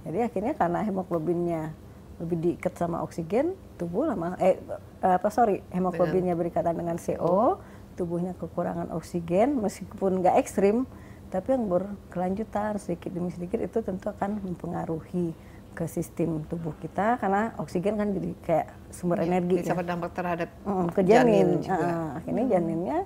Jadi 0.07 0.19
akhirnya 0.25 0.55
karena 0.57 0.81
hemoglobinnya 0.87 1.75
lebih 2.19 2.37
diikat 2.39 2.75
sama 2.75 3.03
oksigen, 3.05 3.55
tubuh 3.79 4.09
lama 4.11 4.35
eh 4.43 4.59
apa 5.03 5.29
sorry 5.31 5.63
hemoglobinnya 5.71 6.35
berikatan 6.35 6.75
dengan 6.75 6.97
CO, 6.99 7.63
tubuhnya 7.95 8.35
kekurangan 8.39 8.91
oksigen 8.95 9.59
meskipun 9.59 10.23
nggak 10.23 10.39
ekstrim, 10.43 10.87
tapi 11.29 11.55
yang 11.55 11.69
berkelanjutan 11.69 12.77
sedikit 12.81 13.13
demi 13.13 13.31
sedikit 13.31 13.61
itu 13.61 13.79
tentu 13.81 14.09
akan 14.09 14.41
mempengaruhi 14.43 15.33
ke 15.73 15.85
sistem 15.87 16.43
tubuh 16.51 16.75
kita 16.83 17.21
karena 17.23 17.55
oksigen 17.57 17.95
kan 17.95 18.11
jadi 18.11 18.31
kayak 18.43 18.67
sumber 18.91 19.23
energi 19.23 19.63
bisa 19.63 19.73
ya. 19.73 19.79
berdampak 19.79 20.11
terhadap 20.11 20.51
Mm, 20.67 20.87
ke 20.91 21.03
janin. 21.07 21.49
juga. 21.63 21.87
Ah, 21.87 22.09
akhirnya 22.19 22.45
janinnya 22.51 22.99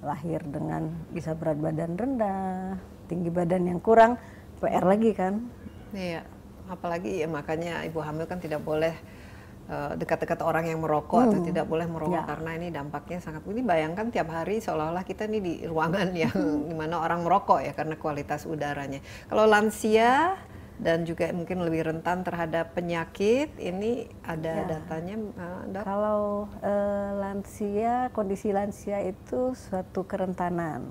lahir 0.00 0.40
dengan 0.44 0.82
bisa 1.12 1.32
berat 1.36 1.58
badan 1.60 1.92
rendah, 1.96 2.76
tinggi 3.08 3.28
badan 3.28 3.68
yang 3.68 3.80
kurang, 3.80 4.16
PR 4.60 4.84
lagi 4.84 5.12
kan. 5.12 5.44
Iya, 5.92 6.24
apalagi 6.66 7.22
ya 7.22 7.28
makanya 7.28 7.84
ibu 7.84 8.00
hamil 8.00 8.24
kan 8.26 8.40
tidak 8.40 8.60
boleh 8.64 8.92
eh, 8.92 9.23
dekat-dekat 9.66 10.44
orang 10.44 10.68
yang 10.68 10.78
merokok 10.78 11.24
atau 11.24 11.40
tidak 11.40 11.64
boleh 11.64 11.88
merokok 11.88 12.20
Ya. 12.20 12.28
karena 12.28 12.50
ini 12.54 12.68
dampaknya 12.68 13.18
sangat. 13.18 13.48
Ini 13.48 13.64
bayangkan 13.64 14.12
tiap 14.12 14.28
hari 14.28 14.60
seolah-olah 14.60 15.02
kita 15.02 15.24
ini 15.24 15.38
di 15.40 15.54
ruangan 15.64 16.12
yang 16.28 16.36
di 16.68 16.74
mana 16.76 17.00
orang 17.00 17.24
merokok 17.24 17.64
ya 17.64 17.72
karena 17.72 17.96
kualitas 17.96 18.44
udaranya. 18.44 19.00
Kalau 19.24 19.48
lansia 19.48 20.36
dan 20.74 21.06
juga 21.06 21.30
mungkin 21.30 21.62
lebih 21.62 21.86
rentan 21.86 22.26
terhadap 22.26 22.74
penyakit, 22.74 23.46
ini 23.56 24.10
ada 24.20 24.66
Ya. 24.66 24.66
datanya, 24.68 25.14
eh, 25.16 25.62
dok? 25.70 25.82
Kalau 25.86 26.22
eh, 26.60 27.10
lansia, 27.14 27.94
kondisi 28.10 28.50
lansia 28.50 29.00
itu 29.00 29.54
suatu 29.54 30.02
kerentanan. 30.04 30.82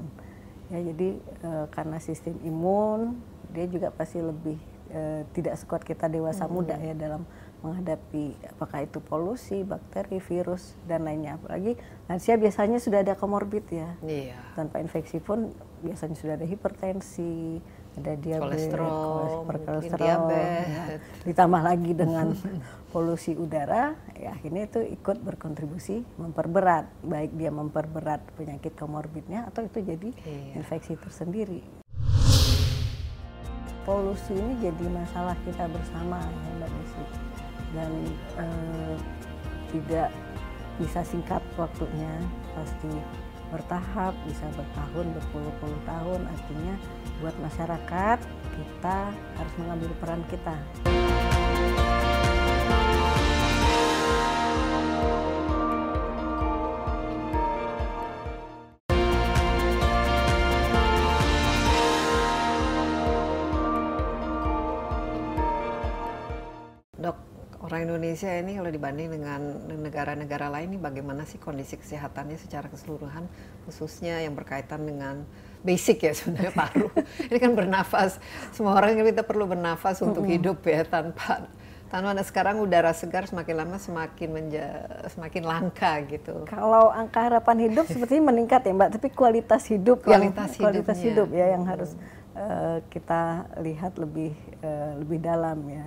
Ya, 0.71 0.79
jadi 0.81 1.19
eh, 1.19 1.65
karena 1.69 1.99
sistem 1.99 2.39
imun 2.41 3.19
dia 3.53 3.69
juga 3.69 3.93
pasti 3.93 4.17
lebih 4.17 4.57
eh, 4.89 5.27
tidak 5.35 5.61
sekuat 5.61 5.83
kita 5.83 6.07
dewasa 6.07 6.47
muda 6.47 6.73
ya 6.79 6.95
dalam 6.95 7.21
menghadapi 7.63 8.35
apakah 8.51 8.83
itu 8.83 8.99
polusi, 8.99 9.63
bakteri, 9.63 10.19
virus 10.19 10.75
dan 10.83 11.07
lainnya. 11.07 11.39
Apalagi 11.39 11.79
lansia 12.05 12.35
biasanya 12.35 12.77
sudah 12.77 13.01
ada 13.01 13.15
komorbid 13.15 13.65
ya. 13.71 13.95
Iya. 14.03 14.35
tanpa 14.53 14.77
infeksi 14.77 15.17
pun 15.17 15.55
biasanya 15.79 16.13
sudah 16.13 16.33
ada 16.35 16.43
hipertensi, 16.43 17.57
ada 17.95 18.13
diabetes, 18.15 18.67
Kolesterol, 18.69 19.47
kolesterol, 19.47 19.97
diabetes. 19.97 20.67
ya. 20.67 20.83
ditambah 21.23 21.61
lagi 21.61 21.91
dengan 21.93 22.27
polusi 22.93 23.33
udara, 23.33 23.95
ya 24.13 24.31
akhirnya 24.31 24.67
itu 24.67 24.79
ikut 24.83 25.17
berkontribusi 25.23 26.03
memperberat, 26.15 26.85
baik 27.01 27.31
dia 27.33 27.49
memperberat 27.49 28.21
penyakit 28.35 28.75
komorbidnya 28.75 29.47
atau 29.47 29.63
itu 29.63 29.79
jadi 29.79 30.09
Iya. 30.13 30.59
infeksi 30.59 30.93
tersendiri. 30.95 31.63
Polusi 33.83 34.31
ini 34.31 34.63
jadi 34.63 34.85
masalah 34.87 35.35
kita 35.43 35.67
bersama 35.67 36.15
ya 36.23 36.49
Mbak 36.55 36.69
Desi 36.71 37.03
dan 37.73 37.91
eh, 38.37 38.95
tidak 39.73 40.09
bisa 40.81 41.01
singkat 41.05 41.41
waktunya 41.57 42.21
pasti 42.53 42.89
bertahap 43.53 44.17
bisa 44.25 44.49
bertahun 44.57 45.13
berpuluh-puluh 45.13 45.81
tahun. 45.85 46.21
Artinya 46.25 46.73
buat 47.21 47.35
masyarakat 47.37 48.19
kita 48.53 48.99
harus 49.13 49.53
mengambil 49.61 49.89
peran 50.01 50.21
kita 50.29 50.57
Indonesia 68.13 68.45
ini 68.45 68.53
kalau 68.61 68.69
dibanding 68.69 69.09
dengan 69.09 69.41
negara-negara 69.73 70.45
lain 70.53 70.77
ini 70.77 70.77
bagaimana 70.77 71.25
sih 71.25 71.41
kondisi 71.41 71.81
kesehatannya 71.81 72.37
secara 72.37 72.69
keseluruhan 72.69 73.25
khususnya 73.65 74.21
yang 74.21 74.37
berkaitan 74.37 74.85
dengan 74.85 75.25
basic 75.65 76.05
ya 76.05 76.13
sebenarnya 76.21 76.53
paru. 76.53 76.93
ini 77.25 77.41
kan 77.41 77.57
bernafas. 77.57 78.21
Semua 78.53 78.77
orang 78.77 79.01
kan 79.01 79.09
kita 79.09 79.25
perlu 79.25 79.49
bernafas 79.49 79.97
untuk 80.05 80.29
hidup 80.29 80.61
ya 80.61 80.85
tanpa 80.85 81.49
Tanpa 81.89 82.13
sekarang 82.21 82.61
udara 82.61 82.93
segar 82.93 83.25
semakin 83.25 83.65
lama 83.65 83.77
semakin 83.81 84.29
menja 84.29 84.65
semakin 85.09 85.49
langka 85.49 85.97
gitu. 86.05 86.45
Kalau 86.45 86.93
angka 86.93 87.33
harapan 87.33 87.65
hidup 87.69 87.89
sepertinya 87.89 88.29
meningkat 88.29 88.61
ya 88.61 88.77
Mbak, 88.77 88.89
tapi 88.93 89.07
kualitas 89.09 89.65
hidup 89.73 90.05
Kualitas 90.05 90.53
yang 90.53 90.61
kualitas 90.61 90.97
hidup 91.01 91.29
ya 91.33 91.53
yang 91.53 91.65
harus 91.65 91.97
eh, 92.37 92.77
kita 92.93 93.49
lihat 93.57 93.97
lebih 93.97 94.37
eh, 94.61 95.01
lebih 95.01 95.17
dalam 95.17 95.57
ya. 95.65 95.85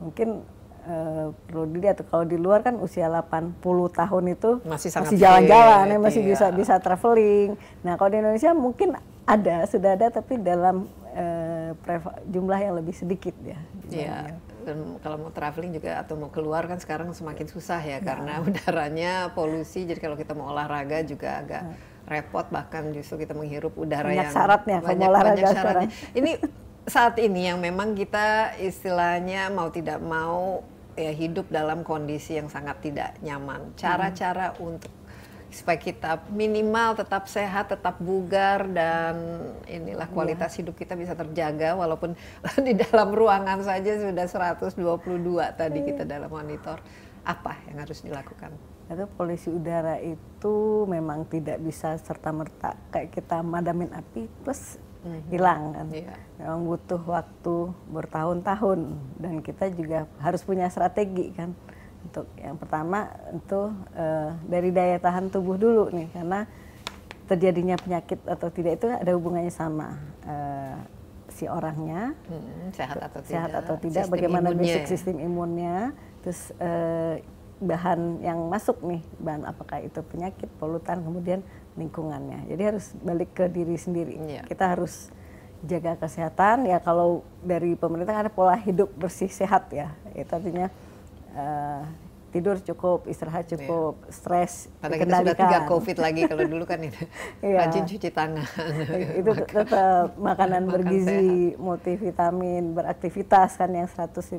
Mungkin 0.00 0.40
eh, 0.84 1.26
perlu 1.32 1.64
dilihat 1.68 2.02
kalau 2.04 2.22
di 2.22 2.34
luar 2.34 2.60
kan 2.60 2.76
usia 2.76 3.06
80 3.06 3.62
tahun 3.90 4.24
itu 4.30 4.50
Masih 4.62 4.88
sangat 4.88 5.14
jalan-jalan 5.14 5.86
ya, 5.86 5.98
masih 5.98 6.20
iya. 6.20 6.28
bisa 6.28 6.46
bisa 6.50 6.74
traveling. 6.76 7.54
Nah, 7.80 7.94
kalau 7.94 8.10
di 8.10 8.18
Indonesia 8.18 8.50
mungkin 8.52 8.94
ada, 9.22 9.64
sudah 9.64 9.94
ada 9.94 10.10
tapi 10.10 10.36
dalam 10.36 10.90
preva- 11.78 12.18
jumlah 12.24 12.58
yang 12.58 12.74
lebih 12.74 12.92
sedikit 12.92 13.36
ya. 13.38 13.60
Iya. 13.86 14.18
Dan 14.62 14.96
kalau 14.98 15.18
mau 15.18 15.28
traveling 15.28 15.72
juga 15.72 15.98
atau 15.98 16.14
mau 16.14 16.30
keluar 16.30 16.64
kan 16.64 16.78
sekarang 16.78 17.10
semakin 17.10 17.46
susah 17.46 17.78
ya 17.78 17.98
Iya. 17.98 17.98
karena 18.00 18.32
udaranya 18.46 19.12
polusi. 19.30 19.84
Jadi 19.84 19.98
kalau 19.98 20.14
kita 20.14 20.32
mau 20.32 20.48
olahraga 20.48 21.02
juga 21.02 21.38
agak 21.38 21.62
repot 22.02 22.46
bahkan 22.48 22.90
justru 22.90 23.20
kita 23.20 23.32
menghirup 23.32 23.74
udara 23.74 24.08
Banyak 24.08 24.18
yang 24.18 24.32
syaratnya 24.32 24.78
banyak, 24.80 25.06
banyak 25.06 25.14
syaratnya. 25.38 25.52
sekarang. 25.52 25.82
Ini 26.14 26.30
saat 26.82 27.14
ini 27.22 27.46
yang 27.46 27.62
memang 27.62 27.94
kita 27.94 28.58
istilahnya 28.58 29.54
mau 29.54 29.70
tidak 29.70 30.02
mau 30.02 30.66
ya 30.98 31.14
hidup 31.14 31.46
dalam 31.48 31.86
kondisi 31.86 32.36
yang 32.36 32.50
sangat 32.50 32.82
tidak 32.82 33.14
nyaman. 33.22 33.70
Cara-cara 33.78 34.52
untuk 34.58 34.90
supaya 35.52 35.76
kita 35.76 36.26
minimal 36.32 36.96
tetap 36.96 37.28
sehat, 37.28 37.70
tetap 37.70 38.00
bugar 38.00 38.66
dan 38.72 39.14
inilah 39.68 40.08
kualitas 40.08 40.56
hidup 40.56 40.74
kita 40.74 40.96
bisa 40.96 41.12
terjaga 41.12 41.76
walaupun 41.76 42.16
di 42.66 42.72
dalam 42.72 43.12
ruangan 43.12 43.60
saja 43.60 44.00
sudah 44.00 44.26
122 44.58 44.80
tadi 45.54 45.78
kita 45.86 46.02
dalam 46.08 46.32
monitor. 46.32 46.82
Apa 47.22 47.54
yang 47.70 47.78
harus 47.78 48.02
dilakukan? 48.02 48.50
Itu 48.90 49.06
polusi 49.14 49.46
udara 49.46 50.02
itu 50.02 50.82
memang 50.90 51.30
tidak 51.30 51.62
bisa 51.62 51.94
serta 52.02 52.34
merta 52.34 52.74
kayak 52.90 53.14
kita 53.14 53.46
madamin 53.46 53.94
api 53.94 54.26
terus 54.42 54.81
hilang 55.28 55.74
kan. 55.74 55.86
Iya. 55.90 56.14
Memang 56.38 56.60
butuh 56.66 57.02
waktu 57.02 57.56
bertahun-tahun 57.90 58.80
dan 59.18 59.34
kita 59.42 59.70
juga 59.74 60.06
harus 60.22 60.42
punya 60.46 60.70
strategi 60.70 61.34
kan. 61.34 61.50
Untuk 62.02 62.26
yang 62.38 62.58
pertama 62.58 63.06
itu 63.30 63.62
eh, 63.94 64.30
dari 64.46 64.70
daya 64.70 64.98
tahan 64.98 65.30
tubuh 65.30 65.54
dulu 65.54 65.90
nih 65.94 66.10
karena 66.10 66.46
terjadinya 67.30 67.78
penyakit 67.78 68.18
atau 68.26 68.50
tidak 68.50 68.82
itu 68.82 68.86
ada 68.90 69.10
hubungannya 69.14 69.54
sama 69.54 69.98
eh, 70.26 70.76
si 71.32 71.48
orangnya 71.48 72.12
Hmm, 72.28 72.68
sehat 72.76 72.98
atau 73.00 73.20
sehat 73.24 73.48
tidak? 73.50 73.60
atau 73.64 73.74
tidak, 73.80 74.04
Sistem 74.04 74.14
bagaimana 74.14 74.48
basic 74.52 74.84
ya? 74.84 74.90
sistem 74.90 75.16
imunnya, 75.16 75.76
terus 76.20 76.52
eh, 76.60 77.24
bahan 77.62 78.20
yang 78.20 78.50
masuk 78.50 78.82
nih, 78.82 79.00
bahan 79.16 79.46
apakah 79.48 79.80
itu 79.80 80.02
penyakit, 80.02 80.50
polutan, 80.58 81.00
kemudian 81.00 81.40
lingkungannya. 81.76 82.48
Jadi 82.52 82.62
harus 82.62 82.92
balik 83.00 83.32
ke 83.32 83.48
diri 83.48 83.76
sendiri. 83.76 84.16
Iya. 84.18 84.42
Kita 84.44 84.76
harus 84.76 85.08
jaga 85.64 85.96
kesehatan. 85.96 86.68
Ya 86.68 86.82
kalau 86.82 87.24
dari 87.40 87.78
pemerintah 87.78 88.12
kan 88.12 88.22
ada 88.28 88.32
pola 88.32 88.58
hidup 88.58 88.92
bersih 88.98 89.30
sehat 89.30 89.70
ya. 89.72 89.94
Itu 90.12 90.32
artinya 90.34 90.68
eh, 91.32 91.82
tidur 92.32 92.56
cukup, 92.64 93.04
istirahat 93.06 93.44
cukup, 93.44 94.00
stres 94.08 94.72
Padahal 94.80 95.04
kita 95.04 95.14
sudah 95.20 95.36
tiga 95.36 95.58
covid 95.68 95.96
lagi 96.00 96.24
kalau 96.24 96.48
dulu 96.48 96.64
kan 96.64 96.80
ini 96.80 96.96
Iya. 97.44 97.68
rajin 97.68 97.84
cuci 97.84 98.08
tangan. 98.08 98.46
itu 99.20 99.30
tetap 99.44 100.16
makanan 100.16 100.64
Makan 100.64 100.72
bergizi, 100.72 101.52
multivitamin, 101.60 102.72
beraktivitas 102.72 103.60
kan 103.60 103.68
yang 103.68 103.84
150 103.84 104.32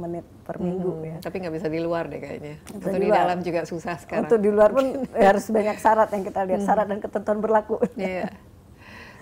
menit 0.00 0.24
per 0.46 0.56
minggu 0.56 0.92
ya. 1.04 1.16
Tapi 1.20 1.36
nggak 1.44 1.54
bisa 1.54 1.68
di 1.68 1.80
luar 1.84 2.08
deh 2.08 2.20
kayaknya. 2.22 2.54
Bisa 2.64 2.88
Atau 2.88 2.98
di 2.98 3.06
di 3.06 3.10
dalam 3.12 3.38
juga 3.44 3.60
susah 3.68 3.94
sekarang. 4.00 4.24
Untuk 4.24 4.38
di 4.40 4.50
luar 4.50 4.70
pun 4.72 4.86
harus 5.28 5.44
banyak 5.52 5.76
syarat 5.76 6.08
yang 6.16 6.24
kita 6.24 6.40
lihat, 6.48 6.62
syarat 6.64 6.86
dan 6.88 6.98
ketentuan 7.04 7.38
berlaku. 7.44 7.76
Iya. 8.00 8.32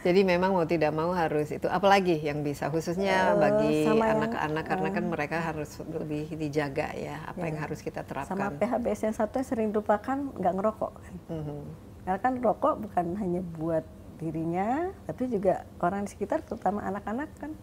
Jadi 0.02 0.20
memang 0.26 0.50
mau 0.50 0.66
tidak 0.66 0.90
mau 0.90 1.14
harus 1.14 1.54
itu. 1.54 1.70
Apalagi 1.70 2.18
yang 2.18 2.42
bisa 2.42 2.66
khususnya 2.74 3.34
Eh, 3.34 3.38
bagi 3.38 3.72
sama 3.86 4.10
yang, 4.10 4.18
anak-anak 4.18 4.64
karena 4.66 4.88
kan 4.90 5.04
mereka 5.06 5.36
harus 5.38 5.70
lebih 5.78 6.26
dijaga 6.34 6.90
ya. 6.98 7.22
Apa 7.30 7.46
yang 7.46 7.58
harus 7.62 7.78
kita 7.78 8.02
Sama 8.02 8.50
terapkan. 8.50 8.58
PHBS 8.58 9.00
yang 9.06 9.14
satu 9.14 9.38
yang 9.38 9.46
sering 9.46 9.68
dilupakan 9.70 10.18
nggak 10.34 10.54
ngerokok. 10.58 10.92
kan. 10.98 11.14
Mhm. 11.30 11.58
Karena 12.02 12.18
kan 12.18 12.32
rokok 12.42 12.74
bukan 12.82 13.06
hanya 13.22 13.40
buat 13.54 13.86
dirinya, 14.18 14.90
tapi 15.06 15.30
juga 15.30 15.62
orang 15.78 16.06
di 16.06 16.10
sekitar, 16.10 16.42
terutama 16.42 16.82
anak-anak 16.82 17.30
kan 17.38 17.54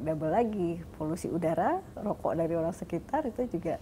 double 0.00 0.32
lagi 0.32 0.80
polusi 0.96 1.28
udara, 1.32 1.80
rokok 1.96 2.36
dari 2.36 2.56
orang 2.56 2.76
sekitar 2.76 3.24
itu 3.24 3.56
juga 3.56 3.80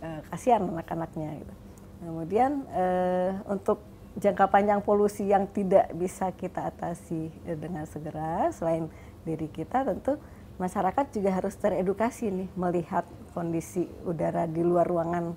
eh, 0.00 0.20
kasihan 0.30 0.62
anak-anaknya. 0.70 1.42
Gitu. 1.42 1.54
Kemudian 2.00 2.62
eh, 2.70 3.34
untuk 3.50 3.89
jangka 4.16 4.46
panjang 4.46 4.80
polusi 4.80 5.26
yang 5.26 5.46
tidak 5.46 5.90
bisa 5.92 6.30
kita 6.32 6.66
atasi 6.66 7.30
dengan 7.46 7.86
segera, 7.86 8.50
selain 8.50 8.90
diri 9.22 9.46
kita, 9.46 9.84
tentu 9.84 10.18
masyarakat 10.56 11.06
juga 11.10 11.30
harus 11.30 11.54
teredukasi 11.54 12.28
nih 12.28 12.48
melihat 12.52 13.04
kondisi 13.32 13.86
udara 14.02 14.44
di 14.44 14.60
luar 14.60 14.84
ruangan 14.84 15.32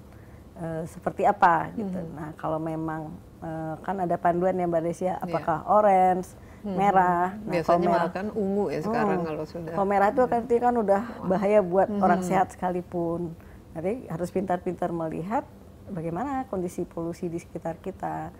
eh, 0.55 0.83
seperti 0.85 1.23
apa 1.23 1.69
gitu. 1.73 1.99
Nah 2.11 2.33
kalau 2.35 2.57
memang 2.57 3.13
eh, 3.39 3.75
kan 3.79 3.99
ada 3.99 4.17
panduan 4.17 4.55
ya 4.55 4.65
Mbak 4.65 4.83
Desia, 4.83 5.13
apakah 5.17 5.63
orange, 5.69 6.33
merah. 6.63 7.35
Nah, 7.39 7.53
Biasanya 7.53 7.79
merah- 7.83 7.99
malah 8.07 8.11
kan 8.11 8.27
ungu 8.31 8.65
ya 8.67 8.79
sekarang 8.81 9.19
Hmm. 9.19 9.27
kalau 9.27 9.43
sudah. 9.45 9.71
kalau 9.71 9.87
merah 9.87 10.09
itu 10.09 10.23
kan 10.23 10.39
artinya 10.41 10.61
kan 10.63 10.75
udah 10.79 11.01
bahaya 11.27 11.59
buat 11.61 11.89
orang 11.93 12.21
sehat 12.23 12.47
sekalipun. 12.51 13.35
Jadi 13.73 14.07
harus 14.07 14.29
pintar-pintar 14.29 14.89
melihat 14.89 15.43
bagaimana 15.87 16.47
kondisi 16.47 16.83
polusi 16.83 17.27
di 17.27 17.37
sekitar 17.37 17.77
kita. 17.77 18.31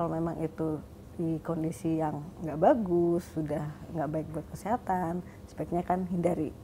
Kalau 0.00 0.16
memang 0.16 0.40
itu 0.40 0.80
di 1.20 1.36
kondisi 1.44 2.00
yang 2.00 2.24
nggak 2.40 2.56
bagus, 2.56 3.20
sudah 3.36 3.68
nggak 3.92 4.08
baik 4.08 4.26
buat 4.32 4.46
kesehatan, 4.48 5.20
sebaiknya 5.44 5.84
kan 5.84 6.08
hindari. 6.08 6.56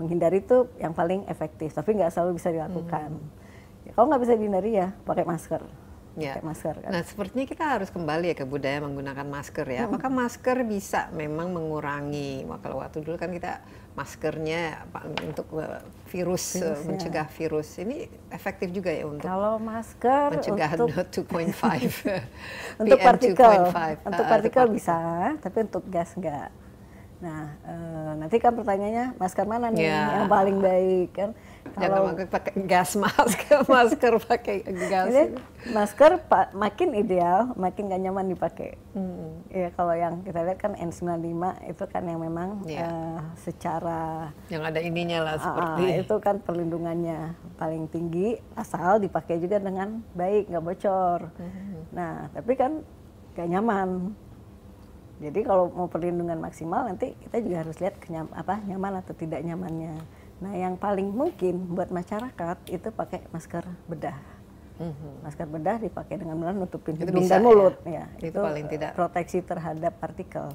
Menghindari 0.00 0.40
itu 0.40 0.64
yang 0.80 0.96
paling 0.96 1.28
efektif, 1.28 1.76
tapi 1.76 2.00
nggak 2.00 2.08
selalu 2.08 2.40
bisa 2.40 2.48
dilakukan. 2.48 3.20
Ya, 3.84 3.92
kalau 3.92 4.08
nggak 4.08 4.24
bisa 4.24 4.32
dihindari 4.40 4.80
ya 4.80 4.96
pakai 5.04 5.28
masker. 5.28 5.60
Ya. 6.16 6.40
Pakai 6.40 6.48
masker 6.48 6.74
kan. 6.80 6.88
Nah, 6.88 7.02
sepertinya 7.04 7.44
kita 7.44 7.64
harus 7.68 7.92
kembali 7.92 8.32
ya 8.32 8.36
ke 8.40 8.48
budaya 8.48 8.80
menggunakan 8.80 9.28
masker 9.28 9.66
ya. 9.68 9.84
Hmm. 9.84 9.92
Apakah 9.92 10.08
masker 10.08 10.56
bisa 10.64 11.12
memang 11.12 11.52
mengurangi? 11.52 12.48
Wah, 12.48 12.64
kalau 12.64 12.80
waktu 12.80 13.04
dulu 13.04 13.20
kan 13.20 13.28
kita 13.28 13.60
maskernya 13.98 14.86
untuk 15.26 15.50
uh, 15.58 15.82
virus, 16.06 16.54
uh, 16.56 16.70
Virus, 16.70 16.78
ya. 16.78 16.86
mencegah 16.86 17.26
virus. 17.28 17.68
Ini 17.76 17.98
efektif 18.30 18.70
juga 18.70 18.94
ya 18.94 19.04
untuk 19.04 19.26
Kalau 19.26 19.58
masker 19.58 20.38
mencegah 20.38 20.70
untuk 20.78 21.26
2.5 21.26 22.22
untuk 22.86 22.98
partikel 23.02 23.52
2.5, 23.66 24.06
untuk 24.06 24.24
uh, 24.24 24.30
partikel 24.30 24.66
bisa 24.70 24.96
tapi 25.42 25.58
untuk 25.66 25.82
gas 25.90 26.14
enggak 26.14 26.48
nah 27.18 27.50
eh, 27.66 28.12
nanti 28.14 28.38
kan 28.38 28.54
pertanyaannya 28.54 29.18
masker 29.18 29.42
mana 29.42 29.74
nih 29.74 29.90
Ya. 29.90 30.22
yang 30.22 30.30
paling 30.30 30.62
baik 30.62 31.08
kan 31.18 31.30
Jangan 31.74 32.00
pakai- 32.08 32.28
pakai 32.30 32.52
gas 32.64 32.90
masker, 32.94 33.58
masker 33.70 34.12
pakai 34.20 34.56
gas. 34.64 35.06
ini 35.06 35.22
masker 35.68 36.22
pa- 36.22 36.48
makin 36.52 36.94
ideal 36.94 37.52
makin 37.54 37.86
gak 37.86 38.00
nyaman 38.00 38.26
dipakai 38.28 38.80
Hmm. 38.90 39.44
ya 39.46 39.70
kalau 39.70 39.92
yang 39.92 40.22
kita 40.22 40.40
lihat 40.40 40.58
kan 40.58 40.72
N95 40.74 41.38
itu 41.66 41.84
kan 41.84 42.02
yang 42.02 42.18
memang 42.18 42.62
Ya. 42.64 42.84
eh, 42.84 43.18
secara 43.38 44.30
Yang 44.46 44.62
ada 44.64 44.80
ininya 44.80 45.18
lah 45.20 45.34
Ah, 45.34 45.40
seperti 45.40 45.84
ah, 45.84 46.00
itu 46.00 46.14
kan 46.18 46.36
perlindungannya 46.38 47.20
paling 47.54 47.86
tinggi 47.86 48.28
asal 48.54 48.96
dipakai 48.96 49.36
juga 49.36 49.58
dengan 49.58 50.00
baik 50.12 50.48
nggak 50.48 50.64
bocor. 50.64 51.20
Hmm. 51.32 51.82
Nah 51.90 52.12
tapi 52.30 52.54
kan 52.54 52.82
nggak 53.32 53.48
nyaman. 53.48 53.88
Jadi 55.18 55.40
kalau 55.42 55.66
mau 55.68 55.86
perlindungan 55.86 56.38
maksimal 56.38 56.86
nanti 56.86 57.10
kita 57.18 57.38
juga 57.38 57.56
harus 57.60 57.74
lihat 57.76 57.98
kenyam, 57.98 58.30
apa 58.32 58.62
nyaman 58.62 58.98
atau 58.98 59.10
tidak 59.12 59.42
nyamannya. 59.42 59.98
Nah 60.38 60.54
yang 60.54 60.78
paling 60.78 61.10
mungkin 61.10 61.74
buat 61.74 61.90
masyarakat 61.90 62.56
itu 62.70 62.88
pakai 62.94 63.26
masker 63.34 63.66
bedah. 63.90 64.18
Mhm. 64.78 65.26
Masker 65.26 65.46
bedah 65.50 65.76
dipakai 65.82 66.22
dengan 66.22 66.38
benar 66.38 66.54
nutupin 66.54 66.94
Itu 66.94 67.10
hidung 67.10 67.26
bisa, 67.26 67.34
dan 67.36 67.42
ya? 67.42 67.46
mulut. 67.46 67.74
Ya, 67.82 68.04
Itu 68.22 68.38
paling 68.38 68.66
tidak. 68.70 68.94
proteksi 68.94 69.42
terhadap 69.42 69.92
partikel 69.98 70.54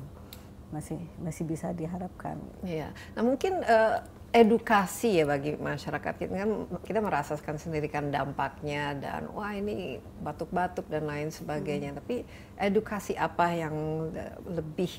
masih 0.74 0.98
masih 1.22 1.44
bisa 1.46 1.70
diharapkan. 1.70 2.40
Iya. 2.66 2.90
Nah 3.14 3.22
mungkin 3.22 3.62
eh, 3.62 4.02
edukasi 4.34 5.22
ya 5.22 5.30
bagi 5.30 5.54
masyarakat 5.54 6.14
kita 6.18 6.34
kan 6.34 6.52
kita 6.82 7.00
merasakan 7.06 7.62
sendiri 7.62 7.86
kan 7.86 8.10
dampaknya 8.10 8.98
dan 8.98 9.30
wah 9.30 9.54
ini 9.54 10.02
batuk-batuk 10.26 10.90
dan 10.90 11.06
lain 11.06 11.30
sebagainya. 11.30 11.94
Tapi 11.94 12.26
edukasi 12.58 13.14
apa 13.14 13.54
yang 13.54 13.76
eh, 14.18 14.34
lebih 14.50 14.90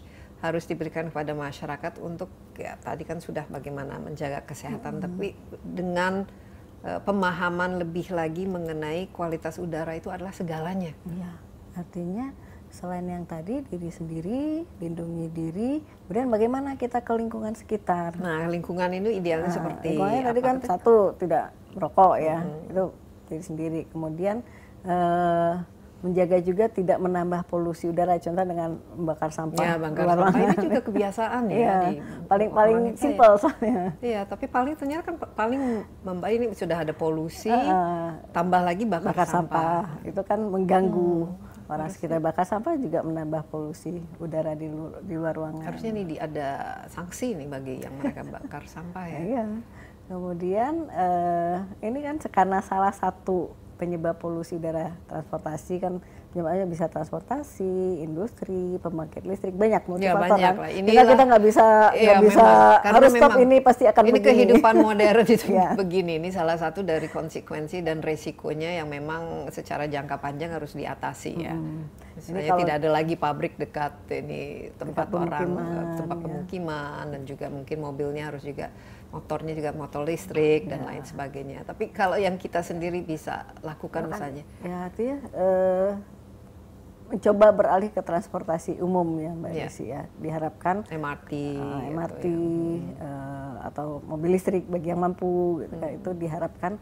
harus 0.44 0.68
diberikan 0.68 1.08
kepada 1.08 1.32
masyarakat 1.32 2.04
untuk 2.04 2.28
ya 2.60 2.76
tadi 2.76 3.08
kan 3.08 3.16
sudah 3.16 3.48
bagaimana 3.48 3.96
menjaga 3.96 4.44
kesehatan 4.44 5.00
tapi 5.00 5.32
dengan 5.64 6.28
eh, 6.84 7.00
pemahaman 7.00 7.80
lebih 7.80 8.12
lagi 8.12 8.44
mengenai 8.44 9.08
kualitas 9.08 9.56
udara 9.56 9.96
itu 9.96 10.12
adalah 10.12 10.36
segalanya. 10.36 10.92
Iya, 11.08 11.32
artinya 11.80 12.36
selain 12.68 13.08
yang 13.08 13.24
tadi 13.24 13.64
diri 13.72 13.88
sendiri, 13.88 14.66
lindungi 14.82 15.26
diri, 15.32 15.72
kemudian 16.04 16.28
bagaimana 16.28 16.76
kita 16.76 17.00
ke 17.00 17.12
lingkungan 17.16 17.54
sekitar. 17.56 18.18
Nah, 18.20 18.44
lingkungan 18.50 18.90
itu 18.92 19.14
idealnya 19.14 19.48
Nah, 19.48 19.56
seperti 19.56 19.94
lingkungannya 19.96 20.22
tadi 20.28 20.40
kan 20.44 20.54
tuh? 20.60 20.68
satu 20.68 20.94
tidak 21.16 21.54
merokok 21.72 22.14
ya, 22.20 22.42
itu 22.68 22.84
diri 23.30 23.44
sendiri. 23.46 23.80
Kemudian 23.88 24.44
eh, 24.84 25.54
menjaga 26.04 26.36
juga 26.44 26.68
tidak 26.68 27.00
menambah 27.00 27.48
polusi 27.48 27.88
udara, 27.88 28.20
contoh 28.20 28.44
dengan 28.44 28.76
membakar 28.92 29.32
sampah. 29.32 29.64
Ya, 29.64 29.80
bangkar 29.80 30.04
luar 30.04 30.18
sampah 30.20 30.40
ini 30.44 30.56
juga 30.68 30.80
kebiasaan 30.84 31.42
ya. 31.48 31.56
Iya, 31.56 31.74
di 31.80 31.92
paling 32.28 32.50
paling 32.52 32.78
ya. 32.84 32.92
simpel 33.00 33.32
soalnya. 33.40 33.80
Iya, 34.04 34.20
tapi 34.28 34.44
paling 34.44 34.76
ternyata 34.76 35.02
kan 35.08 35.16
paling 35.32 35.80
membaik 36.04 36.36
ini 36.36 36.46
sudah 36.52 36.76
ada 36.84 36.92
polusi, 36.92 37.48
Heeh. 37.48 38.20
tambah 38.36 38.60
lagi 38.60 38.84
bakar, 38.84 39.16
bakar 39.16 39.28
sampah. 39.32 39.88
sampah. 39.88 40.04
itu 40.04 40.20
kan 40.28 40.38
mengganggu 40.44 41.24
orang 41.72 41.88
sekitar. 41.88 42.20
Bakar 42.20 42.44
sampah 42.44 42.76
juga 42.76 43.00
menambah 43.00 43.48
polusi 43.48 44.04
udara 44.20 44.52
di, 44.52 44.68
lu- 44.68 45.00
di 45.00 45.16
luar 45.16 45.32
ruangan. 45.32 45.64
Harusnya 45.64 45.90
nih 45.96 46.04
di- 46.04 46.20
ada 46.20 46.84
sanksi 46.92 47.32
nih 47.32 47.48
bagi 47.48 47.74
yang 47.80 47.96
mereka 47.96 48.20
bakar 48.28 48.68
sampah 48.68 49.04
ya. 49.08 49.18
Iya. 49.24 49.44
Kemudian 50.04 50.74
eh, 50.92 51.56
ini 51.80 52.04
kan 52.04 52.20
karena 52.28 52.60
salah 52.60 52.92
satu 52.92 53.63
penyebab 53.74 54.16
polusi 54.16 54.54
udara 54.54 54.90
transportasi 55.04 55.74
kan 55.76 55.98
penyebabnya 56.30 56.66
bisa 56.66 56.86
transportasi, 56.86 57.62
industri, 58.00 58.74
pembangkit 58.76 59.22
listrik 59.22 59.54
banyak 59.54 59.82
multifaktor 59.84 60.34
banyak 60.34 60.42
kan. 60.48 60.54
lah. 60.56 60.68
Kita 60.68 60.78
Inilah- 60.80 61.06
kita 61.06 61.22
nggak 61.24 61.42
bisa 61.44 61.66
nggak 61.92 62.20
bisa 62.20 62.42
memang. 62.42 62.90
Harus 62.90 63.10
stop 63.12 63.22
memang 63.30 63.44
ini 63.44 63.56
pasti 63.60 63.84
akan 63.84 64.02
ini 64.02 64.12
begini. 64.12 64.26
kehidupan 64.26 64.74
modern 64.76 65.24
itu 65.24 65.46
Iya. 65.48 65.68
begini. 65.80 66.12
Ini 66.16 66.28
salah 66.30 66.56
satu 66.56 66.82
dari 66.82 67.06
konsekuensi 67.06 67.80
dan 67.80 67.98
resikonya 68.00 68.74
yang 68.74 68.88
memang 68.88 69.22
secara 69.48 69.86
jangka 69.86 70.18
panjang 70.18 70.50
harus 70.50 70.74
diatasi 70.74 71.32
ya. 71.38 71.54
Misalnya 72.14 72.42
kalau- 72.46 72.60
tidak 72.60 72.74
ada 72.76 72.90
lagi 72.90 73.14
pabrik 73.14 73.54
dekat 73.54 73.94
ini 74.08 74.42
tempat 74.72 75.06
Dekat 75.06 75.18
orang 75.18 75.30
pemukiman, 75.44 75.84
tempat 75.96 76.16
ya. 76.16 76.22
pemukiman 76.22 77.04
dan 77.08 77.22
juga 77.24 77.46
mungkin 77.48 77.76
mobilnya 77.78 78.22
harus 78.24 78.42
juga 78.42 78.70
motornya 79.10 79.52
juga 79.52 79.70
motor 79.72 80.02
listrik 80.02 80.66
dan 80.66 80.80
Iya. 80.80 80.88
lain 80.88 81.02
sebagainya. 81.04 81.58
Tapi 81.62 81.90
kalau 81.90 82.14
yang 82.16 82.34
kita 82.34 82.60
sendiri 82.60 82.98
bisa 83.00 83.46
lakukan 83.60 84.06
misalnya 84.06 84.42
Ya 84.60 84.86
artinya 84.86 85.16
eh, 85.32 85.90
mencoba 87.04 87.46
beralih 87.52 87.90
ke 87.90 88.00
transportasi 88.00 88.80
umum 88.80 89.06
ya 89.18 89.32
Mbak 89.32 89.50
Iya. 89.50 89.64
Desi 89.64 89.84
ya. 89.86 90.02
Diharapkan 90.16 90.82
MRT, 90.88 91.32
uh, 91.52 91.62
gitu 91.84 91.92
MRT 91.92 92.24
ya. 92.24 92.36
uh, 93.00 93.54
atau 93.64 93.86
mobil 94.02 94.30
listrik 94.32 94.64
bagi 94.66 94.88
yang 94.88 95.00
mampu 95.00 95.62
gitu 95.62 95.74
kan. 95.76 95.90
itu 95.92 96.10
diharapkan 96.12 96.72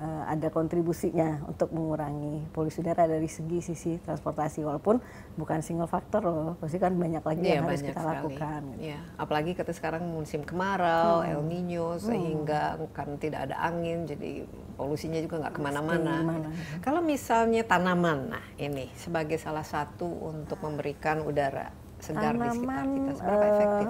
uh, 0.00 0.24
ada 0.26 0.48
kontribusinya 0.48 1.44
untuk 1.44 1.70
mengurangi 1.70 2.48
polusi 2.50 2.80
udara 2.80 3.04
dari 3.04 3.28
segi 3.28 3.60
sisi 3.60 3.92
transportasi 4.00 4.64
walaupun 4.64 4.96
bukan 5.36 5.60
single 5.60 5.86
factor 5.86 6.24
loh 6.24 6.56
pasti 6.56 6.80
kan 6.80 6.96
banyak 6.96 7.20
lagi 7.20 7.44
Iya, 7.44 7.54
yang 7.60 7.68
harus 7.68 7.84
kita 7.84 8.00
sekali. 8.00 8.10
lakukan 8.16 8.60
gitu. 8.72 8.80
Iya, 8.88 8.98
apalagi 9.14 9.50
kita 9.52 9.72
sekarang 9.72 10.02
musim 10.08 10.40
kemarau, 10.40 11.20
Hmm. 11.20 11.30
El 11.30 11.42
Nino, 11.44 12.00
sehingga 12.00 12.62
kan 12.90 13.14
tidak 13.16 13.52
ada 13.52 13.60
angin, 13.60 14.08
jadi 14.08 14.48
polusinya 14.74 15.20
juga 15.20 15.44
nggak 15.44 15.54
ke 15.54 15.60
mana-mana. 15.60 16.14
gitu. 16.24 16.48
Kalau 16.80 17.00
misalnya 17.00 17.62
tanaman, 17.62 18.32
nah 18.32 18.44
ini 18.56 18.88
sebagai 18.96 19.36
salah 19.36 19.62
satu 19.62 20.08
untuk 20.08 20.56
memberikan 20.60 21.20
udara 21.20 21.68
segar 22.00 22.32
di 22.32 22.48
sekitar 22.48 22.84
kita, 22.88 23.10
seberapa 23.12 23.44
eh, 23.44 23.52
efektif? 23.52 23.88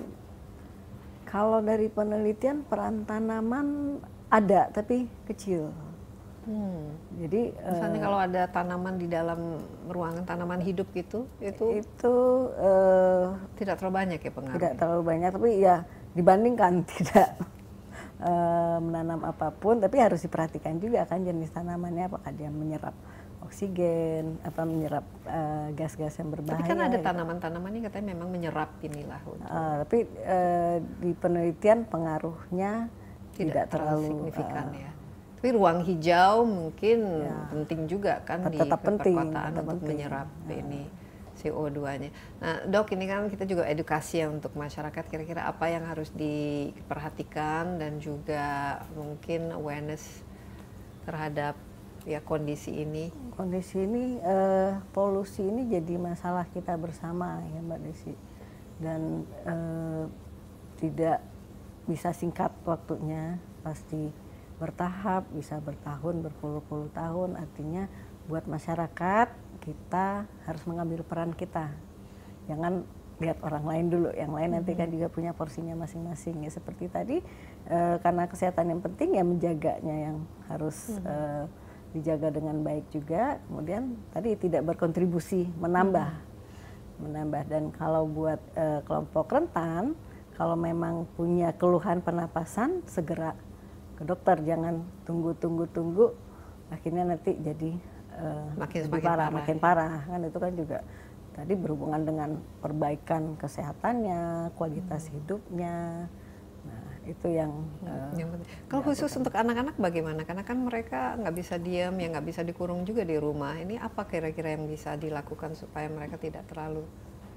kalau 1.25 1.63
dari 1.63 1.87
penelitian 1.87 2.67
peran 2.67 3.07
tanaman 3.07 3.99
ada 4.29 4.67
tapi 4.69 5.07
kecil 5.25 5.71
Hmm. 6.51 6.99
jadi 7.15 7.55
Misalnya 7.63 7.99
eh, 7.99 8.03
kalau 8.03 8.19
ada 8.19 8.43
tanaman 8.51 8.99
di 8.99 9.07
dalam 9.07 9.63
ruangan 9.87 10.27
tanaman 10.27 10.59
hidup 10.59 10.91
gitu, 10.91 11.31
itu 11.39 11.79
itu 11.79 12.15
eh, 12.59 13.25
tidak 13.55 13.79
terlalu 13.79 13.95
banyak 14.03 14.19
ya 14.19 14.33
pengaruhnya. 14.35 14.59
tidak 14.59 14.73
terlalu 14.75 15.03
banyak 15.07 15.31
tapi 15.31 15.51
ya 15.63 15.77
dibandingkan 16.11 16.73
tidak 16.99 17.29
eh, 18.19 18.79
menanam 18.83 19.23
apa 19.23 19.55
pun 19.55 19.79
tapi 19.79 20.03
harus 20.03 20.27
diperhatikan 20.27 20.83
juga 20.83 21.07
kan 21.07 21.23
jenis 21.23 21.55
tanamannya 21.55 22.11
apakah 22.11 22.35
dia 22.35 22.51
menyerap 22.51 22.99
oksigen 23.41 24.39
apa 24.47 24.63
menyerap 24.63 25.07
gas-gas 25.75 26.19
yang 26.19 26.31
berbahaya 26.31 26.61
Tapi 26.61 26.71
kan 26.71 26.79
ada 26.83 26.99
gitu. 26.99 27.07
tanaman-tanaman 27.07 27.71
yang 27.75 27.85
katanya 27.91 28.07
memang 28.15 28.29
menyerap 28.31 28.71
inilah 28.79 29.21
untuk 29.27 29.47
Eh, 29.47 29.75
tapi 29.87 29.99
eh, 30.23 30.77
di 30.99 31.11
penelitian 31.15 31.79
pengaruhnya 31.87 32.87
tidak, 33.35 33.67
terlalu 33.73 34.07
signifikan 34.07 34.67
eh, 34.71 34.87
ya. 34.87 34.90
Tapi 35.41 35.57
ruang 35.57 35.81
hijau 35.89 36.45
mungkin 36.45 37.25
penting 37.49 37.89
juga 37.89 38.21
kan 38.29 38.45
di 38.53 38.61
Tetap 38.61 38.85
penting, 38.85 39.17
perkotaan 39.17 39.51
tetap 39.57 39.65
untuk 39.65 39.81
penting. 39.81 39.97
menyerap 39.97 40.29
ini 40.53 40.83
CO2-nya. 41.41 42.11
Nah, 42.45 42.57
Dok, 42.69 42.93
ini 42.93 43.09
kan 43.09 43.25
kita 43.33 43.49
juga 43.49 43.65
edukasi 43.65 44.21
ya 44.21 44.29
untuk 44.29 44.53
masyarakat 44.53 45.01
kira-kira 45.09 45.49
apa 45.49 45.73
yang 45.73 45.89
harus 45.89 46.13
diperhatikan 46.13 47.81
dan 47.81 47.97
juga 48.05 48.77
mungkin 48.93 49.49
awareness 49.57 50.21
terhadap 51.09 51.57
ya 52.05 52.21
kondisi 52.21 52.77
ini. 52.85 53.09
kondisi 53.41 53.81
ini 53.81 54.21
eh, 54.21 54.77
polusi 54.93 55.49
ini 55.49 55.65
jadi 55.73 55.97
masalah 55.97 56.45
kita 56.53 56.77
bersama 56.77 57.41
ya 57.49 57.61
Mbak 57.65 57.81
Desi 57.81 58.13
dan 58.77 59.25
eh, 59.49 60.05
tidak 60.81 61.25
bisa 61.89 62.13
singkat 62.13 62.53
waktunya 62.69 63.41
pasti 63.65 64.13
bertahap 64.61 65.25
bisa 65.33 65.57
bertahun 65.59 66.21
berpuluh-puluh 66.21 66.93
tahun. 66.93 67.41
Artinya 67.41 67.89
buat 68.29 68.45
masyarakat 68.45 69.33
kita 69.65 70.29
harus 70.45 70.63
mengambil 70.69 71.01
peran 71.03 71.33
kita. 71.33 71.73
Jangan 72.47 72.85
lihat 73.21 73.37
orang 73.45 73.65
lain 73.69 73.87
dulu 73.93 74.09
yang 74.17 74.33
lain 74.33 74.57
nanti 74.57 74.73
kan 74.73 74.89
juga 74.89 75.09
punya 75.09 75.33
porsinya 75.33 75.73
masing-masing. 75.77 76.45
Ya 76.45 76.51
seperti 76.53 76.93
tadi 76.93 77.25
eh, 77.69 77.97
karena 78.05 78.29
kesehatan 78.29 78.77
yang 78.77 78.81
penting 78.85 79.17
ya 79.17 79.25
menjaganya 79.25 79.97
yang 80.13 80.17
harus 80.53 81.01
eh, 81.01 81.45
dijaga 81.97 82.29
dengan 82.29 82.61
baik 82.61 82.93
juga. 82.93 83.41
Kemudian 83.49 83.97
tadi 84.13 84.37
tidak 84.37 84.69
berkontribusi 84.69 85.49
menambah. 85.57 86.11
Menambah. 87.01 87.43
Dan 87.49 87.73
kalau 87.73 88.05
buat 88.05 88.41
eh, 88.57 88.81
kelompok 88.85 89.33
rentan 89.33 89.97
kalau 90.41 90.57
memang 90.57 91.05
punya 91.21 91.53
keluhan 91.53 92.01
pernapasan 92.01 92.81
segera 92.89 93.37
ke 94.01 94.09
dokter 94.09 94.41
jangan 94.43 94.81
tunggu 95.05 95.37
tunggu 95.37 95.69
tunggu 95.69 96.07
akhirnya 96.69 97.05
nanti 97.07 97.37
jadi 97.37 97.71
eh, 98.17 98.47
Makin- 98.57 98.89
lebih 98.89 99.03
parah, 99.03 99.13
parah, 99.13 99.29
makin 99.31 99.57
parah 99.59 99.95
kan 100.07 100.21
itu 100.25 100.39
kan 100.39 100.53
juga 100.57 100.79
tadi 101.31 101.53
berhubungan 101.55 102.03
dengan 102.03 102.31
perbaikan 102.59 103.37
kesehatannya 103.37 104.21
kualitas 104.57 105.07
Hmm. 105.07 105.15
hidupnya 105.15 105.77
nah 106.61 106.77
itu 107.03 107.27
yang 107.29 107.53
eh, 107.83 108.13
Yang 108.17 108.29
penting. 108.35 108.49
Kalau 108.69 108.83
khusus 108.83 109.13
untuk 109.15 109.33
anak-anak 109.33 109.77
bagaimana? 109.77 110.25
Karena 110.25 110.45
kan 110.45 110.61
mereka 110.61 111.17
nggak 111.17 111.33
bisa 111.35 111.57
diam, 111.57 111.97
ya 111.97 112.09
nggak 112.09 112.27
bisa 112.27 112.41
dikurung 112.41 112.85
juga 112.85 113.01
di 113.01 113.17
rumah. 113.17 113.57
Ini 113.57 113.81
apa 113.81 114.05
kira-kira 114.05 114.53
yang 114.53 114.69
bisa 114.69 114.93
dilakukan 114.95 115.57
supaya 115.57 115.89
mereka 115.89 116.17
tidak 116.17 116.45
terlalu 116.47 116.85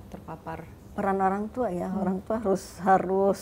terpapar? 0.10 0.64
peran 0.94 1.18
orang 1.18 1.50
tua 1.50 1.74
ya 1.74 1.90
Hmm. 1.90 2.02
orang 2.02 2.18
tua 2.22 2.38
harus 2.38 2.64
harus 2.80 3.42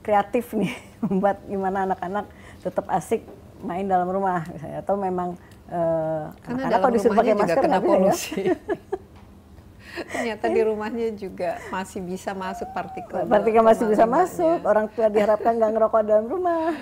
kreatif 0.00 0.54
nih 0.54 0.70
membuat 1.02 1.42
gimana 1.42 1.82
anak-anak 1.82 2.30
tetap 2.66 2.86
asik 2.90 3.22
main 3.62 3.86
dalam 3.86 4.10
rumah 4.10 4.42
misalnya. 4.50 4.82
atau 4.82 4.94
memang 4.98 5.28
eh, 5.70 6.22
Karena 6.42 6.76
kalau 6.76 6.90
disuruh 6.90 7.14
rumahnya 7.14 7.34
pakai 7.38 7.54
masker 7.54 7.62
kena 7.62 7.78
ya. 7.78 8.54
Ternyata 10.12 10.52
di 10.52 10.60
rumahnya 10.60 11.08
juga 11.16 11.56
masih 11.72 12.04
bisa 12.04 12.36
masuk 12.36 12.68
partikel. 12.76 13.24
partikel 13.24 13.64
masih 13.64 13.88
bisa 13.88 14.04
2,5-nya. 14.04 14.12
masuk 14.12 14.58
orang 14.68 14.86
tua 14.92 15.08
diharapkan 15.08 15.56
nggak 15.56 15.72
ngerokok 15.72 16.02
dalam 16.04 16.26
rumah 16.28 16.74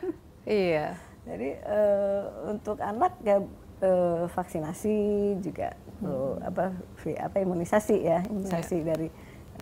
Iya. 0.48 0.96
jadi 1.22 1.48
eh, 1.60 2.22
untuk 2.50 2.80
anak 2.80 3.12
ya 3.22 3.44
eh, 3.78 4.24
vaksinasi 4.26 4.96
juga 5.38 5.76
perlu 6.02 6.34
apa 6.42 6.74
apa 6.98 7.36
imunisasi 7.38 7.96
ya 8.02 8.26
imunisasi 8.26 8.76
dari 8.82 9.06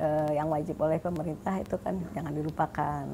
eh, 0.01 0.31
yang 0.33 0.49
wajib 0.49 0.81
oleh 0.81 0.97
pemerintah 0.97 1.61
itu 1.61 1.77
kan 1.83 2.01
jangan 2.17 2.33
dilupakan 2.33 3.05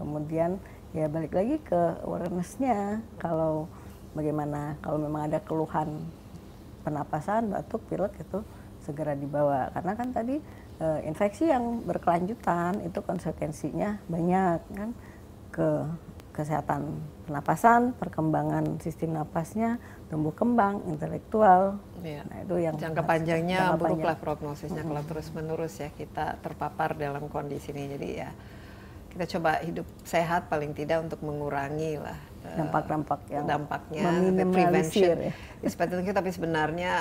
kemudian 0.00 0.56
ya 0.90 1.06
balik 1.06 1.32
lagi 1.34 1.56
ke 1.62 1.80
awarenessnya 2.02 2.98
kalau 3.22 3.70
bagaimana 4.14 4.74
kalau 4.82 4.98
memang 4.98 5.30
ada 5.30 5.38
keluhan 5.38 6.02
pernapasan 6.82 7.52
batuk 7.52 7.82
pilek 7.86 8.16
itu 8.18 8.42
segera 8.82 9.14
dibawa 9.14 9.70
karena 9.70 9.92
kan 9.94 10.08
tadi 10.10 10.42
eh, 10.82 11.00
infeksi 11.06 11.46
yang 11.46 11.84
berkelanjutan 11.86 12.82
itu 12.82 12.98
konsekuensinya 13.04 14.02
banyak 14.10 14.58
kan 14.74 14.90
ke 15.54 15.70
kesehatan 16.30 16.96
pernapasan, 17.26 17.92
perkembangan 17.98 18.80
sistem 18.80 19.18
napasnya, 19.18 19.76
tumbuh 20.08 20.32
kembang, 20.32 20.82
intelektual. 20.88 21.76
Iya. 22.00 22.22
Nah, 22.26 22.38
itu 22.42 22.56
yang 22.58 22.74
Jangka 22.78 23.02
panjangnya 23.04 23.58
jangka 23.60 23.78
buruklah 23.78 24.16
panjang. 24.16 24.24
prognosisnya 24.24 24.82
kalau 24.86 25.02
terus 25.04 25.28
menerus 25.36 25.74
ya 25.78 25.90
kita 25.92 26.40
terpapar 26.40 26.96
dalam 26.96 27.28
kondisi 27.28 27.74
ini. 27.74 27.84
Jadi 27.92 28.08
ya 28.18 28.30
kita 29.10 29.24
coba 29.38 29.58
hidup 29.60 29.86
sehat 30.02 30.46
paling 30.46 30.70
tidak 30.70 31.02
untuk 31.02 31.20
mengurangi 31.20 31.98
lah 31.98 32.14
eh, 32.46 32.56
Dampak-dampak 32.56 33.20
yang 33.26 33.44
dampaknya 33.44 34.02
prevention. 34.46 35.16
ya. 35.18 35.32
Ya, 35.60 35.68
seperti 35.68 35.98
itu 36.00 36.14
tapi 36.14 36.30
sebenarnya 36.30 36.92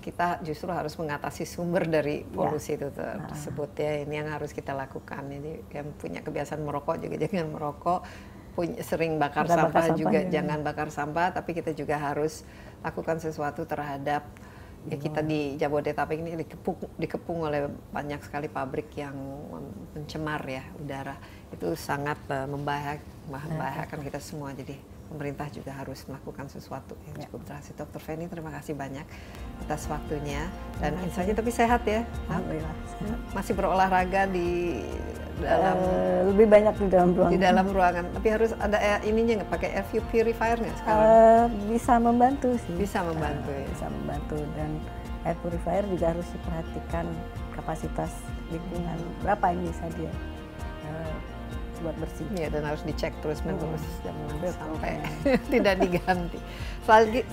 kita 0.00 0.40
justru 0.40 0.72
harus 0.72 0.96
mengatasi 0.96 1.44
sumber 1.44 1.84
dari 1.84 2.24
polusi 2.24 2.72
itu 2.72 2.88
tersebut 2.88 3.76
ya. 3.76 4.00
Ini 4.00 4.24
yang 4.24 4.28
harus 4.32 4.48
kita 4.50 4.72
lakukan. 4.72 5.28
Ini 5.28 5.68
yang 5.68 5.92
punya 5.96 6.24
kebiasaan 6.24 6.60
merokok 6.60 6.96
juga 7.00 7.16
jangan 7.24 7.52
merokok. 7.52 8.00
Punya, 8.50 8.80
sering 8.82 9.20
bakar 9.20 9.44
Bakar- 9.44 9.68
sampah 9.68 9.84
bakar 9.84 9.94
juga 9.94 10.18
sampah, 10.18 10.24
ya. 10.24 10.32
jangan 10.32 10.58
bakar 10.64 10.88
sampah. 10.88 11.28
Tapi 11.36 11.50
kita 11.52 11.70
juga 11.76 12.00
harus 12.00 12.48
lakukan 12.80 13.20
sesuatu 13.20 13.68
terhadap 13.68 14.24
ya 14.88 14.96
kita 14.96 15.20
di 15.20 15.60
Jabodetabek 15.60 16.18
ini 16.24 16.40
dikepung, 16.40 16.78
dikepung 16.96 17.44
oleh 17.44 17.68
banyak 17.92 18.20
sekali 18.24 18.48
pabrik 18.48 18.88
yang 18.96 19.12
mencemar 19.92 20.40
ya 20.48 20.64
udara. 20.80 21.20
Itu 21.52 21.76
sangat 21.76 22.16
eh, 22.32 22.48
membahayak- 22.48 23.28
membahayakan 23.28 24.00
kita 24.00 24.20
semua. 24.22 24.56
Jadi 24.56 24.72
pemerintah 25.10 25.50
juga 25.50 25.74
harus 25.74 26.06
melakukan 26.06 26.46
sesuatu 26.46 26.94
yang 27.04 27.18
Ya. 27.18 27.26
cukup 27.26 27.42
drastis. 27.44 27.74
Dokter 27.74 27.98
Feni 27.98 28.24
terima 28.24 28.54
kasih 28.54 28.72
banyak 28.72 29.02
atas 29.60 29.90
waktunya 29.90 30.46
dan 30.78 30.94
insight 31.02 31.34
tapi 31.34 31.50
sehat 31.50 31.82
ya. 31.82 32.06
Alhamdulillah. 32.26 32.74
sehat. 32.94 33.18
Masih 33.34 33.52
berolahraga 33.52 34.30
di 34.30 34.80
dalam 35.40 35.76
Eh, 35.76 36.20
lebih 36.28 36.46
banyak 36.46 36.74
di 36.76 36.88
dalam 36.88 37.10
ruangan. 37.10 37.32
di 37.32 37.38
dalam 37.40 37.66
ruangan. 37.66 38.04
Tapi 38.12 38.28
harus 38.28 38.50
ada 38.54 38.76
air, 38.76 39.00
ininya 39.02 39.42
nggak 39.42 39.50
pakai 39.50 39.68
air 39.74 39.86
purifier 40.06 40.56
nggak 40.56 40.76
sekarang? 40.78 41.06
Eh, 41.08 41.44
bisa 41.68 41.92
membantu 41.98 42.48
sih. 42.60 42.72
Bisa 42.76 42.98
membantu 43.02 43.50
ya. 43.50 43.64
Bisa 43.66 43.86
membantu 43.88 44.36
dan 44.54 44.70
air 45.24 45.36
purifier 45.40 45.84
juga 45.84 46.12
harus 46.12 46.28
diperhatikan 46.30 47.06
kapasitas 47.52 48.12
lingkungan 48.48 48.98
berapa 49.20 49.44
yang 49.48 49.62
bisa 49.64 49.84
dia 49.96 50.08
eh, 50.08 50.14
buat 51.80 51.96
bersih. 51.98 52.26
Iya 52.36 52.48
dan 52.52 52.62
harus 52.68 52.82
dicek 52.84 53.12
terus 53.24 53.40
menerus 53.42 53.82
hmm. 54.04 54.52
sampai 54.54 55.00
tidak 55.52 55.80
diganti. 55.80 56.38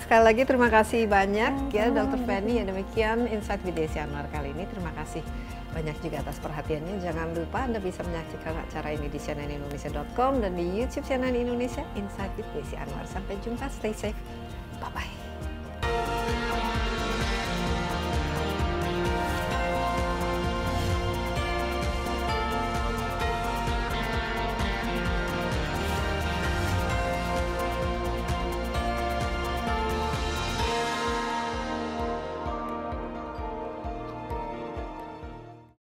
Sekali 0.00 0.22
lagi 0.22 0.42
terima 0.44 0.68
kasih 0.68 1.06
banyak 1.06 1.70
hmm. 1.70 1.74
ya 1.74 1.92
Dokter 1.92 2.20
Fanny. 2.24 2.60
ya 2.60 2.64
demikian 2.64 3.28
insight 3.28 3.60
with 3.62 3.76
Desi 3.76 4.00
Anwar 4.00 4.26
kali 4.32 4.50
ini 4.52 4.64
terima 4.68 4.90
kasih 4.96 5.22
banyak 5.76 5.96
juga 6.00 6.24
atas 6.24 6.40
perhatiannya. 6.40 6.98
Jangan 7.04 7.36
lupa 7.36 7.68
Anda 7.68 7.78
bisa 7.78 8.00
menyaksikan 8.02 8.56
acara 8.56 8.88
ini 8.96 9.06
di 9.12 9.20
cnnindonesia.com 9.20 10.40
dan 10.40 10.56
di 10.56 10.64
YouTube 10.64 11.04
CNN 11.04 11.36
Indonesia 11.36 11.84
Insight 11.94 12.32
with 12.40 12.48
Desi 12.56 12.74
Anwar. 12.74 13.04
Sampai 13.04 13.36
jumpa, 13.44 13.68
stay 13.68 13.92
safe, 13.92 14.18
bye-bye. 14.80 16.77